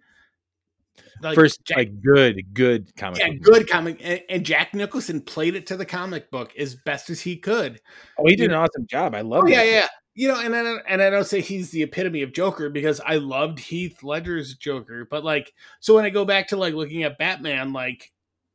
like, 1.23 1.35
First, 1.35 1.65
Jack- 1.65 1.77
like 1.79 2.03
good, 2.03 2.55
good 2.55 2.95
comic. 2.97 3.19
yeah, 3.21 3.29
good 3.41 3.69
comic, 3.69 4.01
and, 4.03 4.23
and 4.29 4.45
Jack 4.47 4.75
Nicholson 4.75 5.21
played 5.21 5.55
it 5.55 5.67
to 5.69 5.77
the 5.77 5.85
comic 5.87 6.31
book 6.31 6.53
as 6.57 6.75
best 6.75 7.11
as 7.11 7.21
he 7.21 7.37
could. 7.37 7.81
Oh, 8.19 8.25
he 8.27 8.37
did 8.37 8.51
an 8.51 8.57
awesome 8.57 8.87
job. 8.89 9.15
I 9.15 9.21
oh, 9.21 9.27
love. 9.27 9.45
Oh 9.45 9.49
yeah, 9.49 9.63
yeah. 9.63 9.87
You 10.15 10.29
know, 10.29 10.41
and 10.41 10.55
I 10.55 10.63
don't- 10.63 10.83
and 10.89 11.01
I 11.01 11.09
don't 11.11 11.27
say 11.27 11.41
he's 11.41 11.71
the 11.71 11.83
epitome 11.83 12.23
of 12.23 12.33
Joker 12.33 12.69
because 12.69 13.01
I 13.05 13.17
loved 13.17 13.59
Heath 13.59 14.03
Ledger's 14.03 14.55
Joker, 14.57 15.07
but 15.09 15.25
like, 15.25 15.53
so 15.79 15.95
when 15.95 16.05
I 16.05 16.11
go 16.11 16.25
back 16.25 16.49
to 16.49 16.57
like 16.57 16.75
looking 16.75 17.05
at 17.05 17.17
Batman, 17.19 17.73
like, 17.73 18.11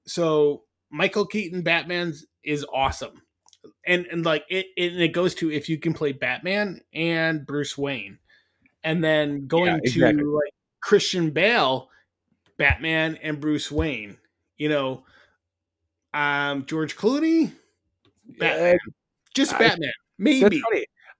so 0.06 0.64
Michael 0.91 1.26
Keaton 1.26 1.64
Batman's 1.64 2.26
is 2.43 2.66
awesome, 2.72 3.22
and 3.88 4.06
and 4.08 4.26
like 4.26 4.43
it 4.50 4.68
and 4.78 5.02
it 5.02 5.14
goes 5.14 5.34
to 5.36 5.52
if 5.52 5.70
you 5.70 5.80
can 5.80 5.93
play 5.93 6.12
Batman 6.12 6.82
and 6.93 7.46
Bruce 7.48 7.78
Wayne, 7.78 8.20
and 8.84 9.04
then 9.04 9.48
going 9.48 9.68
Yeah, 9.68 9.80
exactly. 9.84 10.24
to 10.24 10.36
like 10.36 10.54
Christian 10.82 11.32
Bale, 11.32 11.89
Batman 12.58 13.18
and 13.22 13.39
Bruce 13.39 13.72
Wayne, 13.72 14.18
you 14.58 14.70
know, 14.70 15.03
um, 16.14 16.66
George 16.66 16.95
Clooney, 16.95 17.51
Batman. 18.26 18.74
Yeah, 18.74 18.93
just 19.34 19.53
I- 19.53 19.60
Batman, 19.60 19.93
maybe. 20.18 20.62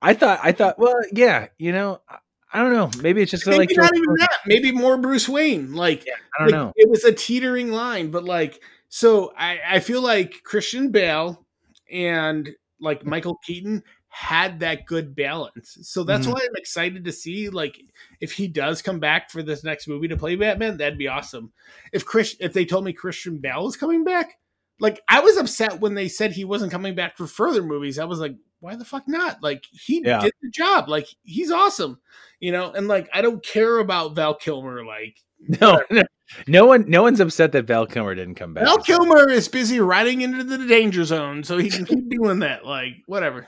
I 0.01 0.13
thought. 0.13 0.39
I 0.43 0.51
thought. 0.51 0.77
Well, 0.77 0.95
yeah. 1.11 1.47
You 1.57 1.71
know, 1.71 2.01
I, 2.07 2.17
I 2.53 2.59
don't 2.59 2.73
know. 2.73 2.91
Maybe 3.01 3.21
it's 3.21 3.31
just 3.31 3.47
maybe 3.47 3.59
like 3.59 3.69
not 3.75 3.95
even 3.95 4.13
that. 4.19 4.38
Maybe 4.45 4.71
more 4.71 4.97
Bruce 4.97 5.27
Wayne. 5.27 5.73
Like, 5.73 6.05
I 6.38 6.43
don't 6.43 6.51
like, 6.51 6.51
know. 6.51 6.73
It 6.75 6.89
was 6.89 7.03
a 7.03 7.11
teetering 7.11 7.71
line, 7.71 8.11
but 8.11 8.23
like, 8.23 8.61
so 8.88 9.33
I, 9.38 9.59
I 9.67 9.79
feel 9.79 10.01
like 10.01 10.43
Christian 10.43 10.91
Bale 10.91 11.45
and 11.91 12.49
like 12.79 13.05
Michael 13.05 13.38
Keaton 13.43 13.83
had 14.18 14.61
that 14.61 14.86
good 14.86 15.13
balance. 15.13 15.78
So 15.82 16.05
that's 16.05 16.26
Mhm. 16.26 16.32
why 16.34 16.39
I'm 16.39 16.55
excited 16.55 17.03
to 17.03 17.11
see 17.11 17.49
like 17.49 17.78
if 18.22 18.32
he 18.32 18.47
does 18.47 18.82
come 18.82 18.97
back 19.01 19.30
for 19.30 19.43
this 19.43 19.61
next 19.61 19.89
movie 19.89 20.07
to 20.07 20.16
play 20.16 20.38
Batman, 20.38 20.78
that'd 20.78 20.97
be 20.97 21.09
awesome. 21.09 21.51
If 21.91 22.05
Chris, 22.05 22.34
if 22.39 22.53
they 22.53 22.63
told 22.63 22.86
me 22.86 22.93
Christian 22.93 23.39
Bale 23.39 23.66
was 23.66 23.76
coming 23.76 24.05
back, 24.05 24.38
like 24.80 25.01
I 25.09 25.20
was 25.20 25.36
upset 25.36 25.82
when 25.82 25.95
they 25.95 26.07
said 26.07 26.32
he 26.32 26.45
wasn't 26.45 26.72
coming 26.72 26.95
back 26.95 27.18
for 27.18 27.28
further 27.28 27.61
movies. 27.61 27.99
I 27.99 28.05
was 28.05 28.20
like, 28.20 28.36
why 28.61 28.78
the 28.78 28.86
fuck 28.86 29.03
not? 29.05 29.43
Like 29.43 29.66
he 29.70 30.01
Yeah. 30.05 30.22
did 30.22 30.32
the 30.41 30.49
job. 30.49 30.88
Like 30.88 31.07
he's 31.24 31.51
awesome, 31.51 31.99
you 32.39 32.53
know. 32.53 32.72
And 32.72 32.88
like 32.88 33.09
I 33.13 33.22
don't 33.22 33.43
care 33.45 33.80
about 33.80 34.16
Val 34.16 34.34
Kilmer. 34.34 34.86
Like 34.86 35.18
No, 35.61 35.82
no, 35.91 36.03
no 36.47 36.66
one. 36.66 36.89
No 36.89 37.03
one's 37.03 37.20
upset 37.20 37.51
that 37.51 37.68
Val 37.68 37.86
Kilmer 37.86 38.16
didn't 38.16 38.36
come 38.36 38.53
back. 38.53 38.63
Val 38.63 38.78
Kilmer 38.82 39.30
is 39.30 39.49
busy 39.49 39.82
riding 39.82 40.22
into 40.22 40.45
the 40.45 40.57
danger 40.66 41.03
zone, 41.03 41.43
so 41.43 41.57
he 41.57 41.70
can 41.70 41.86
keep 41.86 42.09
doing 42.09 42.39
that. 42.39 42.66
Like 42.66 42.93
whatever. 43.07 43.45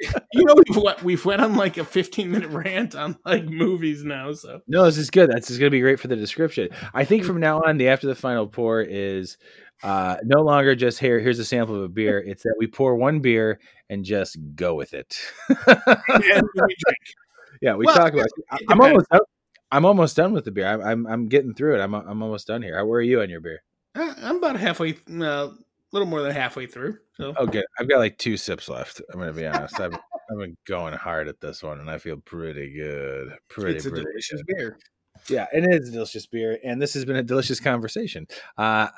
you 0.32 0.44
know 0.44 0.54
we've 0.54 0.82
went, 0.82 1.02
we've 1.02 1.24
went 1.24 1.40
on 1.42 1.56
like 1.56 1.76
a 1.76 1.84
15 1.84 2.30
minute 2.30 2.50
rant 2.50 2.94
on 2.94 3.16
like 3.24 3.44
movies 3.44 4.04
now. 4.04 4.32
So 4.32 4.60
No, 4.66 4.84
this 4.84 4.98
is 4.98 5.10
good. 5.10 5.30
That's 5.30 5.50
is 5.50 5.58
going 5.58 5.68
to 5.70 5.74
be 5.76 5.80
great 5.80 6.00
for 6.00 6.08
the 6.08 6.16
description. 6.16 6.68
I 6.94 7.04
think 7.04 7.24
from 7.24 7.40
now 7.40 7.60
on, 7.62 7.76
the 7.78 7.88
after 7.88 8.06
the 8.06 8.14
final 8.14 8.46
pour 8.46 8.80
is 8.82 9.36
uh, 9.82 10.16
no 10.24 10.42
longer 10.42 10.74
just 10.74 10.98
here. 10.98 11.20
Here's 11.20 11.38
a 11.38 11.44
sample 11.44 11.76
of 11.76 11.82
a 11.82 11.88
beer. 11.88 12.18
It's 12.26 12.42
that 12.42 12.54
we 12.58 12.66
pour 12.66 12.96
one 12.96 13.20
beer 13.20 13.60
and 13.88 14.04
just 14.04 14.36
go 14.54 14.74
with 14.74 14.92
it. 14.94 15.16
and 15.48 16.44
we 16.54 16.76
yeah, 17.62 17.74
we 17.74 17.86
Well, 17.86 17.94
talk 17.96 18.12
about. 18.12 18.26
It. 18.26 18.66
I'm 18.68 18.80
almost. 18.80 19.08
Done. 19.10 19.20
I'm 19.70 19.84
almost 19.84 20.16
done 20.16 20.32
with 20.32 20.44
the 20.44 20.50
beer. 20.50 20.66
I'm. 20.66 20.80
I'm, 20.82 21.06
I'm 21.06 21.28
getting 21.28 21.54
through 21.54 21.76
it. 21.76 21.80
I'm. 21.80 21.94
I'm 21.94 22.22
almost 22.22 22.46
done 22.46 22.62
here. 22.62 22.84
Where 22.84 22.98
are 22.98 23.02
you 23.02 23.20
on 23.20 23.30
your 23.30 23.40
beer? 23.40 23.62
Uh, 23.94 24.14
I'm 24.18 24.36
about 24.36 24.56
halfway, 24.56 24.96
uh, 25.20 25.48
little 25.92 26.08
more 26.08 26.22
than 26.22 26.32
halfway 26.32 26.66
through. 26.66 26.98
So 27.16 27.34
Oh, 27.36 27.46
good. 27.46 27.64
I've 27.78 27.88
got 27.88 27.98
like 27.98 28.18
two 28.18 28.36
sips 28.36 28.68
left. 28.68 29.00
I'm 29.12 29.18
going 29.18 29.32
to 29.32 29.38
be 29.38 29.46
honest. 29.46 29.78
I've, 29.80 29.94
I've 29.94 30.38
been 30.38 30.56
going 30.66 30.94
hard 30.94 31.28
at 31.28 31.40
this 31.40 31.62
one, 31.62 31.80
and 31.80 31.90
I 31.90 31.98
feel 31.98 32.16
pretty 32.18 32.72
good. 32.72 33.30
Pretty, 33.48 33.70
good. 33.72 33.76
it's 33.76 33.86
a 33.86 33.90
pretty 33.90 34.04
delicious 34.04 34.42
good. 34.42 34.56
beer. 34.56 34.78
Yeah, 35.28 35.46
and 35.52 35.64
it 35.64 35.82
is 35.82 35.88
a 35.88 35.92
delicious 35.92 36.26
beer, 36.26 36.58
and 36.64 36.80
this 36.80 36.94
has 36.94 37.04
been 37.04 37.16
a 37.16 37.22
delicious 37.22 37.60
conversation. 37.60 38.26
Uh, 38.56 38.88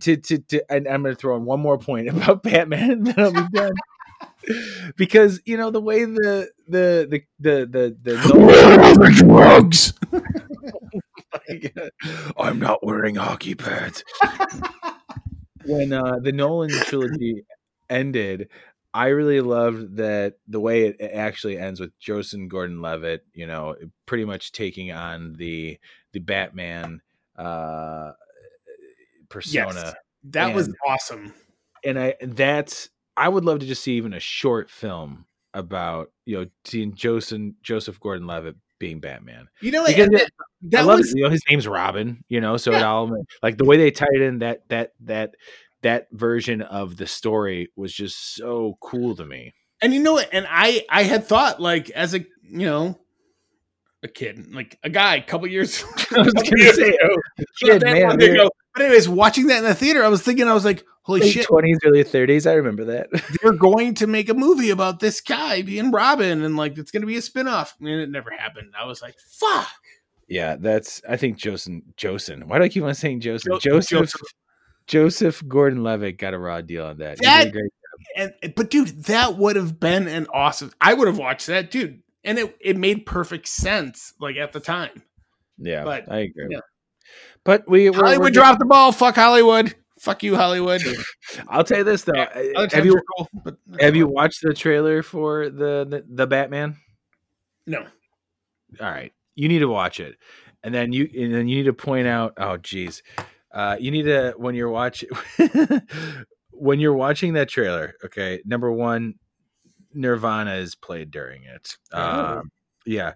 to 0.00 0.16
to, 0.16 0.38
to 0.38 0.72
and 0.72 0.86
I'm 0.86 1.02
going 1.02 1.14
to 1.14 1.18
throw 1.20 1.36
in 1.36 1.44
one 1.44 1.60
more 1.60 1.78
point 1.78 2.08
about 2.14 2.42
Batman, 2.42 2.90
and 2.90 3.06
then 3.06 3.18
I'll 3.18 3.32
be 3.32 3.48
done. 3.52 3.72
because 4.96 5.40
you 5.44 5.56
know 5.56 5.70
the 5.70 5.80
way 5.80 6.04
the 6.04 6.50
the 6.68 7.06
the 7.10 7.22
the 7.40 7.96
the, 8.02 8.16
the 8.16 9.12
drugs. 9.16 9.92
I'm 12.36 12.58
not 12.58 12.84
wearing 12.84 13.14
hockey 13.16 13.54
pads. 13.54 14.04
When 15.66 15.92
uh, 15.92 16.18
the 16.20 16.32
Nolan 16.32 16.70
trilogy 16.70 17.44
ended, 17.90 18.48
I 18.94 19.08
really 19.08 19.40
loved 19.40 19.96
that 19.96 20.34
the 20.48 20.60
way 20.60 20.86
it 20.86 21.00
actually 21.12 21.58
ends 21.58 21.80
with 21.80 21.98
Joseph 21.98 22.48
Gordon-Levitt, 22.48 23.26
you 23.34 23.46
know, 23.46 23.76
pretty 24.06 24.24
much 24.24 24.52
taking 24.52 24.92
on 24.92 25.34
the 25.34 25.78
the 26.12 26.20
Batman 26.20 27.02
uh, 27.36 28.12
persona, 29.28 29.74
Yes. 29.74 29.94
That 30.30 30.54
was 30.54 30.72
awesome. 30.86 31.34
and 31.84 31.98
I 31.98 32.14
that's 32.22 32.88
I 33.16 33.28
would 33.28 33.44
love 33.44 33.60
to 33.60 33.66
just 33.66 33.82
see 33.82 33.96
even 33.96 34.12
a 34.12 34.20
short 34.20 34.70
film 34.70 35.26
about 35.54 36.10
you 36.24 36.38
know 36.38 36.46
seeing 36.64 36.94
Joseph 36.94 37.52
Joseph 37.62 38.00
Gordon-Levitt 38.00 38.56
being 38.78 39.00
Batman. 39.00 39.48
You 39.60 39.70
know, 39.72 39.84
Because 39.86 40.08
it- 40.12 40.30
that, 40.70 40.80
I 40.80 40.82
love 40.84 40.98
was 40.98 41.10
it. 41.12 41.16
You 41.18 41.24
know, 41.24 41.30
his 41.30 41.42
name's 41.50 41.66
Robin. 41.68 42.24
You 42.28 42.40
know, 42.40 42.56
so 42.56 42.72
it 42.72 42.82
all 42.82 43.10
like 43.42 43.56
the 43.58 43.64
way 43.64 43.76
they 43.76 43.90
tied 43.90 44.20
in 44.20 44.38
that 44.40 44.68
that 44.68 44.92
that 45.00 45.34
that 45.82 46.08
version 46.12 46.62
of 46.62 46.96
the 46.96 47.06
story 47.06 47.68
was 47.76 47.92
just 47.92 48.34
so 48.34 48.76
cool 48.80 49.14
to 49.16 49.24
me. 49.24 49.54
and 49.82 49.92
you 49.94 50.00
know 50.02 50.18
and 50.18 50.46
i 50.48 50.84
i 50.90 51.02
had 51.02 51.24
thought 51.26 51.60
like 51.60 51.90
as 51.90 52.14
a 52.14 52.20
you 52.42 52.64
know 52.66 52.98
a 54.02 54.08
kid 54.08 54.52
like 54.54 54.78
a 54.82 54.88
guy 54.90 55.16
a 55.16 55.22
couple 55.22 55.46
years 55.46 55.84
I 56.16 56.20
was 56.22 56.32
gonna 56.32 56.72
say, 56.72 56.96
kid, 57.62 57.82
man, 57.82 58.02
long 58.08 58.16
we're 58.18 58.32
ago. 58.34 58.50
But 58.76 58.84
anyways 58.84 59.08
watching 59.08 59.46
that 59.46 59.58
in 59.58 59.64
the 59.64 59.74
theater 59.74 60.04
i 60.04 60.08
was 60.08 60.22
thinking 60.22 60.46
i 60.46 60.54
was 60.54 60.64
like 60.64 60.84
holy 61.02 61.20
late 61.20 61.32
shit 61.32 61.46
twenties, 61.46 61.78
early 61.84 62.02
thirties. 62.02 62.46
I 62.46 62.54
remember 62.54 62.84
that. 62.86 63.08
they're 63.42 63.52
going 63.52 63.94
to 63.94 64.06
make 64.06 64.28
a 64.28 64.34
movie 64.34 64.70
about 64.70 65.00
this 65.00 65.20
guy 65.20 65.62
being 65.62 65.90
robin 65.90 66.42
and 66.42 66.56
like 66.56 66.76
it's 66.78 66.90
gonna 66.90 67.06
be 67.06 67.16
a 67.16 67.22
spin-off 67.22 67.76
and 67.80 67.88
it 67.88 68.10
never 68.10 68.30
happened 68.30 68.72
i 68.78 68.84
was 68.84 69.02
like 69.02 69.16
fuck 69.18 69.68
yeah, 70.28 70.56
that's. 70.58 71.00
I 71.08 71.16
think 71.16 71.36
Joseph. 71.36 71.82
Joseph. 71.96 72.42
Why 72.44 72.58
do 72.58 72.64
I 72.64 72.68
keep 72.68 72.82
on 72.82 72.94
saying 72.94 73.20
Joseph? 73.20 73.60
Jo- 73.60 73.78
Joseph. 73.78 73.98
Joseph. 74.00 74.20
Joseph 74.86 75.42
Gordon-Levitt 75.46 76.18
got 76.18 76.34
a 76.34 76.38
raw 76.38 76.60
deal 76.60 76.86
on 76.86 76.98
that. 76.98 77.18
That- 77.18 77.52
and 78.14 78.32
but 78.54 78.70
dude 78.70 79.04
that 79.04 79.36
would 79.36 79.56
have 79.56 79.80
been 79.80 80.06
an 80.06 80.26
awesome 80.32 80.70
i 80.82 80.92
would 80.92 81.08
have 81.08 81.18
watched 81.18 81.46
that 81.46 81.70
dude 81.70 82.02
and 82.24 82.38
it, 82.38 82.56
it 82.60 82.76
made 82.76 83.06
perfect 83.06 83.48
sense 83.48 84.12
like 84.20 84.36
at 84.36 84.52
the 84.52 84.60
time 84.60 85.02
yeah, 85.58 85.84
but, 85.84 86.10
I 86.12 86.18
agree. 86.18 86.48
yeah. 86.50 86.60
But 87.44 87.68
we 87.68 87.90
we're, 87.90 87.98
hollywood 87.98 88.24
we're 88.24 88.30
dropped 88.30 88.58
the 88.58 88.66
ball. 88.66 88.92
Fuck 88.92 89.14
hollywood. 89.14 89.74
Fuck 90.00 90.22
you 90.22 90.36
hollywood. 90.36 90.82
I'll 91.48 91.64
tell 91.64 91.78
you 91.78 91.84
this 91.84 92.04
though. 92.04 92.14
Yeah, 92.14 92.66
have 92.72 92.84
you 92.84 93.00
cool, 93.16 93.28
but 93.44 93.56
have 93.80 93.96
you 93.96 94.06
watched 94.06 94.42
the 94.42 94.52
trailer 94.52 95.02
for 95.02 95.48
the 95.48 95.86
the, 95.88 96.04
the 96.08 96.26
Batman? 96.26 96.76
no. 97.66 97.86
All 98.80 98.90
right. 98.90 99.12
You 99.34 99.48
need 99.48 99.60
to 99.60 99.68
watch 99.68 100.00
it. 100.00 100.16
And 100.62 100.74
then 100.74 100.92
you 100.92 101.08
and 101.16 101.34
then 101.34 101.48
you 101.48 101.56
need 101.56 101.64
to 101.64 101.72
point 101.72 102.06
out 102.06 102.34
oh 102.36 102.56
geez. 102.56 103.02
Uh 103.52 103.76
you 103.78 103.90
need 103.90 104.04
to 104.04 104.34
when 104.36 104.54
you're 104.54 104.70
watching 104.70 105.08
when 106.50 106.80
you're 106.80 106.94
watching 106.94 107.34
that 107.34 107.48
trailer 107.48 107.94
okay 108.04 108.40
number 108.44 108.72
one 108.72 109.14
nirvana 109.94 110.54
is 110.54 110.74
played 110.74 111.10
during 111.10 111.44
it. 111.44 111.76
Oh. 111.92 112.38
um 112.38 112.50
yeah. 112.84 113.12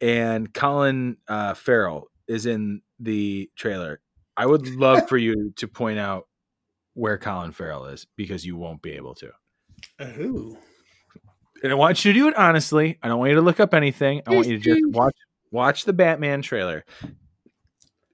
And 0.00 0.52
colin 0.52 1.18
uh 1.28 1.54
farrell 1.54 2.08
is 2.26 2.46
in 2.46 2.82
the 2.98 3.50
trailer 3.56 4.00
i 4.36 4.46
would 4.46 4.66
love 4.76 5.08
for 5.08 5.16
you 5.16 5.52
to 5.56 5.68
point 5.68 5.98
out 5.98 6.26
where 6.94 7.18
colin 7.18 7.52
farrell 7.52 7.86
is 7.86 8.06
because 8.16 8.44
you 8.44 8.56
won't 8.56 8.82
be 8.82 8.92
able 8.92 9.14
to 9.14 9.30
Ooh. 10.00 10.56
and 11.62 11.72
I 11.72 11.74
want 11.74 12.04
you 12.04 12.12
to 12.12 12.18
do 12.18 12.28
it 12.28 12.36
honestly. 12.36 12.98
I 13.02 13.08
don't 13.08 13.18
want 13.18 13.30
you 13.30 13.36
to 13.36 13.42
look 13.42 13.60
up 13.60 13.74
anything. 13.74 14.22
I 14.26 14.34
want 14.34 14.46
you 14.46 14.58
to 14.58 14.62
just 14.62 14.80
watch 14.88 15.16
watch 15.50 15.84
the 15.84 15.92
Batman 15.92 16.42
trailer. 16.42 16.84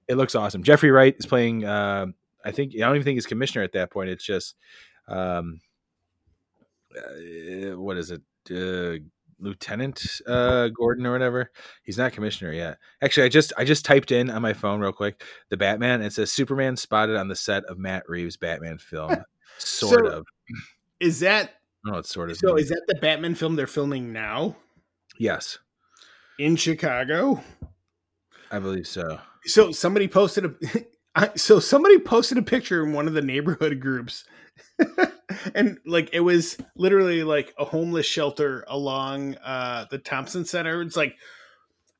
It 0.07 0.15
looks 0.15 0.35
awesome. 0.35 0.63
Jeffrey 0.63 0.91
Wright 0.91 1.15
is 1.17 1.25
playing. 1.25 1.65
Uh, 1.65 2.07
I 2.43 2.51
think 2.51 2.73
I 2.75 2.79
don't 2.79 2.95
even 2.95 3.03
think 3.03 3.15
he's 3.15 3.25
commissioner 3.25 3.63
at 3.63 3.73
that 3.73 3.91
point. 3.91 4.09
It's 4.09 4.23
just 4.23 4.55
um, 5.07 5.61
uh, 6.95 7.77
what 7.77 7.97
is 7.97 8.11
it, 8.11 8.21
uh, 8.51 9.03
Lieutenant 9.39 10.03
uh, 10.27 10.67
Gordon 10.69 11.05
or 11.05 11.11
whatever. 11.11 11.51
He's 11.83 11.97
not 11.97 12.11
commissioner 12.13 12.53
yet. 12.53 12.77
Actually, 13.01 13.25
I 13.25 13.29
just 13.29 13.53
I 13.57 13.65
just 13.65 13.85
typed 13.85 14.11
in 14.11 14.29
on 14.29 14.41
my 14.41 14.53
phone 14.53 14.79
real 14.79 14.91
quick 14.91 15.23
the 15.49 15.57
Batman. 15.57 16.01
It 16.01 16.13
says 16.13 16.31
Superman 16.31 16.77
spotted 16.77 17.15
on 17.15 17.27
the 17.27 17.35
set 17.35 17.63
of 17.65 17.77
Matt 17.77 18.03
Reeves' 18.07 18.37
Batman 18.37 18.77
film. 18.77 19.15
Sort 19.57 20.05
So- 20.05 20.11
of. 20.11 20.25
Is 20.99 21.19
that 21.19 21.55
No, 21.83 21.97
it's 21.97 22.09
sort 22.09 22.29
of. 22.31 22.37
so? 22.37 22.55
Is 22.55 22.69
that 22.69 22.83
the 22.87 22.95
Batman 22.95 23.35
film 23.35 23.55
they're 23.55 23.67
filming 23.67 24.13
now 24.13 24.55
yes, 25.17 25.57
in 26.39 26.55
Chicago? 26.55 27.43
I 28.51 28.59
believe 28.59 28.87
so. 28.87 29.19
So 29.45 29.71
somebody 29.71 30.07
posted 30.07 30.45
a. 30.45 30.53
I, 31.15 31.29
so 31.35 31.59
somebody 31.59 31.99
posted 31.99 32.37
a 32.37 32.41
picture 32.41 32.83
in 32.83 32.93
one 32.93 33.07
of 33.07 33.13
the 33.13 33.21
neighborhood 33.21 33.79
groups 33.79 34.23
and 35.55 35.77
like 35.85 36.09
it 36.13 36.21
was 36.21 36.57
literally 36.75 37.23
like 37.23 37.53
a 37.57 37.65
homeless 37.65 38.05
shelter 38.05 38.63
along 38.67 39.35
uh 39.43 39.85
the 39.91 39.97
thompson 39.97 40.45
center. 40.45 40.81
It's 40.81 40.97
like 40.97 41.15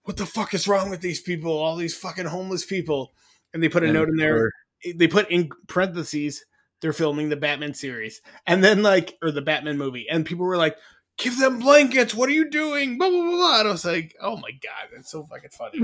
what 0.04 0.18
the 0.18 0.26
fuck 0.26 0.54
is 0.54 0.68
wrong 0.68 0.90
with 0.90 1.02
these 1.02 1.22
people? 1.22 1.52
All 1.52 1.76
these 1.76 1.96
fucking 1.96 2.26
homeless 2.26 2.66
people. 2.66 3.14
And 3.54 3.64
they 3.64 3.70
put 3.70 3.84
a 3.84 3.86
And 3.88 3.94
note 3.94 4.10
in 4.10 4.18
there. 4.18 4.52
they 4.96 5.08
put 5.08 5.30
in 5.30 5.50
parentheses 5.68 6.44
they're 6.82 6.92
filming 6.94 7.30
the 7.30 7.38
batman 7.38 7.74
series. 7.74 8.22
And 8.46 8.62
then 8.64 8.84
like 8.84 9.18
or 9.22 9.32
the 9.32 9.42
batman 9.42 9.78
movie. 9.78 10.06
And 10.10 10.26
people 10.26 10.46
were 10.46 10.58
like 10.58 10.78
give 11.18 11.38
them 11.40 11.60
blankets. 11.60 12.14
What 12.14 12.28
are 12.30 12.34
you 12.34 12.50
doing? 12.50 12.98
Blah 12.98 13.10
blah 13.10 13.22
blah, 13.22 13.32
blah. 13.32 13.60
and 13.62 13.68
i 13.70 13.72
was 13.72 13.86
like 13.86 14.16
oh 14.22 14.36
my 14.38 14.52
god. 14.52 14.90
That's 14.94 15.10
so 15.10 15.24
fucking 15.26 15.50
funny. 15.52 15.80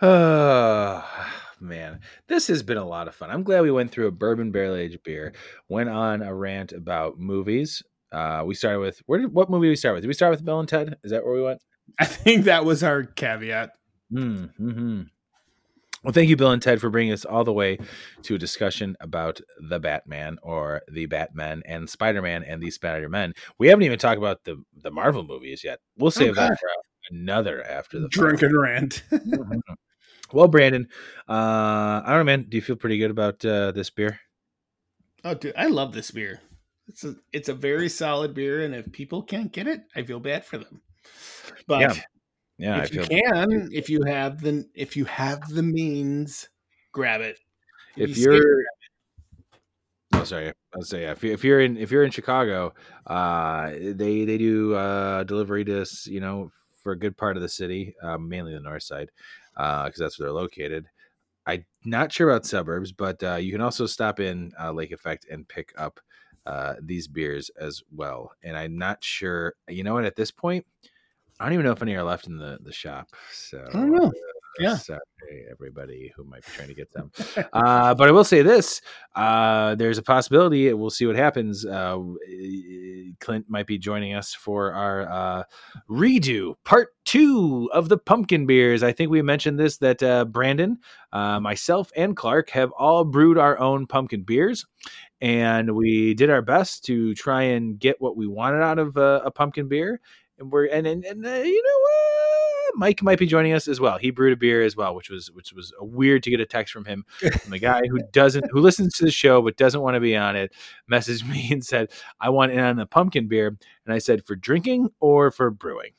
oh 0.00 1.28
man 1.64 2.00
this 2.28 2.46
has 2.48 2.62
been 2.62 2.76
a 2.76 2.86
lot 2.86 3.08
of 3.08 3.14
fun. 3.14 3.30
I'm 3.30 3.42
glad 3.42 3.62
we 3.62 3.70
went 3.70 3.90
through 3.90 4.06
a 4.06 4.12
bourbon 4.12 4.52
barrel 4.52 4.74
aged 4.76 5.02
beer 5.02 5.32
went 5.68 5.88
on 5.88 6.22
a 6.22 6.34
rant 6.34 6.72
about 6.72 7.18
movies. 7.18 7.82
Uh 8.12 8.42
we 8.46 8.54
started 8.54 8.80
with 8.80 9.02
where 9.06 9.18
did 9.20 9.32
what 9.32 9.50
movie 9.50 9.66
did 9.66 9.70
we 9.70 9.76
start 9.76 9.94
with? 9.94 10.02
Did 10.02 10.08
we 10.08 10.14
start 10.14 10.30
with 10.30 10.44
bill 10.44 10.60
and 10.60 10.68
ted? 10.68 10.96
Is 11.02 11.10
that 11.10 11.24
where 11.24 11.34
we 11.34 11.42
went? 11.42 11.60
I 11.98 12.04
think 12.06 12.44
that 12.44 12.64
was 12.64 12.82
our 12.82 13.02
caveat. 13.04 13.70
Mm-hmm. 14.12 15.02
well 16.04 16.12
thank 16.12 16.28
you 16.28 16.36
bill 16.36 16.50
and 16.50 16.60
ted 16.62 16.80
for 16.80 16.90
bringing 16.90 17.12
us 17.12 17.24
all 17.24 17.42
the 17.44 17.52
way 17.52 17.78
to 18.22 18.34
a 18.34 18.38
discussion 18.38 18.96
about 19.00 19.40
the 19.70 19.80
batman 19.80 20.36
or 20.42 20.82
the 20.92 21.06
batman 21.06 21.62
and 21.66 21.88
spider-man 21.88 22.44
and 22.44 22.62
the 22.62 22.70
spider-men 22.70 23.32
we 23.58 23.68
haven't 23.68 23.82
even 23.84 23.98
talked 23.98 24.18
about 24.18 24.44
the 24.44 24.62
the 24.82 24.90
marvel 24.90 25.24
movies 25.24 25.62
yet. 25.64 25.80
We'll 25.96 26.10
save 26.10 26.34
God. 26.36 26.50
that 26.50 26.58
for 26.60 26.68
another 27.10 27.62
after 27.66 27.98
the 27.98 28.08
drunken 28.08 28.56
rant. 28.56 29.02
Mhm. 29.10 29.60
Well, 30.32 30.48
Brandon, 30.48 30.88
uh, 31.28 32.02
I 32.04 32.04
don't 32.06 32.18
know, 32.18 32.24
man. 32.24 32.46
Do 32.48 32.56
you 32.56 32.62
feel 32.62 32.76
pretty 32.76 32.98
good 32.98 33.10
about 33.10 33.44
uh, 33.44 33.72
this 33.72 33.90
beer? 33.90 34.18
Oh, 35.24 35.34
dude, 35.34 35.54
I 35.56 35.66
love 35.66 35.92
this 35.92 36.10
beer. 36.10 36.40
It's 36.88 37.04
a 37.04 37.14
it's 37.32 37.48
a 37.48 37.54
very 37.54 37.88
solid 37.88 38.34
beer, 38.34 38.64
and 38.64 38.74
if 38.74 38.90
people 38.92 39.22
can't 39.22 39.52
get 39.52 39.66
it, 39.66 39.82
I 39.96 40.02
feel 40.02 40.20
bad 40.20 40.44
for 40.44 40.58
them. 40.58 40.82
But 41.66 41.80
Yeah, 41.80 41.94
Yeah, 42.58 42.82
if 42.82 42.92
I 42.92 42.94
you 42.94 43.06
can, 43.06 43.68
if 43.72 43.88
you 43.88 44.02
have 44.06 44.40
the 44.40 44.68
if 44.74 44.96
you 44.96 45.04
have 45.06 45.48
the 45.48 45.62
means, 45.62 46.48
grab 46.92 47.20
it. 47.20 47.38
If 47.96 48.16
You 48.16 48.32
you're, 48.32 48.64
oh, 50.14 50.24
sorry, 50.24 50.48
I 50.48 50.52
was 50.76 50.88
say 50.88 51.04
if, 51.04 51.22
you, 51.24 51.32
if 51.32 51.42
you're 51.42 51.60
in 51.60 51.76
if 51.76 51.90
you're 51.90 52.04
in 52.04 52.10
Chicago, 52.10 52.74
uh, 53.06 53.70
they 53.70 54.24
they 54.24 54.38
do 54.38 54.74
uh, 54.74 55.24
delivery 55.24 55.64
to 55.64 55.86
you 56.04 56.20
know 56.20 56.50
for 56.82 56.92
a 56.92 56.98
good 56.98 57.16
part 57.16 57.36
of 57.36 57.42
the 57.42 57.48
city, 57.48 57.94
uh, 58.02 58.18
mainly 58.18 58.52
the 58.52 58.60
north 58.60 58.82
side, 58.82 59.08
because 59.54 59.98
that's 59.98 60.18
where 60.18 60.28
they're 60.28 60.32
located. 60.32 60.86
I'm 61.46 61.64
not 61.84 62.12
sure 62.12 62.30
about 62.30 62.46
suburbs, 62.46 62.92
but 62.92 63.22
uh, 63.22 63.36
you 63.36 63.52
can 63.52 63.60
also 63.60 63.86
stop 63.86 64.18
in 64.20 64.52
uh, 64.60 64.72
Lake 64.72 64.92
Effect 64.92 65.26
and 65.30 65.46
pick 65.46 65.72
up 65.76 66.00
uh, 66.46 66.74
these 66.82 67.06
beers 67.06 67.50
as 67.58 67.82
well. 67.94 68.32
And 68.42 68.56
I'm 68.56 68.78
not 68.78 69.02
sure. 69.04 69.54
You 69.68 69.84
know 69.84 69.94
what? 69.94 70.04
At 70.04 70.16
this 70.16 70.30
point, 70.30 70.66
I 71.38 71.44
don't 71.44 71.54
even 71.54 71.66
know 71.66 71.72
if 71.72 71.82
any 71.82 71.94
are 71.94 72.02
left 72.02 72.26
in 72.26 72.38
the 72.38 72.58
the 72.62 72.72
shop. 72.72 73.08
So 73.32 73.64
I 73.68 73.72
don't 73.72 73.92
know. 73.92 74.12
Uh, 74.60 74.62
Yeah. 74.62 74.76
sorry 74.76 75.00
everybody 75.50 76.12
who 76.16 76.24
might 76.24 76.44
be 76.44 76.52
trying 76.52 76.68
to 76.68 76.74
get 76.74 76.92
them. 76.92 77.10
uh, 77.52 77.94
but 77.94 78.08
I 78.08 78.12
will 78.12 78.24
say 78.24 78.42
this: 78.42 78.80
uh, 79.16 79.74
there's 79.74 79.98
a 79.98 80.02
possibility. 80.02 80.72
We'll 80.74 80.90
see 80.90 81.06
what 81.06 81.16
happens. 81.16 81.64
Uh, 81.64 81.98
Clint 83.20 83.46
might 83.48 83.66
be 83.66 83.78
joining 83.78 84.14
us 84.14 84.34
for 84.34 84.72
our 84.72 85.08
uh, 85.10 85.44
redo 85.88 86.54
part 86.64 86.88
two 87.04 87.70
of 87.72 87.88
the 87.88 87.98
pumpkin 87.98 88.46
beers. 88.46 88.82
I 88.82 88.92
think 88.92 89.10
we 89.10 89.22
mentioned 89.22 89.58
this 89.58 89.78
that 89.78 90.02
uh, 90.02 90.24
Brandon, 90.26 90.78
uh, 91.12 91.40
myself, 91.40 91.90
and 91.96 92.16
Clark 92.16 92.50
have 92.50 92.70
all 92.72 93.04
brewed 93.04 93.38
our 93.38 93.58
own 93.58 93.86
pumpkin 93.86 94.22
beers. 94.22 94.66
And 95.20 95.74
we 95.74 96.14
did 96.14 96.28
our 96.30 96.42
best 96.42 96.84
to 96.86 97.14
try 97.14 97.42
and 97.42 97.78
get 97.78 98.00
what 98.00 98.16
we 98.16 98.26
wanted 98.26 98.62
out 98.62 98.78
of 98.78 98.96
uh, 98.96 99.22
a 99.24 99.30
pumpkin 99.30 99.68
beer. 99.68 100.00
And 100.38 100.52
we're 100.52 100.66
and 100.66 100.86
and, 100.86 101.04
and 101.04 101.24
uh, 101.24 101.30
you 101.30 101.62
know 101.62 101.78
what? 101.80 102.53
Mike 102.76 103.02
might 103.02 103.18
be 103.18 103.26
joining 103.26 103.52
us 103.52 103.68
as 103.68 103.80
well. 103.80 103.98
He 103.98 104.10
brewed 104.10 104.32
a 104.32 104.36
beer 104.36 104.62
as 104.62 104.76
well, 104.76 104.94
which 104.94 105.10
was 105.10 105.30
which 105.30 105.52
was 105.52 105.72
weird 105.80 106.22
to 106.24 106.30
get 106.30 106.40
a 106.40 106.46
text 106.46 106.72
from 106.72 106.84
him 106.84 107.04
from 107.42 107.52
a 107.52 107.58
guy 107.58 107.82
who 107.88 108.00
doesn't 108.12 108.44
who 108.50 108.60
listens 108.60 108.94
to 108.94 109.04
the 109.04 109.10
show 109.10 109.40
but 109.42 109.56
doesn't 109.56 109.80
want 109.80 109.94
to 109.94 110.00
be 110.00 110.16
on 110.16 110.36
it. 110.36 110.52
Messaged 110.90 111.28
me 111.30 111.48
and 111.52 111.64
said, 111.64 111.90
"I 112.20 112.30
want 112.30 112.52
in 112.52 112.60
on 112.60 112.76
the 112.76 112.86
pumpkin 112.86 113.28
beer," 113.28 113.48
and 113.48 113.94
I 113.94 113.98
said, 113.98 114.24
"For 114.24 114.34
drinking 114.36 114.88
or 115.00 115.30
for 115.30 115.50
brewing?" 115.50 115.92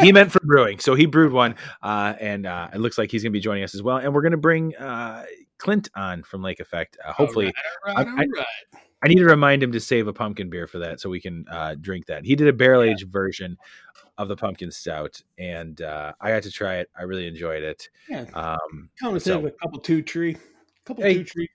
he 0.00 0.12
meant 0.12 0.30
for 0.30 0.40
brewing, 0.40 0.78
so 0.78 0.94
he 0.94 1.06
brewed 1.06 1.32
one, 1.32 1.54
uh, 1.82 2.14
and 2.20 2.46
uh, 2.46 2.68
it 2.74 2.78
looks 2.78 2.98
like 2.98 3.10
he's 3.10 3.22
going 3.22 3.32
to 3.32 3.36
be 3.36 3.40
joining 3.40 3.64
us 3.64 3.74
as 3.74 3.82
well. 3.82 3.96
And 3.96 4.14
we're 4.14 4.22
going 4.22 4.32
to 4.32 4.36
bring 4.38 4.76
uh, 4.76 5.24
Clint 5.58 5.88
on 5.96 6.22
from 6.22 6.42
Lake 6.42 6.60
Effect. 6.60 6.96
Uh, 7.04 7.12
hopefully, 7.12 7.46
All 7.46 7.94
right, 7.94 8.06
all 8.06 8.12
I- 8.12 8.16
right, 8.16 8.28
all 8.28 8.32
right. 8.36 8.46
I 8.74 8.78
need 9.06 9.18
to 9.18 9.24
remind 9.26 9.62
him 9.62 9.70
to 9.70 9.78
save 9.78 10.08
a 10.08 10.12
pumpkin 10.12 10.50
beer 10.50 10.66
for 10.66 10.80
that 10.80 10.98
so 10.98 11.08
we 11.08 11.20
can 11.20 11.44
uh, 11.48 11.76
drink 11.80 12.06
that. 12.06 12.24
He 12.24 12.34
did 12.34 12.48
a 12.48 12.52
barrel 12.52 12.82
aged 12.82 13.08
version 13.08 13.56
of 14.16 14.26
the 14.26 14.34
pumpkin 14.34 14.72
stout, 14.72 15.22
and 15.38 15.80
uh, 15.80 16.12
I 16.20 16.30
got 16.30 16.42
to 16.42 16.50
try 16.50 16.78
it. 16.78 16.90
I 16.98 17.04
really 17.04 17.28
enjoyed 17.28 17.62
it. 17.62 17.88
Yeah. 18.08 18.24
Um, 18.34 18.90
Come 18.98 19.20
so- 19.20 19.36
save 19.36 19.44
a 19.44 19.50
couple 19.52 19.78
two 19.78 20.02
tree, 20.02 20.36
couple 20.84 21.04
Hey, 21.04 21.18
two 21.18 21.24
tree. 21.24 21.48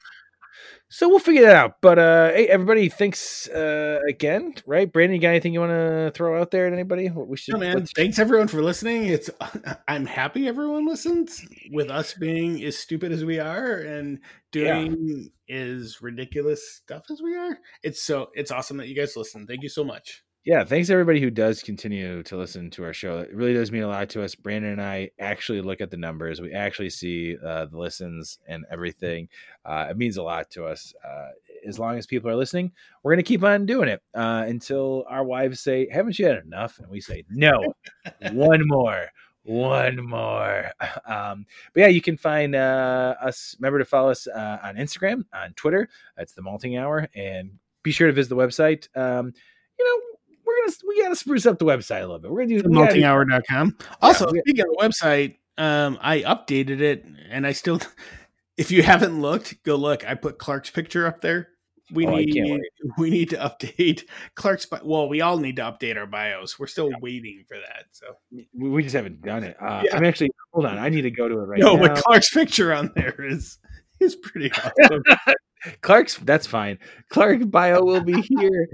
so 0.87 1.09
we'll 1.09 1.19
figure 1.19 1.41
that 1.41 1.55
out. 1.57 1.81
But 1.81 1.99
uh, 1.99 2.29
hey, 2.29 2.47
everybody, 2.47 2.87
thanks 2.87 3.49
uh, 3.49 3.99
again, 4.07 4.53
right? 4.65 4.89
Brandon, 4.89 5.15
you 5.15 5.21
got 5.21 5.29
anything 5.31 5.51
you 5.53 5.59
want 5.59 5.71
to 5.71 6.11
throw 6.15 6.39
out 6.39 6.51
there 6.51 6.67
at 6.67 6.71
anybody? 6.71 7.07
What 7.07 7.27
we 7.27 7.35
should, 7.35 7.55
Yeah, 7.55 7.73
man. 7.73 7.85
Thanks 7.87 8.17
everyone 8.19 8.47
for 8.47 8.61
listening. 8.61 9.07
It's 9.07 9.29
I'm 9.89 10.05
happy 10.05 10.47
everyone 10.47 10.87
listens 10.87 11.45
with 11.71 11.89
us 11.89 12.13
being 12.13 12.63
as 12.63 12.77
stupid 12.77 13.11
as 13.11 13.25
we 13.25 13.39
are 13.39 13.79
and 13.79 14.19
doing 14.51 15.29
as 15.49 16.01
ridiculous 16.01 16.75
stuff 16.75 17.03
as 17.11 17.21
we 17.21 17.35
are. 17.35 17.57
It's 17.83 18.01
so 18.03 18.29
it's 18.33 18.51
awesome 18.51 18.77
that 18.77 18.87
you 18.87 18.95
guys 18.95 19.15
listen. 19.15 19.47
Thank 19.47 19.63
you 19.63 19.69
so 19.69 19.83
much. 19.83 20.23
yeah, 20.45 20.65
thanks 20.65 20.89
everybody 20.89 21.21
who 21.21 21.29
does 21.29 21.63
continue 21.63 22.21
to 22.23 22.35
listen 22.35 22.69
to 22.71 22.83
our 22.83 22.93
show. 22.93 23.19
It 23.19 23.33
really 23.33 23.53
does 23.53 23.71
mean 23.71 23.83
a 23.83 23.87
lot 23.87 24.09
to 24.09 24.23
us. 24.23 24.35
Brandon 24.35 24.71
and 24.71 24.81
I 24.81 25.11
actually 25.19 25.61
look 25.61 25.79
at 25.79 25.89
the 25.89 25.97
numbers. 25.97 26.41
We 26.41 26.53
actually 26.53 26.89
see 26.89 27.37
uh, 27.45 27.65
the 27.67 27.77
listens 27.77 28.39
and 28.45 28.65
everything. 28.69 29.29
Uh, 29.63 29.87
it 29.89 29.97
means 29.97 30.17
a 30.17 30.23
lot 30.23 30.49
to 30.51 30.65
us. 30.65 30.93
Uh, 31.05 31.29
as 31.65 31.79
long 31.79 31.97
as 31.97 32.05
people 32.05 32.29
are 32.29 32.35
listening, 32.35 32.73
we're 33.03 33.13
going 33.13 33.23
to 33.23 33.27
keep 33.27 33.41
on 33.43 33.65
doing 33.65 33.87
it 33.87 34.01
uh, 34.13 34.43
until 34.45 35.05
our 35.07 35.23
wives 35.23 35.61
say, 35.61 35.87
"Haven't 35.89 36.19
you 36.19 36.25
had 36.25 36.43
enough?" 36.43 36.77
And 36.79 36.89
we 36.89 36.99
say, 36.99 37.23
"No, 37.29 37.73
one 38.33 38.67
more." 38.67 39.07
One 39.43 40.05
more. 40.05 40.71
Um, 41.05 41.45
but 41.73 41.81
yeah, 41.81 41.87
you 41.87 42.01
can 42.01 42.17
find 42.17 42.55
uh, 42.55 43.15
us. 43.21 43.55
Remember 43.59 43.77
to 43.79 43.85
follow 43.85 44.09
us 44.09 44.25
uh, 44.25 44.57
on 44.63 44.75
Instagram, 44.75 45.25
on 45.33 45.53
Twitter. 45.53 45.89
That's 46.15 46.33
the 46.33 46.41
Malting 46.41 46.77
Hour, 46.77 47.09
and 47.13 47.51
be 47.83 47.91
sure 47.91 48.07
to 48.07 48.13
visit 48.13 48.29
the 48.29 48.35
website. 48.35 48.87
Um, 48.97 49.33
you 49.77 49.85
know, 49.85 50.37
we're 50.45 50.55
gonna 50.61 50.77
we 50.87 51.01
gotta 51.01 51.15
spruce 51.15 51.45
up 51.45 51.59
the 51.59 51.65
website 51.65 51.99
a 51.99 52.01
little 52.01 52.19
bit. 52.19 52.31
We're 52.31 52.45
gonna 52.45 52.61
do 52.61 52.61
do- 52.63 52.69
Maltinghour.com. 52.69 53.77
Also, 54.01 54.31
we- 54.31 54.39
speaking 54.39 54.65
of 54.65 54.75
the 54.77 54.81
website, 54.81 55.37
um, 55.57 55.97
I 56.01 56.21
updated 56.21 56.79
it 56.79 57.05
and 57.29 57.45
I 57.45 57.51
still 57.51 57.81
if 58.57 58.71
you 58.71 58.81
haven't 58.81 59.21
looked, 59.21 59.61
go 59.63 59.75
look. 59.75 60.07
I 60.07 60.15
put 60.15 60.39
Clark's 60.39 60.69
picture 60.69 61.05
up 61.05 61.21
there. 61.21 61.49
We 61.93 62.07
Oh, 62.07 62.15
need 62.15 62.61
we 62.97 63.09
need 63.09 63.29
to 63.29 63.37
update 63.37 64.03
Clark's 64.35 64.65
bi- 64.65 64.81
well, 64.83 65.07
we 65.07 65.21
all 65.21 65.37
need 65.37 65.55
to 65.57 65.61
update 65.61 65.95
our 65.97 66.07
bios. 66.07 66.57
We're 66.59 66.67
still 66.67 66.91
waiting 67.01 67.43
for 67.47 67.57
that. 67.57 67.85
So 67.91 68.17
we, 68.31 68.47
we 68.69 68.83
just 68.83 68.95
haven't 68.95 69.21
done 69.21 69.43
it. 69.43 69.55
Uh, 69.61 69.83
Yeah. 69.85 69.97
I'm 69.97 70.03
actually 70.03 70.31
hold 70.51 70.65
on. 70.65 70.77
I 70.77 70.89
need 70.89 71.03
to 71.03 71.11
go 71.11 71.27
to 71.27 71.35
it 71.39 71.45
right 71.45 71.59
no, 71.59 71.75
now. 71.75 71.81
No, 71.81 71.87
but 71.93 72.03
Clark's 72.03 72.33
picture 72.33 72.73
on 72.73 72.91
there 72.95 73.15
is 73.19 73.57
is 73.99 74.15
pretty 74.15 74.51
awesome. 74.51 75.03
Clark's 75.81 76.17
that's 76.17 76.45
fine. 76.45 76.77
Clark 77.09 77.49
bio 77.49 77.83
will 77.83 78.03
be 78.03 78.19
here. 78.21 78.67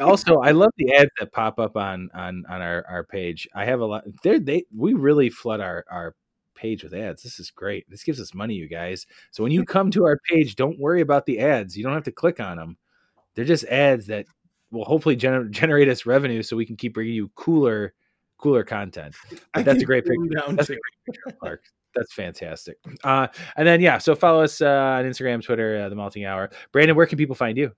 also, 0.00 0.38
I 0.40 0.50
love 0.50 0.72
the 0.76 0.92
ads 0.94 1.10
that 1.20 1.32
pop 1.32 1.58
up 1.60 1.76
on 1.76 2.08
on 2.14 2.44
on 2.48 2.62
our 2.62 2.84
our 2.88 3.04
page. 3.04 3.46
I 3.54 3.64
have 3.66 3.80
a 3.80 3.84
lot. 3.86 4.04
There 4.24 4.40
they 4.40 4.64
we 4.74 4.94
really 4.94 5.30
flood 5.30 5.60
our 5.60 5.84
our 5.90 6.14
page 6.56 6.82
with 6.82 6.94
ads. 6.94 7.22
This 7.22 7.38
is 7.38 7.50
great. 7.50 7.88
This 7.88 8.02
gives 8.02 8.20
us 8.20 8.34
money, 8.34 8.54
you 8.54 8.66
guys. 8.66 9.06
So 9.30 9.42
when 9.42 9.52
you 9.52 9.64
come 9.64 9.90
to 9.92 10.04
our 10.04 10.18
page, 10.28 10.56
don't 10.56 10.78
worry 10.78 11.02
about 11.02 11.26
the 11.26 11.38
ads. 11.38 11.76
You 11.76 11.84
don't 11.84 11.94
have 11.94 12.04
to 12.04 12.12
click 12.12 12.40
on 12.40 12.56
them. 12.56 12.76
They're 13.34 13.44
just 13.44 13.64
ads 13.64 14.06
that 14.06 14.26
will 14.70 14.84
hopefully 14.84 15.16
gener- 15.16 15.50
generate 15.50 15.88
us 15.88 16.06
revenue, 16.06 16.42
so 16.42 16.56
we 16.56 16.66
can 16.66 16.76
keep 16.76 16.94
bringing 16.94 17.14
you 17.14 17.30
cooler 17.36 17.94
cooler 18.38 18.64
content. 18.64 19.14
But 19.54 19.64
that's 19.64 19.82
a 19.82 19.86
great 19.86 20.04
Down 20.04 20.56
That's 20.56 20.70
a 20.70 20.74
great 20.74 21.04
picture, 21.06 21.38
Clark. 21.38 21.62
That's 21.94 22.12
fantastic. 22.12 22.76
Uh, 23.04 23.28
and 23.56 23.66
then 23.66 23.80
yeah, 23.80 23.98
so 23.98 24.14
follow 24.14 24.42
us 24.42 24.60
uh, 24.60 24.66
on 24.98 25.04
Instagram, 25.04 25.42
Twitter, 25.42 25.82
uh, 25.82 25.88
the 25.88 25.94
Malting 25.94 26.26
Hour. 26.26 26.50
Brandon, 26.72 26.96
where 26.96 27.06
can 27.06 27.16
people 27.16 27.34
find 27.34 27.56
you? 27.56 27.72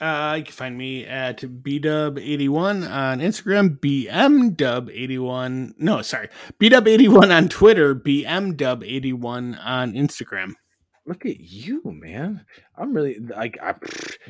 Uh, 0.00 0.36
you 0.38 0.44
can 0.44 0.52
find 0.52 0.78
me 0.78 1.04
at 1.04 1.40
bdub81 1.40 2.90
on 2.90 3.20
Instagram, 3.20 3.78
bmdub81. 3.80 5.74
No, 5.76 6.00
sorry, 6.00 6.28
bdub81 6.58 7.36
on 7.36 7.48
Twitter, 7.48 7.94
bmdub81 7.94 9.60
on 9.62 9.92
Instagram. 9.92 10.54
Look 11.10 11.26
at 11.26 11.40
you, 11.40 11.82
man. 11.84 12.46
I'm 12.78 12.94
really 12.94 13.18
like, 13.18 13.58
I, 13.60 13.74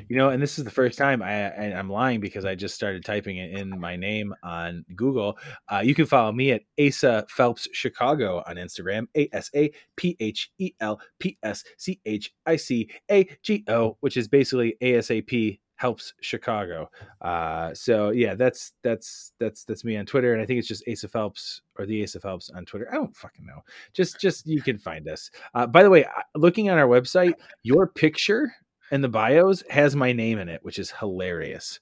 you 0.09 0.16
know, 0.16 0.31
and 0.31 0.43
this 0.43 0.59
is 0.59 0.64
the 0.64 0.70
first 0.70 0.97
time 0.97 1.22
I, 1.22 1.51
I 1.51 1.64
am 1.78 1.91
lying 1.91 2.20
because 2.20 2.47
I 2.47 2.55
just 2.55 2.74
started 2.74 3.05
typing 3.05 3.37
it 3.37 3.51
in 3.51 3.78
my 3.78 3.97
name 3.97 4.35
on 4.43 4.87
Google. 4.97 5.37
Uh, 5.68 5.83
you 5.85 5.95
can 5.95 6.07
follow 6.07 6.33
me 6.33 6.53
at 6.53 6.62
Asa 6.81 7.26
Phelps 7.28 7.68
Chicago 7.74 8.43
on 8.47 8.57
Instagram, 8.57 9.09
A 9.14 9.28
S 9.35 9.51
A 9.55 9.70
P 9.97 10.16
H 10.20 10.51
E 10.59 10.72
L 10.81 10.99
P 11.18 11.37
S 11.43 11.64
C 11.76 12.01
H 12.07 12.33
I 12.47 12.57
C 12.57 12.91
A 13.11 13.28
G 13.43 13.62
O, 13.68 13.99
which 14.01 14.16
is 14.16 14.26
basically 14.26 14.76
ASAP 14.83 15.59
helps 15.81 16.12
Chicago. 16.20 16.91
Uh, 17.22 17.72
so 17.72 18.11
yeah, 18.11 18.35
that's 18.35 18.74
that's 18.83 19.33
that's 19.41 19.64
that's 19.64 19.83
me 19.83 19.97
on 19.97 20.05
Twitter, 20.05 20.35
and 20.35 20.43
I 20.43 20.45
think 20.45 20.59
it's 20.59 20.68
just 20.68 20.85
Ace 20.87 21.05
of 21.05 21.11
Phelps 21.11 21.62
or 21.78 21.87
the 21.87 22.03
Ace 22.03 22.14
of 22.14 22.22
Phelps 22.22 22.51
on 22.51 22.66
Twitter. 22.66 22.87
I 22.93 22.97
don't 22.97 23.16
fucking 23.16 23.47
know. 23.47 23.62
Just 23.95 24.20
just 24.20 24.47
you 24.47 24.61
can 24.61 24.76
find 24.76 25.09
us. 25.09 25.31
Uh, 25.55 25.66
by 25.66 25.83
the 25.83 25.89
way, 25.89 26.05
looking 26.35 26.68
on 26.68 26.76
our 26.76 26.87
website, 26.87 27.33
your 27.62 27.87
picture 27.87 28.53
and 28.91 29.03
the 29.03 29.09
bios 29.09 29.64
has 29.70 29.97
my 29.97 30.12
name 30.12 30.39
in 30.39 30.51
it, 30.51 30.62
which 30.62 30.78
is 30.78 30.91
hilarious. 30.91 31.81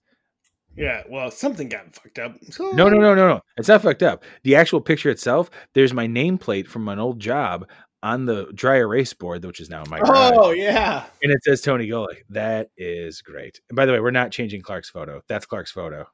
Yeah, 0.76 1.02
well, 1.10 1.32
something 1.32 1.68
got 1.68 1.92
fucked 1.92 2.20
up. 2.20 2.36
So... 2.50 2.70
No, 2.70 2.88
no, 2.88 2.98
no, 2.98 3.12
no, 3.12 3.26
no. 3.26 3.40
It's 3.56 3.66
not 3.66 3.82
fucked 3.82 4.04
up. 4.04 4.22
The 4.44 4.54
actual 4.54 4.80
picture 4.80 5.10
itself, 5.10 5.50
there's 5.74 5.92
my 5.92 6.06
nameplate 6.06 6.68
from 6.68 6.86
an 6.86 7.00
old 7.00 7.18
job 7.18 7.66
on 8.02 8.26
the 8.26 8.50
dry 8.54 8.76
erase 8.76 9.12
board, 9.12 9.44
which 9.44 9.60
is 9.60 9.70
now 9.70 9.82
my 9.88 9.98
garage. 9.98 10.34
Oh 10.36 10.50
yeah, 10.50 11.04
and 11.22 11.32
it 11.32 11.42
says 11.44 11.60
Tony 11.60 11.88
Golick. 11.88 12.22
That 12.30 12.70
is 12.76 13.22
great. 13.22 13.60
And 13.68 13.76
by 13.76 13.86
the 13.86 13.92
way, 13.92 14.00
we're 14.00 14.10
not 14.10 14.30
changing 14.30 14.62
Clark's 14.62 14.90
photo. 14.90 15.22
That's 15.28 15.46
Clark's 15.46 15.72
photo. 15.72 16.06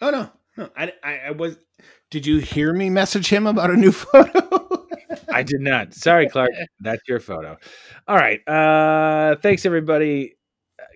Oh 0.00 0.10
no, 0.10 0.30
no, 0.56 0.70
I, 0.76 0.92
I, 1.02 1.18
I 1.26 1.30
was. 1.32 1.58
Did 2.10 2.26
you 2.26 2.38
hear 2.38 2.72
me 2.72 2.90
message 2.90 3.28
him 3.28 3.46
about 3.46 3.70
a 3.70 3.76
new 3.76 3.92
photo? 3.92 4.86
I 5.32 5.42
did 5.42 5.60
not. 5.60 5.94
Sorry, 5.94 6.28
Clark. 6.28 6.50
That's 6.80 7.02
your 7.08 7.20
photo. 7.20 7.56
All 8.06 8.16
right. 8.16 8.46
Uh 8.48 9.36
Thanks, 9.36 9.64
everybody. 9.64 10.36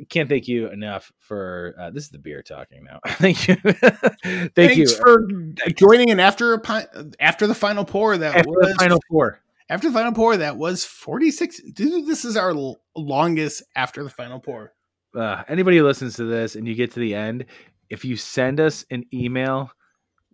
Can't 0.08 0.28
thank 0.28 0.48
you 0.48 0.68
enough 0.70 1.12
for 1.20 1.74
uh, 1.78 1.90
this 1.90 2.04
is 2.04 2.10
the 2.10 2.18
beer 2.18 2.42
talking 2.42 2.82
now. 2.84 2.98
thank 3.06 3.46
you, 3.46 3.54
thank 3.54 4.52
Thanks 4.54 4.76
you 4.76 4.88
for 4.88 5.28
joining 5.76 6.08
in 6.08 6.18
after 6.18 6.54
a 6.54 6.58
pi- 6.58 6.86
after 7.20 7.46
the 7.46 7.54
final 7.54 7.84
pour. 7.84 8.16
That 8.16 8.34
after 8.34 8.50
was 8.50 8.72
the 8.72 8.74
final 8.74 8.98
four. 9.08 9.40
After 9.70 9.88
the 9.88 9.94
final 9.94 10.12
pour, 10.12 10.36
that 10.36 10.56
was 10.56 10.84
46. 10.84 11.60
Dude, 11.72 12.06
this 12.06 12.24
is 12.24 12.36
our 12.36 12.50
l- 12.50 12.80
longest 12.96 13.62
after 13.76 14.02
the 14.04 14.10
final 14.10 14.38
pour. 14.40 14.72
Uh, 15.16 15.42
anybody 15.48 15.78
who 15.78 15.84
listens 15.84 16.16
to 16.16 16.24
this 16.24 16.54
and 16.56 16.66
you 16.68 16.74
get 16.74 16.90
to 16.92 17.00
the 17.00 17.14
end, 17.14 17.46
if 17.88 18.04
you 18.04 18.16
send 18.16 18.60
us 18.60 18.84
an 18.90 19.04
email, 19.12 19.70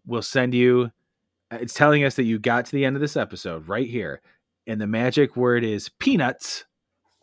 we'll 0.06 0.22
send 0.22 0.52
you. 0.54 0.90
uh, 1.52 1.58
It's 1.60 1.74
telling 1.74 2.02
us 2.04 2.16
that 2.16 2.24
you 2.24 2.38
got 2.38 2.64
to 2.66 2.72
the 2.72 2.84
end 2.84 2.96
of 2.96 3.00
this 3.02 3.16
episode 3.16 3.68
right 3.68 3.88
here, 3.88 4.20
and 4.66 4.80
the 4.80 4.86
magic 4.86 5.36
word 5.36 5.62
is 5.64 5.88
peanuts. 5.88 6.64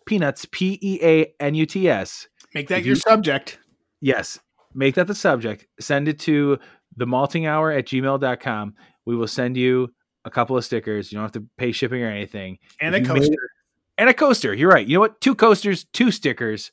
Peanuts. 0.06 0.46
P 0.52 0.80
E 0.82 1.00
A 1.04 1.34
N 1.42 1.56
U 1.56 1.66
T 1.66 1.90
S. 1.90 2.28
Make 2.54 2.70
that 2.70 2.80
If 2.80 2.86
your 2.86 2.96
you- 2.96 3.02
subject. 3.02 3.60
Yes. 4.00 4.40
Make 4.74 4.96
that 4.96 5.08
the 5.08 5.16
subject. 5.16 5.66
Send 5.80 6.08
it 6.08 6.20
to 6.20 6.60
the 6.96 7.06
malting 7.06 7.46
hour 7.48 7.72
at 7.72 7.86
gmail.com. 7.88 8.76
We 9.06 9.16
will 9.16 9.28
send 9.28 9.58
you 9.58 9.90
a 10.28 10.32
couple 10.32 10.56
of 10.58 10.64
stickers. 10.66 11.12
You 11.12 11.16
don't 11.18 11.24
have 11.24 11.32
to 11.34 11.48
pay 11.58 11.72
shipping 11.72 12.04
or 12.04 12.10
anything. 12.12 12.60
And 12.80 12.94
a 12.94 13.00
If 13.00 13.08
made- 13.08 13.16
coaster. 13.20 13.50
and 13.98 14.10
a 14.10 14.14
coaster. 14.14 14.54
You're 14.54 14.70
right. 14.70 14.86
You 14.86 14.96
know 14.96 15.00
what? 15.00 15.20
Two 15.22 15.34
coasters, 15.36 15.86
two 15.94 16.12
stickers. 16.12 16.72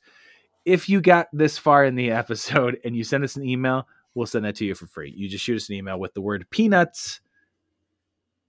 If 0.65 0.89
you 0.89 1.01
got 1.01 1.27
this 1.33 1.57
far 1.57 1.85
in 1.85 1.95
the 1.95 2.11
episode 2.23 2.79
and 2.83 2.95
you 2.95 3.03
send 3.03 3.23
us 3.23 3.35
an 3.35 3.43
email, 3.47 3.87
we'll 4.13 4.27
send 4.27 4.45
that 4.45 4.55
to 4.57 4.65
you 4.65 4.75
for 4.75 4.87
free. 4.87 5.13
You 5.15 5.27
just 5.29 5.43
shoot 5.43 5.55
us 5.55 5.69
an 5.69 5.75
email 5.75 5.99
with 5.99 6.13
the 6.13 6.21
word 6.21 6.45
peanuts 6.49 7.19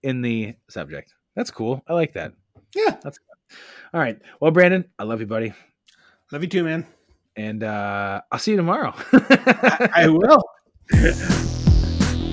in 0.02 0.20
the 0.22 0.54
subject. 0.68 1.14
That's 1.34 1.50
cool. 1.50 1.82
I 1.88 1.92
like 1.94 2.12
that. 2.14 2.32
Yeah. 2.74 2.96
That's 3.02 3.18
good. 3.18 3.56
All 3.94 4.00
right. 4.00 4.18
Well, 4.40 4.50
Brandon, 4.50 4.84
I 4.98 5.04
love 5.04 5.20
you, 5.20 5.26
buddy. 5.26 5.52
Love 6.32 6.42
you 6.42 6.48
too, 6.48 6.64
man. 6.64 6.86
And 7.36 7.62
uh, 7.62 8.22
I'll 8.32 8.38
see 8.38 8.52
you 8.52 8.56
tomorrow. 8.56 8.94
I 9.12 10.06
will. 10.08 10.42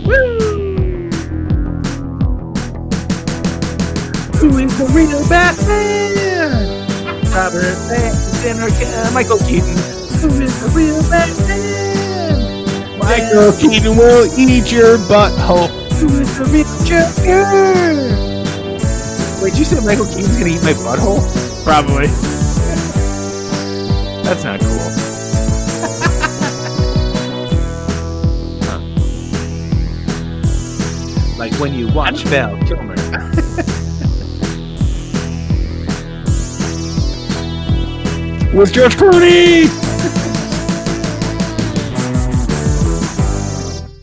Who 0.06 0.53
is 4.50 4.78
the 4.78 4.86
real 4.94 5.28
Batman? 5.30 6.84
Robert 7.32 7.78
Pattinson 7.88 8.60
or 8.60 8.70
uh, 8.70 9.12
Michael 9.14 9.38
Keaton? 9.40 9.78
Who 10.20 10.42
is 10.42 10.60
the 10.62 10.70
real 10.76 11.02
Batman? 11.10 12.68
Michael 13.00 13.54
Keaton 13.54 13.98
will 13.98 14.26
eat 14.38 14.72
your 14.72 14.98
butthole. 14.98 15.70
Who 16.00 16.08
is 16.20 16.38
the 16.38 16.46
real 16.46 16.66
Joker? 16.84 17.44
Wait, 19.42 19.52
did 19.52 19.60
you 19.60 19.66
say 19.66 19.80
Michael 19.86 20.06
Keaton's 20.06 20.38
gonna 20.38 20.50
eat 20.50 20.64
my 20.64 20.74
butthole? 20.74 21.22
Probably. 21.64 22.08
That's 24.24 24.44
not 24.44 24.60
cool. 24.60 24.90
Huh. 28.64 28.80
Like 31.38 31.54
when 31.60 31.74
you 31.74 31.88
watch 31.92 32.24
Val 32.24 32.58
Kilmer. 32.68 32.96
With 38.54 38.72
George 38.72 38.96
Clooney. 38.96 39.68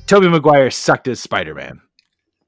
Tobey 0.07 0.29
Maguire 0.29 0.71
sucked 0.71 1.07
as 1.07 1.21
Spider 1.21 1.55
Man. 1.55 1.81